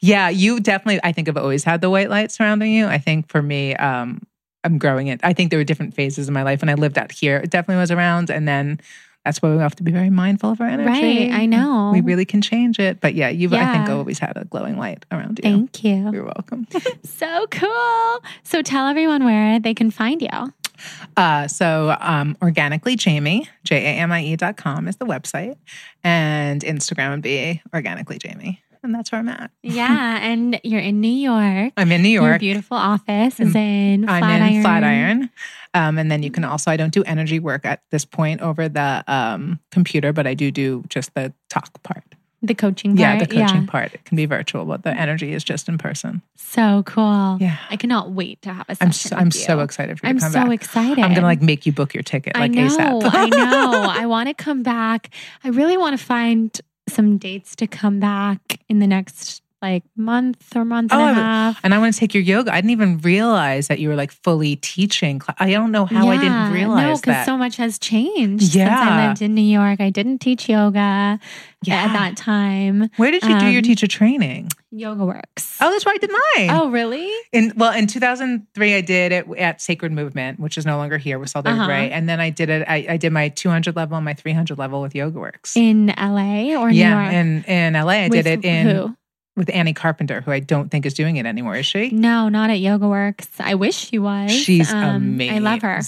[0.00, 2.86] Yeah, you definitely, I think, have always had the white light surrounding you.
[2.86, 4.22] I think for me, um,
[4.62, 5.18] I'm growing it.
[5.24, 6.60] I think there were different phases in my life.
[6.62, 8.30] When I lived out here, it definitely was around.
[8.30, 8.80] And then
[9.24, 10.90] that's why we have to be very mindful of our energy.
[11.30, 11.32] Right.
[11.32, 11.90] I know.
[11.92, 13.00] We really can change it.
[13.00, 13.94] But yeah, you've, I think, Yeah.
[13.94, 15.50] always had a glowing light around you.
[15.50, 16.10] Thank you.
[16.12, 16.66] You're welcome.
[17.04, 18.22] So cool.
[18.42, 20.28] So tell everyone where they can find you.
[21.16, 25.56] Uh, so um, organically Jamie, J-A-M-I-E E dot com is the website.
[26.02, 28.60] And Instagram would be organically Jamie.
[28.82, 29.50] And that's where I'm at.
[29.62, 30.18] Yeah.
[30.22, 31.72] and you're in New York.
[31.76, 32.40] I'm in New Your York.
[32.40, 34.52] beautiful office is in I'm Flatiron.
[34.54, 35.30] in Flatiron.
[35.72, 38.68] Um, and then you can also, I don't do energy work at this point over
[38.68, 42.04] the um, computer, but I do do just the talk part.
[42.46, 43.66] The coaching Yeah, the coaching yeah.
[43.66, 43.94] part.
[43.94, 46.20] It can be virtual, but the energy is just in person.
[46.34, 47.38] So cool.
[47.40, 47.56] Yeah.
[47.70, 50.16] I cannot wait to have a I'm session so, I'm so excited for you I'm
[50.16, 50.52] to come so back.
[50.52, 50.98] excited.
[51.02, 53.10] I'm gonna like make you book your ticket like I know, ASAP.
[53.12, 53.86] I know.
[53.88, 55.10] I want to come back.
[55.42, 60.54] I really want to find some dates to come back in the next like month
[60.54, 61.60] or month and Oh, a would- half.
[61.64, 62.52] and I want to take your yoga.
[62.52, 65.22] I didn't even realize that you were like fully teaching.
[65.38, 68.78] I don't know how I didn't realize No, because so much has changed since Yeah.
[68.78, 69.80] I lived in New York.
[69.80, 71.18] I didn't teach yoga
[71.62, 71.84] Yeah.
[71.84, 72.90] at that time.
[72.98, 74.50] Where did you do your Um, teacher training?
[74.76, 75.56] Yoga Works.
[75.60, 76.50] Oh, that's where I did mine.
[76.50, 77.08] Oh, really?
[77.32, 81.18] In well, in 2003, I did it at Sacred Movement, which is no longer here
[81.20, 81.66] with Southern Uh-huh.
[81.66, 82.66] Gray, and then I did it.
[82.68, 85.56] I, I did my 200 level and my 300 level with Yoga Works.
[85.56, 87.12] In LA or New yeah, York?
[87.14, 88.96] in in LA, I With did it in who?
[89.36, 91.56] With Annie Carpenter, who I don't think is doing it anymore.
[91.56, 91.90] Is she?
[91.90, 93.28] No, not at Yoga Works.
[93.40, 94.30] I wish she was.
[94.30, 95.36] She's Um, amazing.
[95.36, 95.80] I love her.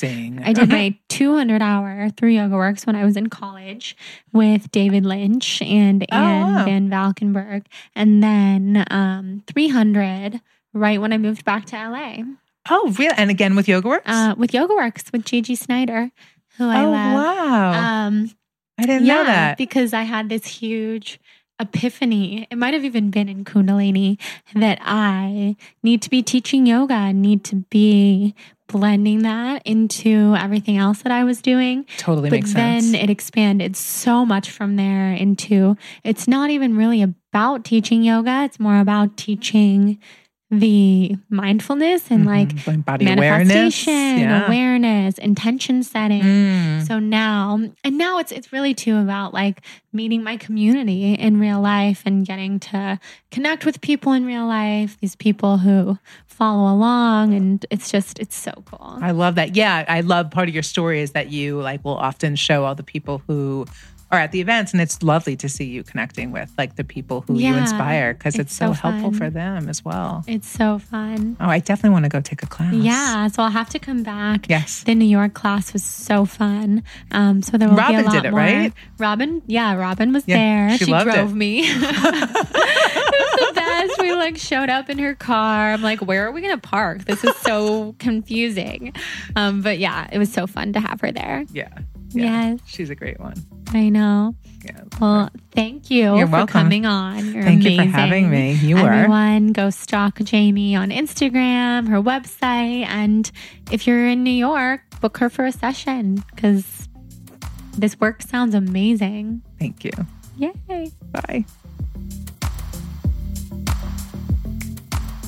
[0.44, 3.97] I did my 200 hour through Yoga Works when I was in college
[4.32, 6.64] with David Lynch and Oh, Anne wow.
[6.64, 7.66] Van Valkenburg.
[7.94, 10.40] And then um, 300
[10.74, 12.18] right when I moved back to LA
[12.68, 13.14] oh, really?
[13.16, 14.09] And again with Yoga Works.
[14.10, 16.10] uh, with Yoga Works with Gigi Snyder,
[16.59, 17.14] who I oh love.
[17.14, 17.73] wow!
[18.06, 18.31] Um,
[18.78, 19.56] I didn't know that.
[19.56, 21.20] because I had this huge
[21.58, 22.46] epiphany.
[22.50, 24.18] It might have even been in Kundalini
[24.54, 28.34] that I need to be teaching yoga, I need to be
[28.68, 31.86] blending that into everything else that I was doing.
[31.98, 32.92] Totally but makes sense.
[32.92, 38.44] then it expanded so much from there into it's not even really about teaching yoga,
[38.44, 39.98] it's more about teaching
[40.51, 42.66] the mindfulness and like Mhm.
[42.68, 43.48] Like body awareness.
[43.48, 44.47] manifestation, Yeah.
[44.47, 46.23] awareness, intention setting.
[46.23, 46.86] Mm.
[46.86, 49.60] So now, and now it's it's really too about like
[49.93, 52.98] meeting my community in real life and getting to
[53.32, 54.97] connect with people in real life.
[55.01, 58.98] These people who follow along, and it's just it's so cool.
[59.02, 59.56] I love that.
[59.56, 62.77] Yeah, I love part of your story is that you like will often show all
[62.77, 63.66] the people who
[64.12, 67.22] are at the events and it's lovely to see you connecting with like the people
[67.22, 70.22] who you inspire because it's it's, so, so helpful for them as well.
[70.28, 71.36] It's so fun.
[71.40, 72.72] Oh, I definitely want to go take a class.
[72.74, 74.48] Yeah, so I'll have to come back.
[74.48, 74.84] Yes.
[74.84, 76.84] The New York class was so fun.
[77.10, 78.38] Um, so there will be a lot did it, more.
[78.40, 78.72] right?
[78.98, 80.36] Robyn, yeah, Robyn was Yeah,
[80.68, 80.78] there.
[80.78, 81.34] she She, loved drove it.
[81.34, 81.62] me.
[81.68, 84.00] it was the best.
[84.00, 85.72] We like showed up in her car.
[85.72, 87.04] I'm like, where are we gonna park?
[87.06, 88.94] This is so confusing.
[89.34, 91.44] Um, but yeah, it was so fun to have her there.
[91.52, 91.68] Yeah.
[92.10, 92.50] Yeah.
[92.50, 92.60] Yes.
[92.66, 93.34] She's a great one.
[93.68, 94.34] I know.
[94.64, 94.82] Yeah.
[95.00, 96.52] Well, thank you You're for welcome.
[96.52, 97.32] coming on.
[97.32, 98.52] You're Thank you for having me.
[98.54, 98.92] You are.
[98.92, 103.30] Everyone, go stalk Jamie on Instagram, her website, and
[103.70, 106.88] if you're in New York, book her for a session because
[107.76, 109.42] this work sounds amazing.
[109.58, 109.92] Thank you.
[110.36, 110.90] Yay!
[111.12, 111.44] Bye.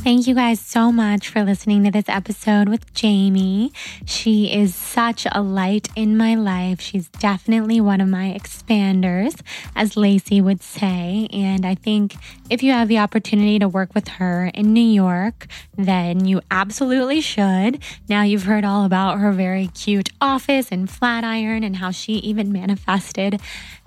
[0.05, 3.73] Thank you guys so much for listening to this episode with Jamie.
[4.07, 6.81] She is such a light in my life.
[6.81, 9.39] She's definitely one of my expanders,
[9.77, 11.29] as Lacy would say.
[11.31, 12.15] And I think
[12.49, 15.47] if you have the opportunity to work with her in New York,
[15.77, 17.83] then you absolutely should.
[18.09, 22.51] Now you've heard all about her very cute office in Flatiron and how she even
[22.51, 23.41] manifested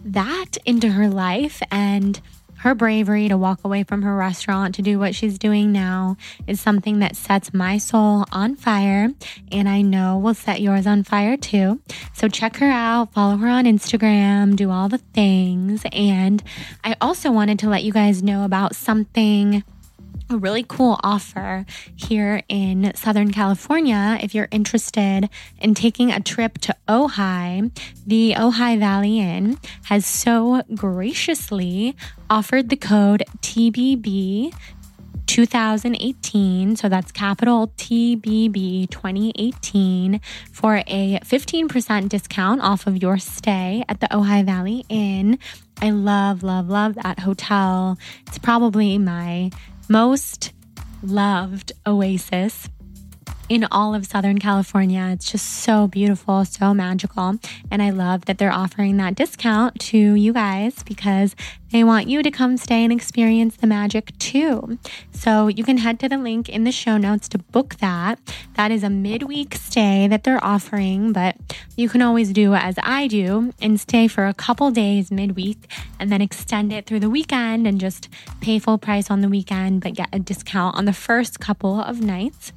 [0.03, 1.63] that into her life.
[1.71, 2.21] And
[2.61, 6.15] her bravery to walk away from her restaurant to do what she's doing now
[6.45, 9.09] is something that sets my soul on fire
[9.51, 11.81] and I know will set yours on fire too.
[12.13, 15.83] So check her out, follow her on Instagram, do all the things.
[15.91, 16.43] And
[16.83, 19.63] I also wanted to let you guys know about something
[20.31, 24.17] a really cool offer here in Southern California.
[24.21, 25.29] If you're interested
[25.59, 27.71] in taking a trip to Ojai,
[28.07, 31.95] the Ojai Valley Inn has so graciously
[32.29, 34.53] offered the code TBB
[35.25, 36.75] 2018.
[36.75, 40.19] So that's capital TBB 2018
[40.51, 45.39] for a 15% discount off of your stay at the Ojai Valley Inn.
[45.81, 47.97] I love, love, love that hotel.
[48.27, 49.51] It's probably my
[49.91, 50.53] most
[51.03, 52.69] loved oasis
[53.51, 55.09] in all of Southern California.
[55.11, 57.35] It's just so beautiful, so magical.
[57.69, 61.35] And I love that they're offering that discount to you guys because
[61.73, 64.77] they want you to come stay and experience the magic too.
[65.11, 68.19] So you can head to the link in the show notes to book that.
[68.55, 71.35] That is a midweek stay that they're offering, but
[71.75, 75.69] you can always do as I do and stay for a couple days midweek
[75.99, 78.07] and then extend it through the weekend and just
[78.39, 81.99] pay full price on the weekend, but get a discount on the first couple of
[81.99, 82.53] nights.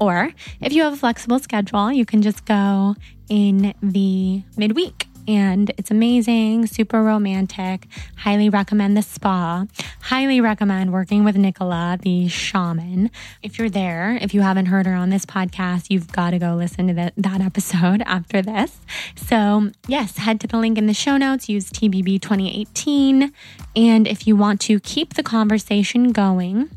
[0.00, 2.94] Or if you have a flexible schedule, you can just go
[3.28, 5.06] in the midweek.
[5.28, 7.86] And it's amazing, super romantic.
[8.16, 9.66] Highly recommend the spa.
[10.00, 13.10] Highly recommend working with Nicola, the shaman.
[13.42, 16.54] If you're there, if you haven't heard her on this podcast, you've got to go
[16.54, 18.80] listen to that, that episode after this.
[19.16, 23.30] So, yes, head to the link in the show notes, use TBB 2018.
[23.76, 26.70] And if you want to keep the conversation going,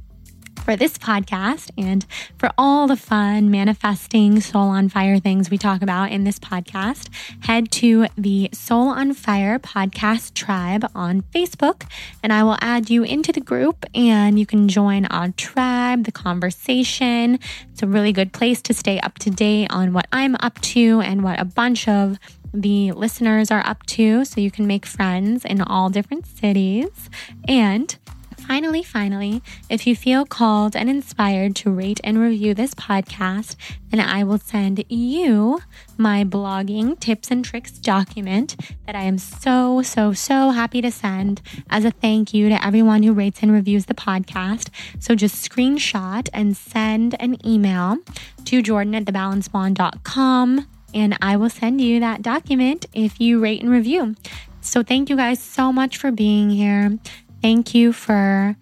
[0.62, 2.06] for this podcast and
[2.38, 7.10] for all the fun manifesting soul on fire things we talk about in this podcast,
[7.42, 11.84] head to the Soul on Fire podcast tribe on Facebook
[12.22, 16.12] and I will add you into the group and you can join our tribe, the
[16.12, 17.40] conversation.
[17.72, 21.02] It's a really good place to stay up to date on what I'm up to
[21.02, 22.20] and what a bunch of
[22.54, 27.10] the listeners are up to so you can make friends in all different cities
[27.48, 27.98] and
[28.48, 33.56] Finally, finally, if you feel called and inspired to rate and review this podcast,
[33.90, 35.62] then I will send you
[35.98, 38.56] my blogging tips and tricks document
[38.86, 43.04] that I am so, so, so happy to send as a thank you to everyone
[43.04, 44.70] who rates and reviews the podcast.
[45.00, 47.98] So just screenshot and send an email
[48.46, 53.72] to jordan at thebalancedblonde.com and I will send you that document if you rate and
[53.72, 54.16] review.
[54.62, 57.00] So thank you guys so much for being here.
[57.42, 58.56] Thank you for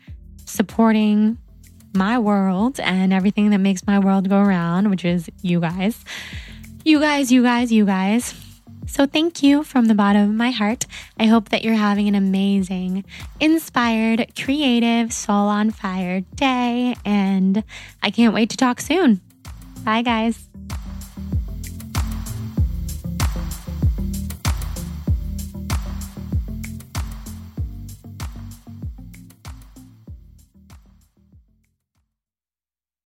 [0.46, 1.38] supporting
[1.94, 6.04] my world and everything that makes my world go around, which is you guys.
[6.84, 8.34] You guys, you guys, you guys.
[8.88, 10.86] So thank you from the bottom of my heart.
[11.20, 13.06] I hope that you're having an amazing,
[13.40, 16.96] inspired, creative, soul on fire day.
[17.06, 17.64] And
[18.02, 19.22] I can't wait to talk soon.
[19.84, 20.49] Bye, guys.